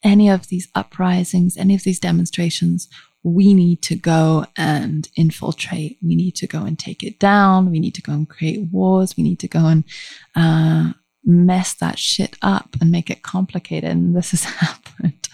any 0.02 0.28
of 0.28 0.48
these 0.48 0.68
uprisings 0.74 1.56
any 1.56 1.74
of 1.74 1.82
these 1.84 1.98
demonstrations 1.98 2.88
we 3.24 3.54
need 3.54 3.80
to 3.80 3.96
go 3.96 4.44
and 4.54 5.08
infiltrate. 5.16 5.98
We 6.02 6.14
need 6.14 6.36
to 6.36 6.46
go 6.46 6.64
and 6.64 6.78
take 6.78 7.02
it 7.02 7.18
down. 7.18 7.70
We 7.70 7.80
need 7.80 7.94
to 7.94 8.02
go 8.02 8.12
and 8.12 8.28
create 8.28 8.68
wars. 8.70 9.16
We 9.16 9.24
need 9.24 9.40
to 9.40 9.48
go 9.48 9.60
and 9.60 9.84
uh, 10.36 10.92
mess 11.24 11.74
that 11.74 11.98
shit 11.98 12.36
up 12.42 12.76
and 12.80 12.90
make 12.90 13.10
it 13.10 13.22
complicated. 13.22 13.90
And 13.90 14.16
this 14.16 14.32
has 14.32 14.44
happened 14.44 15.28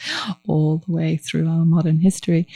all 0.47 0.79
the 0.79 0.93
way 0.93 1.17
through 1.17 1.49
our 1.49 1.65
modern 1.65 1.99
history. 1.99 2.47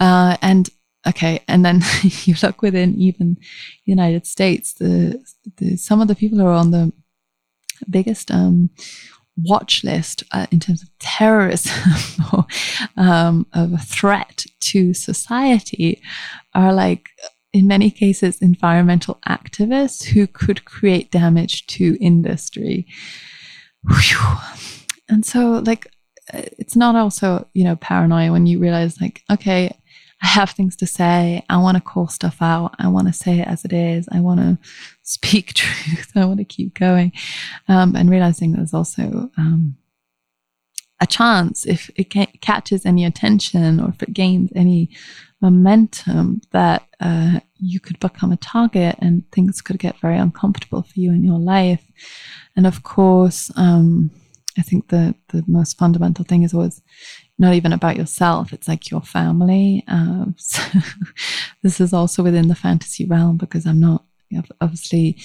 Uh, 0.00 0.36
and 0.42 0.70
okay, 1.06 1.40
and 1.48 1.64
then 1.64 1.82
you 2.02 2.34
look 2.42 2.62
within 2.62 2.94
even 2.96 3.34
the 3.34 3.92
United 3.92 4.26
States, 4.26 4.74
the, 4.74 5.22
the 5.56 5.76
some 5.76 6.00
of 6.00 6.08
the 6.08 6.14
people 6.14 6.38
who 6.38 6.46
are 6.46 6.52
on 6.52 6.70
the 6.70 6.92
biggest 7.90 8.30
um, 8.30 8.70
watch 9.42 9.82
list 9.82 10.22
uh, 10.32 10.46
in 10.50 10.60
terms 10.60 10.82
of 10.82 10.88
terrorism 10.98 11.72
or 12.32 12.46
um, 12.96 13.46
of 13.52 13.72
a 13.72 13.78
threat 13.78 14.46
to 14.60 14.94
society 14.94 16.00
are 16.54 16.72
like 16.72 17.10
in 17.54 17.66
many 17.66 17.90
cases 17.90 18.42
environmental 18.42 19.18
activists 19.26 20.04
who 20.04 20.26
could 20.26 20.64
create 20.66 21.10
damage 21.10 21.66
to 21.68 21.96
industry 22.00 22.86
Whew. 23.88 24.36
and 25.08 25.24
so 25.24 25.62
like 25.64 25.86
uh, 26.32 26.42
it's 26.58 26.76
not 26.76 26.96
also 26.96 27.48
you 27.54 27.64
know 27.64 27.76
paranoia 27.76 28.32
when 28.32 28.46
you 28.46 28.58
realize 28.58 29.00
like 29.00 29.22
okay 29.30 29.74
I 30.22 30.28
have 30.28 30.50
things 30.50 30.74
to 30.76 30.86
say. 30.86 31.44
I 31.50 31.58
want 31.58 31.76
to 31.76 31.82
call 31.82 32.08
stuff 32.08 32.40
out. 32.40 32.74
I 32.78 32.88
want 32.88 33.08
to 33.08 33.12
say 33.12 33.40
it 33.40 33.46
as 33.46 33.62
it 33.66 33.74
is. 33.74 34.08
I 34.10 34.20
want 34.20 34.40
to 34.40 34.58
speak 35.02 35.52
truth. 35.54 36.12
I 36.16 36.24
want 36.24 36.38
to 36.38 36.46
keep 36.46 36.78
going. 36.78 37.12
Um, 37.68 37.94
and 37.94 38.08
realizing 38.08 38.52
there's 38.52 38.72
also 38.72 39.30
um, 39.36 39.76
a 40.98 41.06
chance 41.06 41.66
if 41.66 41.90
it 41.96 42.04
catches 42.40 42.86
any 42.86 43.04
attention 43.04 43.80
or 43.80 43.90
if 43.90 44.02
it 44.02 44.14
gains 44.14 44.50
any 44.54 44.88
momentum 45.44 46.40
that 46.52 46.86
uh, 47.00 47.38
you 47.56 47.78
could 47.78 48.00
become 48.00 48.32
a 48.32 48.36
target 48.38 48.96
and 49.00 49.30
things 49.30 49.60
could 49.60 49.78
get 49.78 50.00
very 50.00 50.16
uncomfortable 50.16 50.82
for 50.82 50.98
you 50.98 51.10
in 51.10 51.22
your 51.22 51.38
life. 51.38 51.84
And 52.56 52.66
of 52.66 52.82
course, 52.82 53.50
um, 53.56 54.10
I 54.56 54.62
think 54.62 54.88
the 54.88 55.14
the 55.28 55.44
most 55.46 55.76
fundamental 55.76 56.24
thing 56.24 56.44
is 56.44 56.54
always 56.54 56.80
not 57.38 57.54
even 57.54 57.72
about 57.72 57.96
yourself. 57.96 58.52
It's 58.52 58.68
like 58.68 58.90
your 58.90 59.02
family. 59.02 59.84
Um, 59.88 60.34
so 60.38 60.62
this 61.62 61.80
is 61.80 61.92
also 61.92 62.22
within 62.22 62.48
the 62.48 62.54
fantasy 62.54 63.04
realm 63.04 63.36
because 63.36 63.66
I'm 63.66 63.80
not 63.80 64.04
obviously 64.60 65.18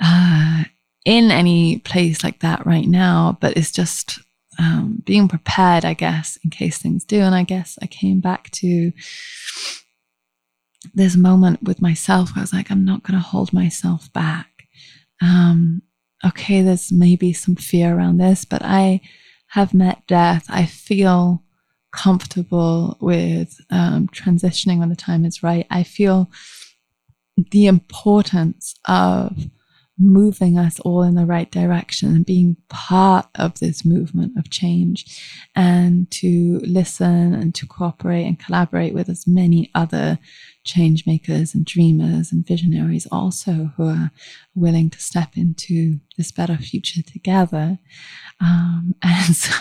uh, 0.00 0.64
in 1.04 1.30
any 1.30 1.78
place 1.78 2.22
like 2.22 2.40
that 2.40 2.64
right 2.66 2.86
now, 2.86 3.36
but 3.40 3.56
it's 3.56 3.72
just 3.72 4.20
um, 4.58 5.02
being 5.04 5.28
prepared, 5.28 5.84
I 5.84 5.94
guess, 5.94 6.38
in 6.44 6.50
case 6.50 6.78
things 6.78 7.04
do. 7.04 7.20
And 7.20 7.34
I 7.34 7.42
guess 7.42 7.78
I 7.82 7.86
came 7.86 8.20
back 8.20 8.50
to 8.52 8.92
this 10.92 11.16
moment 11.16 11.62
with 11.62 11.80
myself 11.80 12.30
where 12.30 12.40
I 12.40 12.42
was 12.42 12.52
like, 12.52 12.70
I'm 12.70 12.84
not 12.84 13.02
going 13.02 13.18
to 13.18 13.24
hold 13.24 13.52
myself 13.52 14.12
back. 14.12 14.48
Um, 15.22 15.82
okay, 16.24 16.62
there's 16.62 16.92
maybe 16.92 17.32
some 17.32 17.56
fear 17.56 17.96
around 17.96 18.18
this, 18.18 18.44
but 18.44 18.62
I 18.62 19.00
have 19.48 19.72
met 19.72 20.06
death, 20.06 20.46
I 20.48 20.66
feel 20.66 21.42
comfortable 21.92 22.96
with 23.00 23.56
um, 23.70 24.08
transitioning 24.08 24.78
when 24.78 24.88
the 24.88 24.96
time 24.96 25.24
is 25.24 25.42
right. 25.42 25.66
I 25.70 25.84
feel 25.84 26.28
the 27.36 27.66
importance 27.66 28.74
of 28.86 29.46
moving 29.98 30.58
us 30.58 30.80
all 30.80 31.02
in 31.02 31.14
the 31.14 31.24
right 31.24 31.50
direction 31.52 32.08
and 32.08 32.26
being 32.26 32.56
part 32.68 33.26
of 33.36 33.58
this 33.60 33.84
movement 33.84 34.36
of 34.36 34.50
change 34.50 35.22
and 35.54 36.10
to 36.10 36.60
listen 36.64 37.32
and 37.32 37.54
to 37.54 37.66
cooperate 37.66 38.24
and 38.24 38.40
collaborate 38.40 38.92
with 38.92 39.08
as 39.08 39.26
many 39.26 39.70
other 39.74 40.18
change 40.64 41.06
makers 41.06 41.54
and 41.54 41.64
dreamers 41.64 42.32
and 42.32 42.46
visionaries 42.46 43.06
also 43.12 43.70
who 43.76 43.88
are 43.88 44.10
willing 44.54 44.90
to 44.90 45.00
step 45.00 45.36
into 45.36 46.00
this 46.16 46.32
better 46.32 46.56
future 46.56 47.02
together. 47.02 47.78
Um, 48.40 48.94
and 49.02 49.36
so 49.36 49.52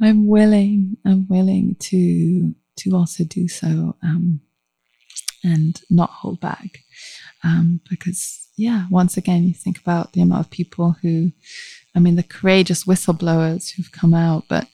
I'm 0.00 0.28
willing, 0.28 0.98
I'm 1.04 1.26
willing 1.28 1.76
to, 1.80 2.54
to 2.76 2.90
also 2.94 3.24
do 3.24 3.48
so, 3.48 3.96
um, 4.02 4.40
and 5.42 5.80
not 5.90 6.10
hold 6.10 6.40
back. 6.40 6.83
Um, 7.44 7.80
because 7.88 8.48
yeah, 8.56 8.86
once 8.90 9.16
again, 9.16 9.44
you 9.44 9.54
think 9.54 9.78
about 9.78 10.12
the 10.12 10.22
amount 10.22 10.46
of 10.46 10.50
people 10.50 10.96
who, 11.02 11.32
I 11.94 12.00
mean, 12.00 12.16
the 12.16 12.22
courageous 12.22 12.84
whistleblowers 12.84 13.70
who've 13.70 13.92
come 13.92 14.14
out, 14.14 14.44
but 14.48 14.66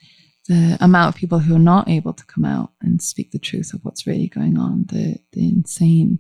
the 0.48 0.76
amount 0.80 1.14
of 1.14 1.20
people 1.20 1.38
who 1.38 1.54
are 1.54 1.60
not 1.60 1.88
able 1.88 2.12
to 2.12 2.24
come 2.26 2.44
out 2.44 2.72
and 2.80 3.00
speak 3.02 3.30
the 3.30 3.38
truth 3.38 3.72
of 3.72 3.80
what's 3.82 4.06
really 4.06 4.28
going 4.28 4.58
on, 4.58 4.84
the, 4.88 5.18
the 5.32 5.48
insane 5.48 6.18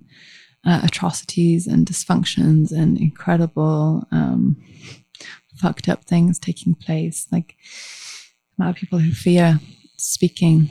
uh, 0.64 0.80
atrocities 0.84 1.66
and 1.66 1.86
dysfunctions 1.86 2.70
and 2.72 2.98
incredible 2.98 4.06
um, 4.12 4.56
fucked 5.56 5.88
up 5.88 6.04
things 6.04 6.38
taking 6.38 6.74
place, 6.74 7.26
like 7.30 7.56
amount 8.58 8.76
of 8.76 8.80
people 8.80 8.98
who 8.98 9.12
fear 9.12 9.60
speaking 9.98 10.70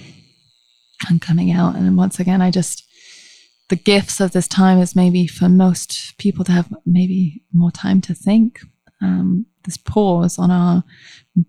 and 1.08 1.22
coming 1.22 1.52
out. 1.52 1.76
And 1.76 1.98
once 1.98 2.20
again, 2.20 2.42
I 2.42 2.52
just, 2.52 2.84
the 3.70 3.76
gifts 3.76 4.20
of 4.20 4.32
this 4.32 4.48
time 4.48 4.80
is 4.80 4.96
maybe 4.96 5.28
for 5.28 5.48
most 5.48 6.18
people 6.18 6.44
to 6.46 6.52
have 6.52 6.74
maybe 6.86 7.44
more 7.54 7.72
time 7.72 8.02
to 8.02 8.14
think. 8.14 8.60
Um, 9.02 9.46
this 9.64 9.78
pause 9.78 10.38
on 10.40 10.52
our 10.52 10.84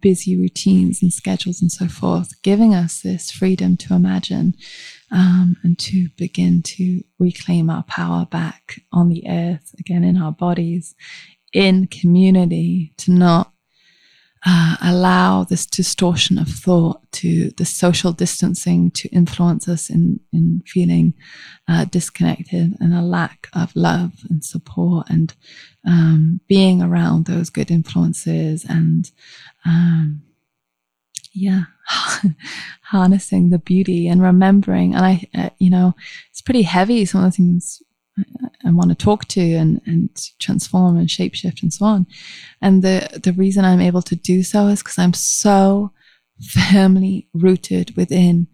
busy 0.00 0.38
routines 0.38 1.02
and 1.02 1.12
schedules 1.12 1.60
and 1.60 1.72
so 1.72 1.88
forth, 1.88 2.40
giving 2.42 2.74
us 2.74 3.00
this 3.00 3.30
freedom 3.30 3.76
to 3.78 3.94
imagine 3.94 4.54
um, 5.10 5.56
and 5.62 5.78
to 5.78 6.08
begin 6.16 6.62
to 6.62 7.02
reclaim 7.18 7.70
our 7.70 7.82
power 7.84 8.26
back 8.26 8.80
on 8.92 9.08
the 9.08 9.24
earth, 9.28 9.74
again 9.78 10.04
in 10.04 10.16
our 10.16 10.32
bodies, 10.32 10.94
in 11.52 11.86
community, 11.86 12.92
to 12.98 13.10
not 13.10 13.49
uh, 14.46 14.76
allow 14.82 15.44
this 15.44 15.66
distortion 15.66 16.38
of 16.38 16.48
thought 16.48 17.00
to 17.12 17.50
the 17.58 17.64
social 17.64 18.12
distancing 18.12 18.90
to 18.92 19.08
influence 19.08 19.68
us 19.68 19.90
in, 19.90 20.18
in 20.32 20.62
feeling 20.66 21.12
uh, 21.68 21.84
disconnected 21.84 22.74
and 22.80 22.94
a 22.94 23.02
lack 23.02 23.48
of 23.52 23.74
love 23.76 24.12
and 24.30 24.44
support 24.44 25.06
and 25.10 25.34
um, 25.86 26.40
being 26.48 26.80
around 26.80 27.26
those 27.26 27.50
good 27.50 27.70
influences 27.70 28.64
and 28.68 29.10
um, 29.66 30.22
yeah 31.34 31.64
harnessing 32.82 33.50
the 33.50 33.58
beauty 33.58 34.08
and 34.08 34.22
remembering. 34.22 34.94
And 34.94 35.04
i 35.04 35.28
uh, 35.34 35.50
you 35.58 35.70
know 35.70 35.94
it's 36.30 36.40
pretty 36.40 36.62
heavy 36.62 37.04
some 37.04 37.24
of 37.24 37.32
the 37.32 37.36
things 37.36 37.82
I 38.64 38.70
want 38.70 38.90
to 38.90 38.94
talk 38.94 39.26
to 39.28 39.40
and, 39.40 39.80
and 39.86 40.10
transform 40.38 40.96
and 40.96 41.08
shapeshift 41.08 41.62
and 41.62 41.72
so 41.72 41.84
on. 41.86 42.06
And 42.60 42.82
the, 42.82 43.20
the 43.22 43.32
reason 43.32 43.64
I'm 43.64 43.80
able 43.80 44.02
to 44.02 44.16
do 44.16 44.42
so 44.42 44.66
is 44.68 44.82
because 44.82 44.98
I'm 44.98 45.14
so 45.14 45.92
firmly 46.40 47.28
rooted 47.34 47.96
within 47.96 48.48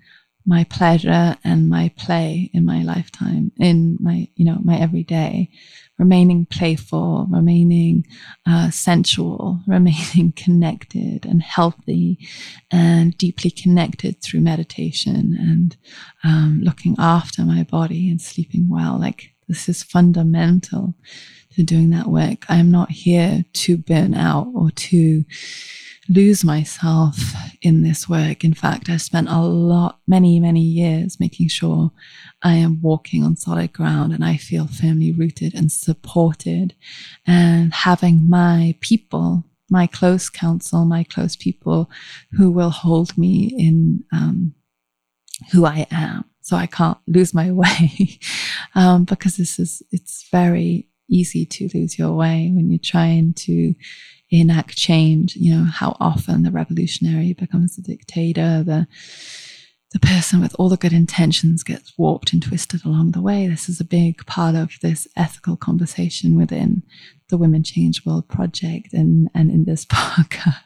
my 0.46 0.64
pleasure 0.64 1.36
and 1.42 1.68
my 1.68 1.90
play 1.96 2.50
in 2.54 2.64
my 2.64 2.82
lifetime, 2.82 3.50
in 3.58 3.98
my, 4.00 4.28
you 4.36 4.44
know, 4.44 4.58
my 4.62 4.78
everyday, 4.78 5.50
remaining 5.98 6.46
playful, 6.46 7.26
remaining 7.30 8.06
uh, 8.46 8.70
sensual, 8.70 9.60
remaining 9.66 10.32
connected 10.36 11.26
and 11.26 11.42
healthy 11.42 12.18
and 12.70 13.18
deeply 13.18 13.50
connected 13.50 14.22
through 14.22 14.40
meditation 14.40 15.36
and 15.38 15.76
um, 16.22 16.60
looking 16.62 16.94
after 16.98 17.42
my 17.42 17.64
body 17.64 18.08
and 18.08 18.22
sleeping 18.22 18.68
well. 18.70 18.98
Like 18.98 19.32
this 19.48 19.68
is 19.68 19.82
fundamental 19.82 20.94
to 21.54 21.62
doing 21.62 21.90
that 21.90 22.06
work. 22.06 22.44
I 22.48 22.56
am 22.56 22.70
not 22.70 22.90
here 22.90 23.44
to 23.52 23.76
burn 23.78 24.14
out 24.14 24.48
or 24.54 24.70
to 24.70 25.24
lose 26.08 26.44
myself 26.44 27.16
in 27.62 27.82
this 27.82 28.08
work. 28.08 28.44
In 28.44 28.54
fact, 28.54 28.88
I 28.88 28.96
spent 28.96 29.28
a 29.28 29.40
lot, 29.40 29.98
many, 30.06 30.38
many 30.38 30.60
years 30.60 31.18
making 31.18 31.48
sure 31.48 31.90
I 32.42 32.54
am 32.54 32.80
walking 32.80 33.24
on 33.24 33.36
solid 33.36 33.72
ground 33.72 34.12
and 34.12 34.24
I 34.24 34.36
feel 34.36 34.66
firmly 34.66 35.12
rooted 35.12 35.54
and 35.54 35.72
supported 35.72 36.74
and 37.26 37.72
having 37.74 38.28
my 38.28 38.76
people, 38.80 39.44
my 39.68 39.86
close 39.86 40.28
counsel, 40.28 40.84
my 40.84 41.02
close 41.02 41.34
people 41.34 41.90
who 42.32 42.50
will 42.50 42.70
hold 42.70 43.16
me 43.18 43.52
in 43.58 44.04
um, 44.12 44.54
who 45.52 45.64
I 45.64 45.86
am 45.90 46.24
so 46.46 46.56
I 46.56 46.66
can't 46.66 46.98
lose 47.08 47.34
my 47.34 47.50
way. 47.50 48.20
um, 48.76 49.04
because 49.04 49.36
this 49.36 49.58
is, 49.58 49.82
it's 49.90 50.28
very 50.30 50.86
easy 51.10 51.44
to 51.44 51.68
lose 51.74 51.98
your 51.98 52.12
way 52.12 52.52
when 52.54 52.70
you're 52.70 52.78
trying 52.78 53.34
to 53.34 53.74
enact 54.30 54.76
change. 54.76 55.34
You 55.34 55.56
know, 55.56 55.64
how 55.64 55.96
often 55.98 56.44
the 56.44 56.52
revolutionary 56.52 57.32
becomes 57.32 57.74
the 57.74 57.82
dictator, 57.82 58.62
the 58.62 58.86
the 59.92 60.00
person 60.00 60.40
with 60.40 60.54
all 60.58 60.68
the 60.68 60.76
good 60.76 60.92
intentions 60.92 61.62
gets 61.62 61.96
warped 61.96 62.32
and 62.32 62.42
twisted 62.42 62.84
along 62.84 63.12
the 63.12 63.22
way. 63.22 63.46
This 63.48 63.68
is 63.68 63.80
a 63.80 63.84
big 63.84 64.24
part 64.26 64.54
of 64.54 64.72
this 64.82 65.08
ethical 65.16 65.56
conversation 65.56 66.36
within 66.36 66.82
the 67.28 67.38
Women 67.38 67.62
Change 67.62 68.04
World 68.04 68.28
project 68.28 68.92
and, 68.92 69.30
and 69.34 69.50
in 69.50 69.64
this 69.64 69.84
podcast. 69.86 70.65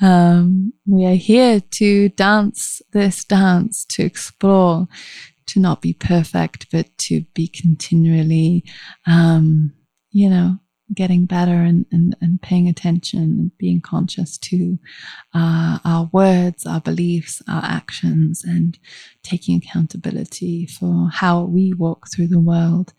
Um, 0.00 0.72
we 0.86 1.06
are 1.06 1.14
here 1.14 1.60
to 1.60 2.08
dance 2.10 2.82
this 2.92 3.24
dance, 3.24 3.84
to 3.86 4.04
explore, 4.04 4.88
to 5.46 5.60
not 5.60 5.82
be 5.82 5.92
perfect, 5.92 6.66
but 6.70 6.86
to 6.98 7.22
be 7.34 7.48
continually, 7.48 8.64
um, 9.06 9.72
you 10.10 10.28
know, 10.30 10.58
getting 10.94 11.26
better 11.26 11.52
and, 11.52 11.86
and, 11.92 12.16
and 12.20 12.40
paying 12.40 12.68
attention 12.68 13.20
and 13.20 13.58
being 13.58 13.80
conscious 13.80 14.38
to 14.38 14.78
uh, 15.34 15.78
our 15.84 16.08
words, 16.12 16.66
our 16.66 16.80
beliefs, 16.80 17.42
our 17.48 17.62
actions, 17.64 18.42
and 18.44 18.78
taking 19.22 19.56
accountability 19.56 20.66
for 20.66 21.08
how 21.12 21.42
we 21.42 21.72
walk 21.74 22.06
through 22.10 22.28
the 22.28 22.40
world 22.40 22.94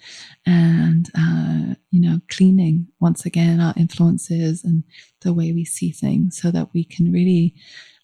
and, 0.45 1.09
uh, 1.17 1.75
you 1.91 1.99
know, 1.99 2.21
cleaning 2.29 2.87
once 2.99 3.25
again 3.25 3.59
our 3.59 3.73
influences 3.75 4.63
and 4.63 4.83
the 5.21 5.33
way 5.33 5.51
we 5.51 5.65
see 5.65 5.91
things 5.91 6.39
so 6.39 6.51
that 6.51 6.69
we 6.73 6.83
can 6.83 7.11
really 7.11 7.55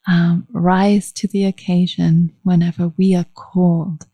um, 0.07 0.47
rise 0.51 1.11
to 1.13 1.27
the 1.27 1.45
occasion 1.45 2.31
whenever 2.43 2.91
we 2.97 3.15
are 3.15 3.25
called. 3.33 4.05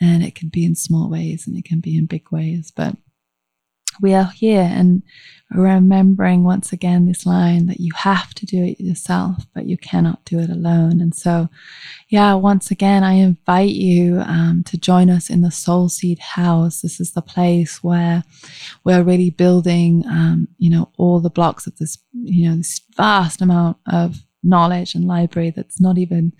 And 0.00 0.22
it 0.22 0.34
can 0.34 0.48
be 0.48 0.64
in 0.64 0.74
small 0.74 1.10
ways 1.10 1.46
and 1.46 1.56
it 1.56 1.64
can 1.64 1.80
be 1.80 1.96
in 1.96 2.06
big 2.06 2.30
ways, 2.30 2.72
but 2.74 2.96
we 4.00 4.14
are 4.14 4.30
here 4.34 4.68
and 4.72 5.02
remembering 5.50 6.42
once 6.42 6.72
again 6.72 7.06
this 7.06 7.24
line 7.26 7.66
that 7.66 7.78
you 7.78 7.92
have 7.94 8.34
to 8.34 8.46
do 8.46 8.64
it 8.64 8.80
yourself, 8.80 9.46
but 9.54 9.66
you 9.66 9.76
cannot 9.78 10.24
do 10.24 10.38
it 10.40 10.50
alone. 10.50 11.00
And 11.00 11.14
so, 11.14 11.48
yeah, 12.08 12.34
once 12.34 12.70
again, 12.70 13.04
I 13.04 13.14
invite 13.14 13.70
you 13.70 14.20
um, 14.20 14.64
to 14.66 14.76
join 14.76 15.10
us 15.10 15.30
in 15.30 15.42
the 15.42 15.50
Soul 15.50 15.88
Seed 15.88 16.18
House. 16.18 16.80
This 16.80 16.98
is 17.00 17.12
the 17.12 17.22
place 17.22 17.82
where 17.84 18.24
we're 18.84 19.04
really 19.04 19.30
building, 19.30 20.04
um, 20.08 20.48
you 20.58 20.70
know, 20.70 20.90
all 20.98 21.20
the 21.20 21.30
blocks 21.30 21.66
of 21.66 21.76
this, 21.76 21.98
you 22.12 22.48
know, 22.48 22.56
this 22.56 22.80
vast 22.96 23.40
amount 23.40 23.76
of 23.86 24.24
knowledge 24.42 24.94
and 24.94 25.06
library 25.06 25.50
that's 25.50 25.80
not 25.80 25.98
even 25.98 26.32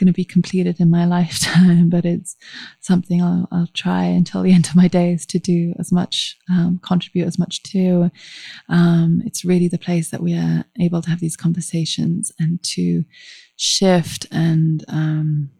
going 0.00 0.06
to 0.08 0.12
be 0.12 0.24
completed 0.24 0.80
in 0.80 0.90
my 0.90 1.04
lifetime, 1.18 1.88
but 1.88 2.04
it's 2.04 2.36
something 2.80 3.22
I'll, 3.22 3.46
I'll, 3.52 3.68
try 3.74 4.04
until 4.04 4.42
the 4.42 4.52
end 4.52 4.66
of 4.66 4.74
my 4.74 4.88
days 4.88 5.24
to 5.26 5.38
do 5.38 5.74
as 5.78 5.92
much, 5.92 6.36
um, 6.48 6.80
contribute 6.82 7.26
as 7.26 7.38
much 7.38 7.62
to. 7.64 8.10
Um, 8.68 9.22
it's 9.24 9.44
really 9.44 9.68
the 9.68 9.78
place 9.78 10.10
that 10.10 10.22
we 10.22 10.34
are 10.34 10.64
able 10.80 11.02
to 11.02 11.10
have 11.10 11.20
these 11.20 11.36
conversations 11.36 12.32
and 12.40 12.60
to 12.64 13.04
shift 13.56 14.26
and 14.32 14.84
um, 14.88 15.50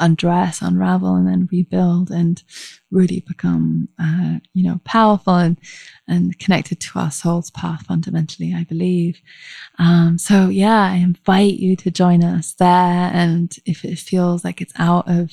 undress, 0.00 0.60
unravel, 0.62 1.14
and 1.14 1.26
then 1.26 1.48
rebuild 1.50 2.10
and 2.10 2.42
really 2.90 3.24
become, 3.26 3.88
uh, 4.00 4.38
you 4.52 4.64
know, 4.64 4.80
powerful 4.84 5.34
and, 5.34 5.58
and 6.08 6.38
connected 6.38 6.80
to 6.80 6.98
our 6.98 7.10
soul's 7.10 7.50
path 7.50 7.86
fundamentally, 7.86 8.54
I 8.54 8.64
believe. 8.64 9.20
Um, 9.78 10.18
so 10.18 10.48
yeah, 10.48 10.80
I 10.80 10.96
invite 10.96 11.54
you 11.54 11.76
to 11.76 11.90
join 11.90 12.22
us 12.24 12.54
there. 12.54 13.10
And 13.12 13.54
if 13.66 13.84
it 13.84 13.98
feels 13.98 14.44
like 14.44 14.60
it's 14.60 14.74
out 14.78 15.08
of, 15.08 15.30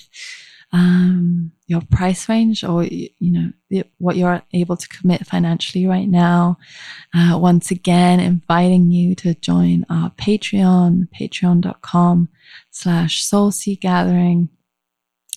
um, 0.74 1.52
your 1.72 1.82
price 1.90 2.28
range 2.28 2.64
or 2.64 2.84
you 2.84 3.10
know 3.20 3.84
what 3.98 4.18
you're 4.18 4.42
able 4.54 4.76
to 4.76 4.90
commit 4.90 5.26
financially 5.26 5.88
right 5.88 6.10
now 6.10 6.58
uh, 7.16 7.38
once 7.40 7.72
again 7.72 8.20
inviting 8.20 8.92
you 8.92 9.16
to 9.16 9.34
join 9.36 9.86
our 9.90 10.10
patreon 10.12 11.08
patreon.com 11.18 12.28
slash 12.72 13.24
soul 13.24 13.52
seed 13.52 13.80
gathering 13.80 14.50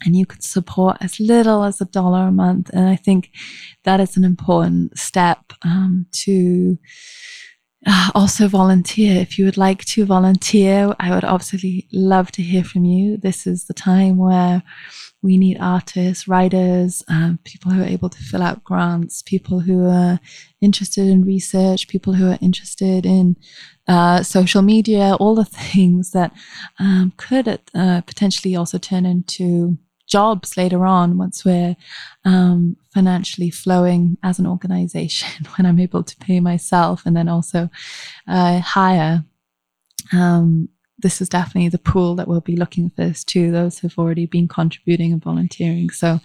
and 0.05 0.17
you 0.17 0.27
could 0.27 0.43
support 0.43 0.97
as 1.01 1.21
little 1.21 1.63
as 1.63 1.81
a 1.81 1.85
dollar 1.85 2.27
a 2.27 2.33
month. 2.33 2.69
And 2.73 2.89
I 2.89 2.97
think 2.97 3.31
that 3.85 4.01
is 4.01 4.17
an 4.17 4.25
important 4.25 4.99
step 4.99 5.53
um, 5.63 6.07
to 6.25 6.77
uh, 7.87 8.11
also 8.15 8.49
volunteer. 8.49 9.21
If 9.21 9.39
you 9.39 9.45
would 9.45 9.57
like 9.57 9.85
to 9.87 10.05
volunteer, 10.05 10.95
I 10.99 11.15
would 11.15 11.25
absolutely 11.25 11.89
love 11.93 12.33
to 12.33 12.43
hear 12.43 12.65
from 12.65 12.85
you. 12.85 13.17
This 13.17 13.47
is 13.47 13.67
the 13.67 13.75
time 13.75 14.17
where 14.17 14.63
we 15.25 15.39
need 15.39 15.57
artists, 15.59 16.29
writers, 16.29 17.03
um, 17.09 17.39
people 17.45 17.73
who 17.73 17.83
are 17.83 17.87
able 17.87 18.11
to 18.11 18.19
fill 18.19 18.43
out 18.43 18.63
grants, 18.63 19.23
people 19.23 19.61
who 19.61 19.89
are 19.89 20.21
interested 20.61 21.09
in 21.09 21.25
research, 21.25 21.89
people 21.89 22.13
who 22.13 22.31
are 22.31 22.39
interested 22.43 23.07
in 23.07 23.35
uh, 23.89 24.23
social 24.23 24.61
media, 24.61 25.15
all 25.15 25.35
the 25.35 25.45
things 25.73 26.11
that 26.11 26.31
um, 26.79 27.15
could 27.17 27.49
uh, 27.75 28.03
potentially 28.03 28.55
also 28.55 28.77
turn 28.77 29.07
into 29.07 29.79
jobs 30.07 30.59
later 30.59 30.85
on 30.85 31.17
once 31.17 31.43
we're 31.47 31.75
um, 32.27 32.77
financially 32.93 33.51
flowing 33.51 34.19
as 34.23 34.39
an 34.39 34.47
organization 34.47 35.47
when 35.57 35.65
i'm 35.65 35.81
able 35.81 36.03
to 36.03 36.15
pay 36.19 36.41
myself 36.41 37.07
and 37.07 37.17
then 37.17 37.27
also 37.27 37.71
uh, 38.29 38.61
hire. 38.61 39.25
Um, 40.13 40.69
this 41.05 41.21
is 41.21 41.29
definitely 41.29 41.69
the 41.69 41.79
pool 41.79 42.17
that 42.17 42.27
we'll 42.27 42.41
be 42.41 42.57
looking 42.57 42.91
first 42.91 43.29
to 43.29 43.53
those 43.53 43.79
who've 43.79 43.99
already 43.99 44.27
been 44.27 44.49
contributing 44.49 45.13
and 45.13 45.23
volunteering 45.23 45.89
so 45.91 46.19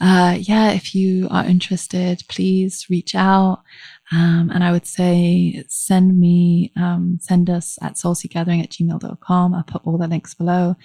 uh, 0.00 0.36
yeah 0.38 0.70
if 0.70 0.94
you 0.94 1.26
are 1.30 1.46
interested 1.46 2.22
please 2.28 2.86
reach 2.90 3.14
out 3.14 3.62
um, 4.10 4.50
and 4.52 4.64
I 4.64 4.72
would 4.72 4.86
say 4.86 5.64
send 5.68 6.18
me, 6.18 6.72
um, 6.76 7.18
send 7.20 7.50
us 7.50 7.78
at 7.82 7.94
soulseedgathering 7.94 8.62
at 8.62 8.70
gmail.com. 8.70 9.54
I'll 9.54 9.62
put 9.64 9.86
all 9.86 9.98
the 9.98 10.08
links 10.08 10.34
below. 10.34 10.76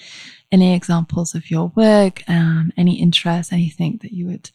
Any 0.52 0.76
examples 0.76 1.34
of 1.34 1.50
your 1.50 1.72
work, 1.76 2.24
um, 2.28 2.74
any 2.76 3.00
interest, 3.00 3.54
anything 3.54 4.00
that 4.02 4.12
you 4.12 4.28
would 4.28 4.52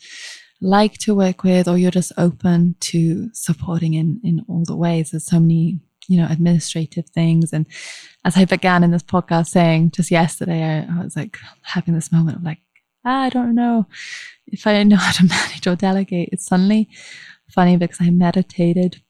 like 0.61 0.99
to 0.99 1.15
work 1.15 1.45
with, 1.45 1.67
or 1.67 1.79
you're 1.79 1.91
just 1.91 2.13
open 2.19 2.75
to 2.81 3.31
supporting 3.33 3.95
in, 3.95 4.21
in 4.23 4.45
all 4.49 4.65
the 4.67 4.77
ways. 4.77 5.13
There's 5.13 5.25
so 5.25 5.41
many, 5.41 5.81
you 6.09 6.19
know, 6.19 6.27
administrative 6.29 7.07
things. 7.11 7.53
And 7.53 7.67
as 8.25 8.37
I 8.37 8.45
began 8.45 8.83
in 8.83 8.91
this 8.91 9.03
podcast 9.03 9.49
saying 9.49 9.93
just 9.93 10.11
yesterday, 10.11 10.63
I, 10.63 11.01
I 11.01 11.05
was 11.05 11.17
like 11.17 11.39
having 11.63 11.95
this 11.95 12.11
moment 12.11 12.39
of 12.39 12.43
like, 12.43 12.59
ah, 13.05 13.23
I 13.23 13.29
don't 13.29 13.55
know 13.55 13.87
if 14.47 14.67
I 14.67 14.83
know 14.83 14.97
how 15.01 15.13
to 15.13 15.25
manage 15.25 15.67
or 15.67 15.77
delegate. 15.77 16.31
It's 16.33 16.47
suddenly 16.47 16.89
funny 17.51 17.77
because 17.77 17.99
I 18.01 18.11
meditated 18.11 19.03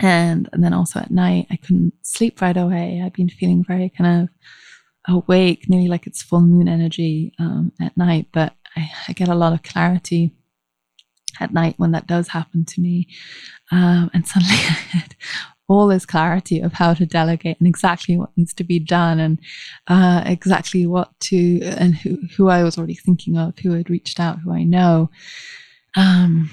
and, 0.00 0.48
and 0.52 0.62
then 0.64 0.72
also 0.72 1.00
at 1.00 1.10
night 1.10 1.46
I 1.50 1.56
couldn't 1.56 1.94
sleep 2.02 2.40
right 2.40 2.56
away. 2.56 3.02
I've 3.04 3.12
been 3.12 3.28
feeling 3.28 3.64
very 3.64 3.90
kind 3.90 4.22
of 4.22 5.14
awake, 5.14 5.68
nearly 5.68 5.88
like 5.88 6.06
it's 6.06 6.22
full 6.22 6.40
moon 6.40 6.68
energy 6.68 7.32
um, 7.38 7.72
at 7.80 7.96
night, 7.96 8.28
but 8.32 8.54
I, 8.76 8.90
I, 9.08 9.12
get 9.12 9.28
a 9.28 9.34
lot 9.34 9.52
of 9.52 9.62
clarity 9.62 10.32
at 11.40 11.52
night 11.52 11.74
when 11.78 11.90
that 11.92 12.06
does 12.06 12.28
happen 12.28 12.64
to 12.66 12.80
me. 12.80 13.08
Um, 13.72 14.10
and 14.14 14.26
suddenly 14.26 14.54
I 14.54 14.78
had 14.98 15.16
all 15.70 15.86
this 15.86 16.04
clarity 16.04 16.58
of 16.60 16.72
how 16.72 16.92
to 16.92 17.06
delegate 17.06 17.56
and 17.60 17.68
exactly 17.68 18.18
what 18.18 18.36
needs 18.36 18.52
to 18.52 18.64
be 18.64 18.80
done 18.80 19.20
and 19.20 19.38
uh, 19.86 20.20
exactly 20.26 20.84
what 20.84 21.08
to 21.20 21.60
and 21.62 21.94
who, 21.94 22.18
who 22.36 22.48
I 22.48 22.64
was 22.64 22.76
already 22.76 22.96
thinking 22.96 23.38
of, 23.38 23.56
who 23.60 23.70
had 23.70 23.88
reached 23.88 24.18
out, 24.18 24.40
who 24.40 24.52
I 24.52 24.64
know. 24.64 25.10
Um, 25.96 26.50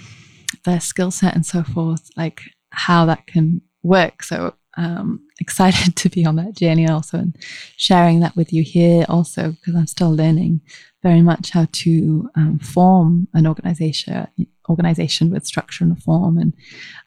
their 0.65 0.79
skill 0.79 1.09
set 1.09 1.33
and 1.33 1.43
so 1.43 1.63
forth, 1.63 2.11
like 2.15 2.41
how 2.69 3.05
that 3.05 3.25
can 3.25 3.61
work. 3.81 4.21
So 4.21 4.53
um, 4.77 5.25
excited 5.39 5.95
to 5.95 6.09
be 6.09 6.23
on 6.23 6.35
that 6.35 6.55
journey 6.55 6.87
also 6.87 7.17
and 7.17 7.35
sharing 7.75 8.19
that 8.19 8.35
with 8.35 8.53
you 8.53 8.61
here 8.61 9.03
also 9.09 9.49
because 9.49 9.73
I'm 9.73 9.87
still 9.87 10.15
learning 10.15 10.61
very 11.07 11.21
much 11.21 11.51
how 11.51 11.65
to 11.71 12.29
um, 12.35 12.59
form 12.59 13.27
an 13.33 13.47
organization 13.47 14.27
organization 14.69 15.29
with 15.31 15.45
structure 15.45 15.85
and 15.85 16.03
form 16.03 16.37
and 16.37 16.53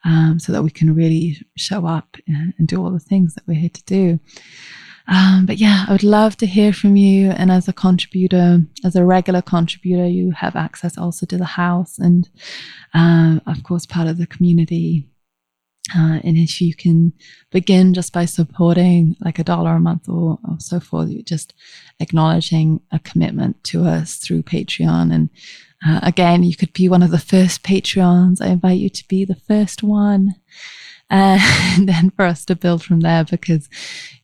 um, 0.04 0.38
so 0.38 0.52
that 0.52 0.62
we 0.62 0.70
can 0.70 0.94
really 0.94 1.36
show 1.56 1.86
up 1.86 2.16
and 2.26 2.66
do 2.66 2.82
all 2.82 2.90
the 2.90 3.08
things 3.10 3.34
that 3.34 3.46
we're 3.46 3.60
here 3.64 3.68
to 3.68 3.84
do. 3.84 4.18
Um, 5.06 5.44
but 5.44 5.58
yeah, 5.58 5.84
I 5.88 5.92
would 5.92 6.04
love 6.04 6.36
to 6.38 6.46
hear 6.46 6.72
from 6.72 6.96
you. 6.96 7.30
And 7.30 7.50
as 7.50 7.68
a 7.68 7.72
contributor, 7.72 8.60
as 8.84 8.96
a 8.96 9.04
regular 9.04 9.42
contributor, 9.42 10.06
you 10.06 10.30
have 10.30 10.56
access 10.56 10.96
also 10.96 11.26
to 11.26 11.36
the 11.36 11.44
house 11.44 11.98
and, 11.98 12.28
uh, 12.94 13.40
of 13.46 13.62
course, 13.64 13.86
part 13.86 14.08
of 14.08 14.18
the 14.18 14.26
community. 14.26 15.09
Uh, 15.96 16.20
and 16.22 16.36
if 16.36 16.60
you 16.60 16.74
can 16.74 17.12
begin 17.50 17.94
just 17.94 18.12
by 18.12 18.24
supporting 18.24 19.16
like 19.20 19.38
a 19.38 19.44
dollar 19.44 19.76
a 19.76 19.80
month 19.80 20.08
or, 20.08 20.38
or 20.48 20.58
so 20.58 20.80
forth, 20.80 21.10
just 21.24 21.54
acknowledging 21.98 22.80
a 22.92 22.98
commitment 22.98 23.62
to 23.64 23.84
us 23.84 24.16
through 24.16 24.42
Patreon. 24.42 25.12
And 25.12 25.30
uh, 25.86 26.00
again, 26.02 26.42
you 26.42 26.54
could 26.54 26.72
be 26.72 26.88
one 26.88 27.02
of 27.02 27.10
the 27.10 27.18
first 27.18 27.62
Patreons. 27.62 28.40
I 28.40 28.48
invite 28.48 28.78
you 28.78 28.90
to 28.90 29.08
be 29.08 29.24
the 29.24 29.34
first 29.34 29.82
one 29.82 30.34
and 31.10 31.88
then 31.88 32.10
for 32.10 32.24
us 32.24 32.44
to 32.44 32.54
build 32.54 32.84
from 32.84 33.00
there 33.00 33.24
because 33.24 33.68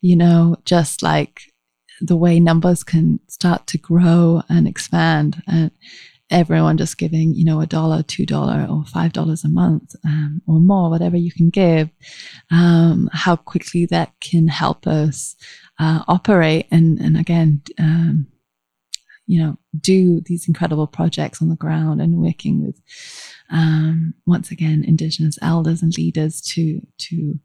you 0.00 0.14
know 0.14 0.56
just 0.64 1.02
like 1.02 1.52
the 2.00 2.14
way 2.14 2.38
numbers 2.38 2.84
can 2.84 3.18
start 3.26 3.66
to 3.66 3.76
grow 3.76 4.42
and 4.48 4.68
expand 4.68 5.42
and 5.48 5.72
everyone 6.30 6.76
just 6.76 6.98
giving 6.98 7.34
you 7.34 7.44
know 7.44 7.60
a 7.60 7.66
dollar 7.66 8.02
two 8.02 8.26
dollar 8.26 8.66
or 8.68 8.84
five 8.86 9.12
dollars 9.12 9.44
a 9.44 9.48
month 9.48 9.94
um, 10.04 10.42
or 10.48 10.58
more 10.58 10.90
whatever 10.90 11.16
you 11.16 11.30
can 11.30 11.50
give 11.50 11.88
um, 12.50 13.08
how 13.12 13.36
quickly 13.36 13.86
that 13.86 14.12
can 14.20 14.48
help 14.48 14.86
us 14.86 15.36
uh, 15.78 16.02
operate 16.08 16.66
and 16.70 16.98
and 16.98 17.16
again 17.16 17.62
um, 17.78 18.26
you 19.26 19.42
know, 19.42 19.58
do 19.78 20.20
these 20.26 20.46
incredible 20.46 20.86
projects 20.86 21.42
on 21.42 21.48
the 21.48 21.56
ground 21.56 22.00
and 22.00 22.16
working 22.16 22.64
with, 22.64 22.80
um, 23.50 24.14
once 24.24 24.50
again, 24.50 24.84
Indigenous 24.86 25.36
elders 25.42 25.82
and 25.82 25.96
leaders 25.98 26.40
to, 26.40 26.80
to, 26.98 27.38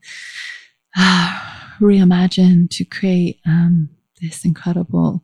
uh, 0.97 1.39
reimagine, 1.82 2.69
to 2.69 2.86
create, 2.86 3.39
um, 3.45 3.89
this 4.21 4.45
incredible 4.45 5.23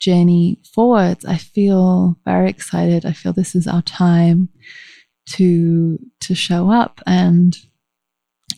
journey 0.00 0.58
forwards. 0.74 1.24
I 1.24 1.36
feel 1.36 2.16
very 2.24 2.50
excited. 2.50 3.06
I 3.06 3.12
feel 3.12 3.32
this 3.32 3.54
is 3.54 3.66
our 3.66 3.82
time 3.82 4.48
to, 5.30 5.98
to 6.20 6.34
show 6.34 6.70
up 6.70 7.00
and, 7.06 7.56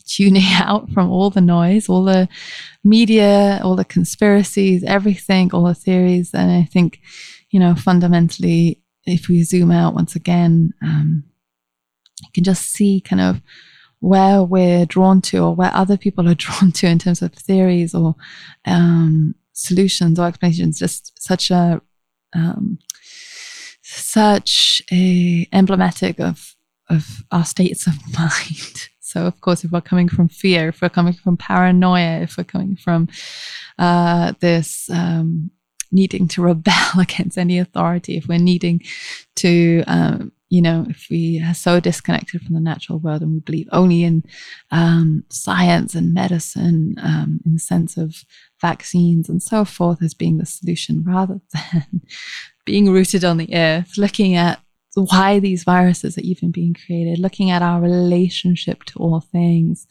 tuning 0.05 0.43
out 0.53 0.89
from 0.91 1.09
all 1.09 1.29
the 1.29 1.41
noise, 1.41 1.89
all 1.89 2.03
the 2.03 2.27
media, 2.83 3.59
all 3.63 3.75
the 3.75 3.85
conspiracies, 3.85 4.83
everything, 4.83 5.51
all 5.53 5.65
the 5.65 5.73
theories. 5.73 6.33
And 6.33 6.51
I 6.51 6.63
think, 6.65 6.99
you 7.51 7.59
know, 7.59 7.75
fundamentally, 7.75 8.81
if 9.05 9.27
we 9.27 9.43
zoom 9.43 9.71
out 9.71 9.93
once 9.93 10.15
again, 10.15 10.73
um, 10.81 11.23
you 12.21 12.29
can 12.33 12.43
just 12.43 12.71
see 12.71 13.01
kind 13.01 13.21
of 13.21 13.41
where 13.99 14.43
we're 14.43 14.85
drawn 14.85 15.21
to 15.21 15.39
or 15.39 15.55
where 15.55 15.73
other 15.73 15.97
people 15.97 16.27
are 16.27 16.35
drawn 16.35 16.71
to 16.73 16.87
in 16.87 16.99
terms 16.99 17.21
of 17.21 17.33
theories 17.33 17.93
or 17.93 18.15
um, 18.65 19.35
solutions 19.53 20.19
or 20.19 20.27
explanations. 20.27 20.79
Just 20.79 21.13
such 21.21 21.51
a 21.51 21.81
um, 22.35 22.79
such 23.81 24.81
a 24.91 25.47
emblematic 25.53 26.19
of 26.19 26.55
of 26.89 27.23
our 27.31 27.45
states 27.45 27.87
of 27.87 27.95
mind. 28.19 28.89
So, 28.99 29.27
of 29.27 29.39
course, 29.41 29.63
if 29.63 29.71
we're 29.71 29.81
coming 29.81 30.09
from 30.09 30.27
fear, 30.27 30.69
if 30.69 30.81
we're 30.81 30.89
coming 30.89 31.13
from 31.13 31.37
paranoia, 31.37 32.21
if 32.21 32.35
we're 32.35 32.45
coming 32.45 32.75
from 32.75 33.09
uh, 33.77 34.33
this 34.39 34.89
um, 34.89 35.51
needing 35.91 36.27
to 36.29 36.41
rebel 36.49 36.99
against 36.99 37.37
any 37.37 37.59
authority, 37.59 38.17
if 38.17 38.27
we're 38.27 38.39
needing 38.39 38.81
to, 39.35 39.83
um, 39.85 40.31
you 40.53 40.61
know, 40.61 40.85
if 40.87 41.07
we 41.09 41.43
are 41.43 41.55
so 41.55 41.79
disconnected 41.79 42.39
from 42.43 42.53
the 42.53 42.61
natural 42.61 42.99
world 42.99 43.23
and 43.23 43.33
we 43.33 43.39
believe 43.39 43.67
only 43.71 44.03
in 44.03 44.21
um, 44.69 45.23
science 45.29 45.95
and 45.95 46.13
medicine 46.13 46.93
um, 47.01 47.39
in 47.43 47.53
the 47.53 47.59
sense 47.59 47.97
of 47.97 48.23
vaccines 48.61 49.27
and 49.27 49.41
so 49.41 49.65
forth 49.65 50.03
as 50.03 50.13
being 50.13 50.37
the 50.37 50.45
solution 50.45 51.03
rather 51.03 51.41
than 51.53 52.01
being 52.65 52.91
rooted 52.91 53.25
on 53.25 53.37
the 53.37 53.51
earth, 53.55 53.97
looking 53.97 54.35
at 54.35 54.61
why 55.01 55.39
these 55.39 55.63
viruses 55.63 56.17
are 56.17 56.21
even 56.21 56.51
being 56.51 56.75
created, 56.85 57.19
looking 57.19 57.49
at 57.49 57.61
our 57.61 57.81
relationship 57.81 58.83
to 58.83 58.99
all 58.99 59.19
things 59.19 59.87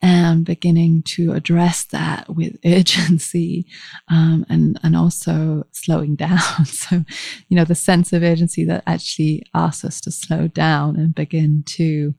and 0.00 0.44
beginning 0.44 1.02
to 1.02 1.32
address 1.32 1.84
that 1.86 2.34
with 2.34 2.56
urgency 2.64 3.66
um, 4.08 4.46
and, 4.48 4.78
and 4.82 4.96
also 4.96 5.64
slowing 5.72 6.14
down. 6.14 6.38
So, 6.64 7.04
you 7.48 7.56
know, 7.56 7.64
the 7.64 7.74
sense 7.74 8.12
of 8.12 8.22
urgency 8.22 8.64
that 8.66 8.84
actually 8.86 9.42
asks 9.52 9.84
us 9.84 10.00
to 10.02 10.10
slow 10.10 10.46
down 10.46 10.96
and 10.96 11.14
begin 11.14 11.64
to 11.66 12.14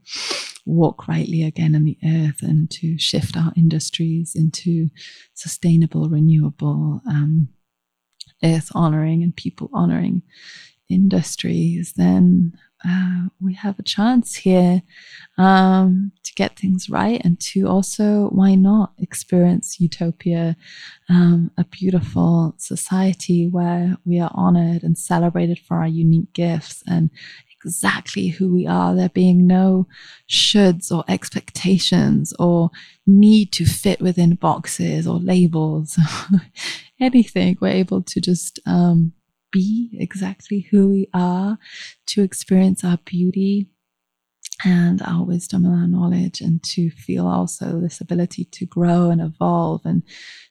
walk 0.65 1.07
rightly 1.07 1.43
again 1.43 1.75
in 1.75 1.85
the 1.85 1.97
earth 2.05 2.41
and 2.41 2.69
to 2.71 2.97
shift 2.99 3.37
our 3.37 3.53
industries 3.55 4.33
into 4.35 4.89
sustainable, 5.33 6.09
renewable, 6.09 7.01
um, 7.07 7.49
earth 8.43 8.69
honoring 8.73 9.23
and 9.23 9.35
people 9.35 9.69
honoring 9.73 10.21
industries, 10.89 11.93
then 11.93 12.53
uh, 12.87 13.27
we 13.41 13.53
have 13.53 13.77
a 13.77 13.83
chance 13.83 14.35
here 14.35 14.81
um, 15.37 16.11
to 16.23 16.33
get 16.35 16.57
things 16.57 16.89
right 16.89 17.21
and 17.25 17.39
to 17.39 17.67
also, 17.67 18.29
why 18.29 18.55
not, 18.55 18.93
experience 18.99 19.81
utopia, 19.81 20.55
um, 21.09 21.51
a 21.57 21.65
beautiful 21.65 22.55
society 22.57 23.47
where 23.47 23.97
we 24.05 24.19
are 24.19 24.31
honored 24.33 24.83
and 24.83 24.97
celebrated 24.97 25.59
for 25.59 25.77
our 25.77 25.87
unique 25.87 26.31
gifts 26.33 26.81
and 26.87 27.09
exactly 27.51 28.27
who 28.27 28.53
we 28.53 28.65
are. 28.65 28.95
There 28.95 29.09
being 29.09 29.45
no 29.45 29.87
shoulds 30.29 30.91
or 30.91 31.03
expectations 31.09 32.33
or 32.39 32.69
need 33.05 33.51
to 33.53 33.65
fit 33.65 33.99
within 33.99 34.35
boxes 34.35 35.05
or 35.05 35.19
labels, 35.19 35.99
anything. 36.99 37.57
We're 37.59 37.69
able 37.69 38.01
to 38.03 38.21
just 38.21 38.59
um, 38.65 39.13
be 39.51 39.97
exactly 39.99 40.67
who 40.71 40.89
we 40.89 41.07
are, 41.13 41.57
to 42.07 42.23
experience 42.23 42.83
our 42.83 42.97
beauty 43.05 43.67
and 44.65 45.01
our 45.01 45.23
wisdom 45.23 45.65
and 45.65 45.73
our 45.73 45.87
knowledge, 45.87 46.41
and 46.41 46.61
to 46.63 46.89
feel 46.91 47.27
also 47.27 47.79
this 47.79 48.01
ability 48.01 48.45
to 48.45 48.65
grow 48.65 49.09
and 49.09 49.21
evolve 49.21 49.81
and 49.85 50.03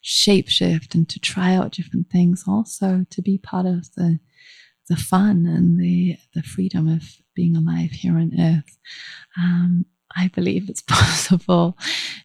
shapeshift 0.03 0.95
and 0.95 1.09
to 1.09 1.21
try 1.21 1.55
out 1.55 1.73
different 1.73 2.09
things, 2.11 2.45
also 2.47 3.05
to 3.11 3.23
be 3.23 3.39
part 3.39 3.67
of 3.67 3.93
the 3.97 4.19
the 4.89 4.97
fun 4.97 5.45
and 5.45 5.79
the 5.79 6.17
the 6.35 6.43
freedom 6.43 6.89
of 6.89 7.03
being 7.35 7.55
alive 7.55 7.91
here 7.91 8.17
on 8.17 8.33
earth. 8.41 8.79
Um, 9.37 9.85
I 10.17 10.29
believe 10.29 10.69
it's 10.69 10.83
possible. 10.87 11.77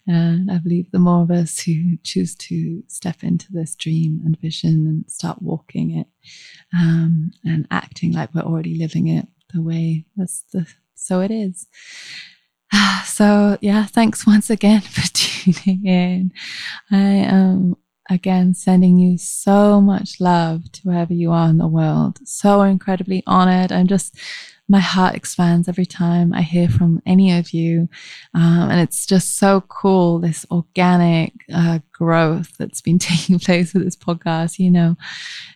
And 0.08 0.52
I 0.52 0.58
believe 0.58 0.92
the 0.92 1.00
more 1.00 1.24
of 1.24 1.32
us 1.32 1.60
who 1.60 1.98
choose 2.04 2.36
to 2.36 2.84
step 2.88 3.24
into 3.24 3.52
this 3.52 3.76
dream 3.76 4.22
and 4.26 4.40
vision 4.40 4.88
and 4.88 5.06
start 5.10 5.42
walking 5.42 5.98
it 5.98 6.08
um, 6.74 7.32
and 7.44 7.68
acting 7.72 8.14
like 8.14 8.34
we're 8.34 8.42
already 8.42 8.78
living 8.78 9.08
it 9.08 9.28
the 9.54 9.62
way 9.62 10.06
that's 10.16 10.44
the 10.52 10.68
so 10.96 11.22
it 11.22 11.32
is. 11.32 11.68
So 13.06 13.60
yeah, 13.62 13.86
thanks 13.86 14.26
once 14.26 14.50
again 14.50 14.82
for 14.96 15.08
tuning 15.14 15.86
in. 15.86 16.32
I 16.90 16.98
am 16.98 17.76
again 18.10 18.54
sending 18.54 18.98
you 18.98 19.18
so 19.18 19.80
much 19.82 20.20
love 20.20 20.72
to 20.74 20.82
wherever 20.84 21.14
you 21.14 21.32
are 21.32 21.50
in 21.50 21.58
the 21.58 21.68
world. 21.68 22.20
So 22.26 22.62
incredibly 22.62 23.24
honored. 23.26 23.72
I'm 23.72 23.88
just 23.88 24.18
my 24.70 24.80
heart 24.80 25.14
expands 25.14 25.68
every 25.68 25.86
time 25.86 26.34
I 26.34 26.42
hear 26.42 26.70
from 26.70 27.02
any 27.06 27.38
of 27.38 27.52
you. 27.52 27.90
Um, 28.34 28.70
and 28.72 28.80
it's 28.80 29.06
just 29.06 29.36
so 29.36 29.62
cool, 29.68 30.20
this 30.20 30.46
organic 30.50 31.34
uh, 31.54 31.80
growth 31.92 32.56
that's 32.58 32.82
been 32.82 32.98
taking 33.12 33.40
place 33.40 33.74
with 33.74 33.84
this 33.84 33.98
podcast, 33.98 34.60
you 34.60 34.72
know, 34.72 34.96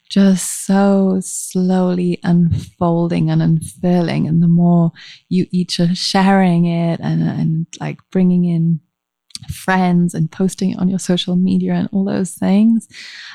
just 0.10 0.66
so 0.66 1.20
slowly 1.22 2.20
unfolding 2.24 3.30
and 3.30 3.42
unfurling. 3.42 4.28
And 4.28 4.44
the 4.44 4.48
more 4.48 4.92
you 5.30 5.48
each 5.52 5.80
are 5.80 5.96
sharing 5.96 6.66
it 6.66 7.00
and, 7.00 7.22
and 7.24 7.68
like 7.80 8.00
bringing 8.12 8.44
in 8.44 8.82
friends 9.52 10.14
and 10.14 10.32
posting 10.32 10.72
it 10.72 10.80
on 10.80 10.88
your 10.88 11.00
social 11.00 11.36
media 11.36 11.74
and 11.74 11.90
all 11.92 12.04
those 12.06 12.32
things, 12.32 12.88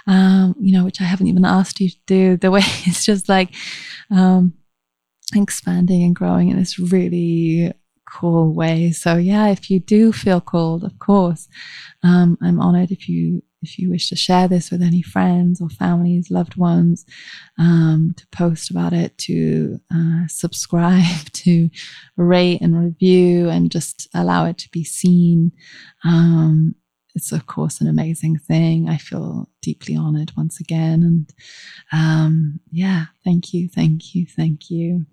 um, 0.07 0.55
you 0.61 0.73
know, 0.73 0.85
which 0.85 1.01
I 1.01 1.05
haven't 1.05 1.29
even 1.29 1.45
asked 1.45 1.81
you 1.81 1.91
to 1.91 1.99
do. 2.07 2.37
The 2.43 2.51
way 2.51 2.63
it's 2.85 3.05
just 3.05 3.29
like, 3.29 3.55
um, 4.11 4.55
expanding 5.35 6.03
and 6.03 6.15
growing 6.15 6.49
in 6.49 6.59
this 6.59 6.79
really 6.79 7.73
cool 8.05 8.53
way. 8.53 8.93
So 8.93 9.17
yeah, 9.17 9.49
if 9.49 9.71
you 9.71 9.81
do 9.81 10.13
feel 10.13 10.41
called, 10.41 10.85
of 10.85 10.99
course, 10.99 11.49
um, 12.03 12.37
I'm 12.43 12.61
honored 12.61 12.91
if 12.91 13.09
you 13.09 13.43
if 13.63 13.79
you 13.79 13.91
wish 13.91 14.09
to 14.09 14.17
share 14.17 14.49
this 14.49 14.71
with 14.71 14.83
any 14.83 15.03
friends 15.03 15.61
or 15.61 15.69
families, 15.69 16.31
loved 16.31 16.57
ones, 16.57 17.05
um, 17.59 18.15
to 18.17 18.27
post 18.29 18.71
about 18.71 18.93
it, 18.93 19.17
to 19.19 19.81
uh, 19.95 20.27
subscribe, 20.29 21.25
to 21.33 21.71
rate 22.17 22.61
and 22.61 22.79
review, 22.79 23.49
and 23.49 23.71
just 23.71 24.09
allow 24.15 24.45
it 24.47 24.59
to 24.59 24.71
be 24.71 24.85
seen. 24.85 25.53
Um, 26.05 26.75
it's 27.15 27.33
of 27.33 27.47
course 27.47 27.81
an 27.81 27.89
amazing 27.89 28.39
thing. 28.39 28.89
I 28.89 28.97
feel 28.97 29.49
deeply 29.61 29.97
honored 29.97 30.33
once 30.37 30.61
again. 30.61 31.03
And 31.03 31.33
um, 31.93 32.61
yeah, 32.71 33.07
thank 33.25 33.53
you, 33.53 33.69
thank 33.69 34.15
you, 34.15 34.27
thank 34.27 34.71
you. 34.71 35.07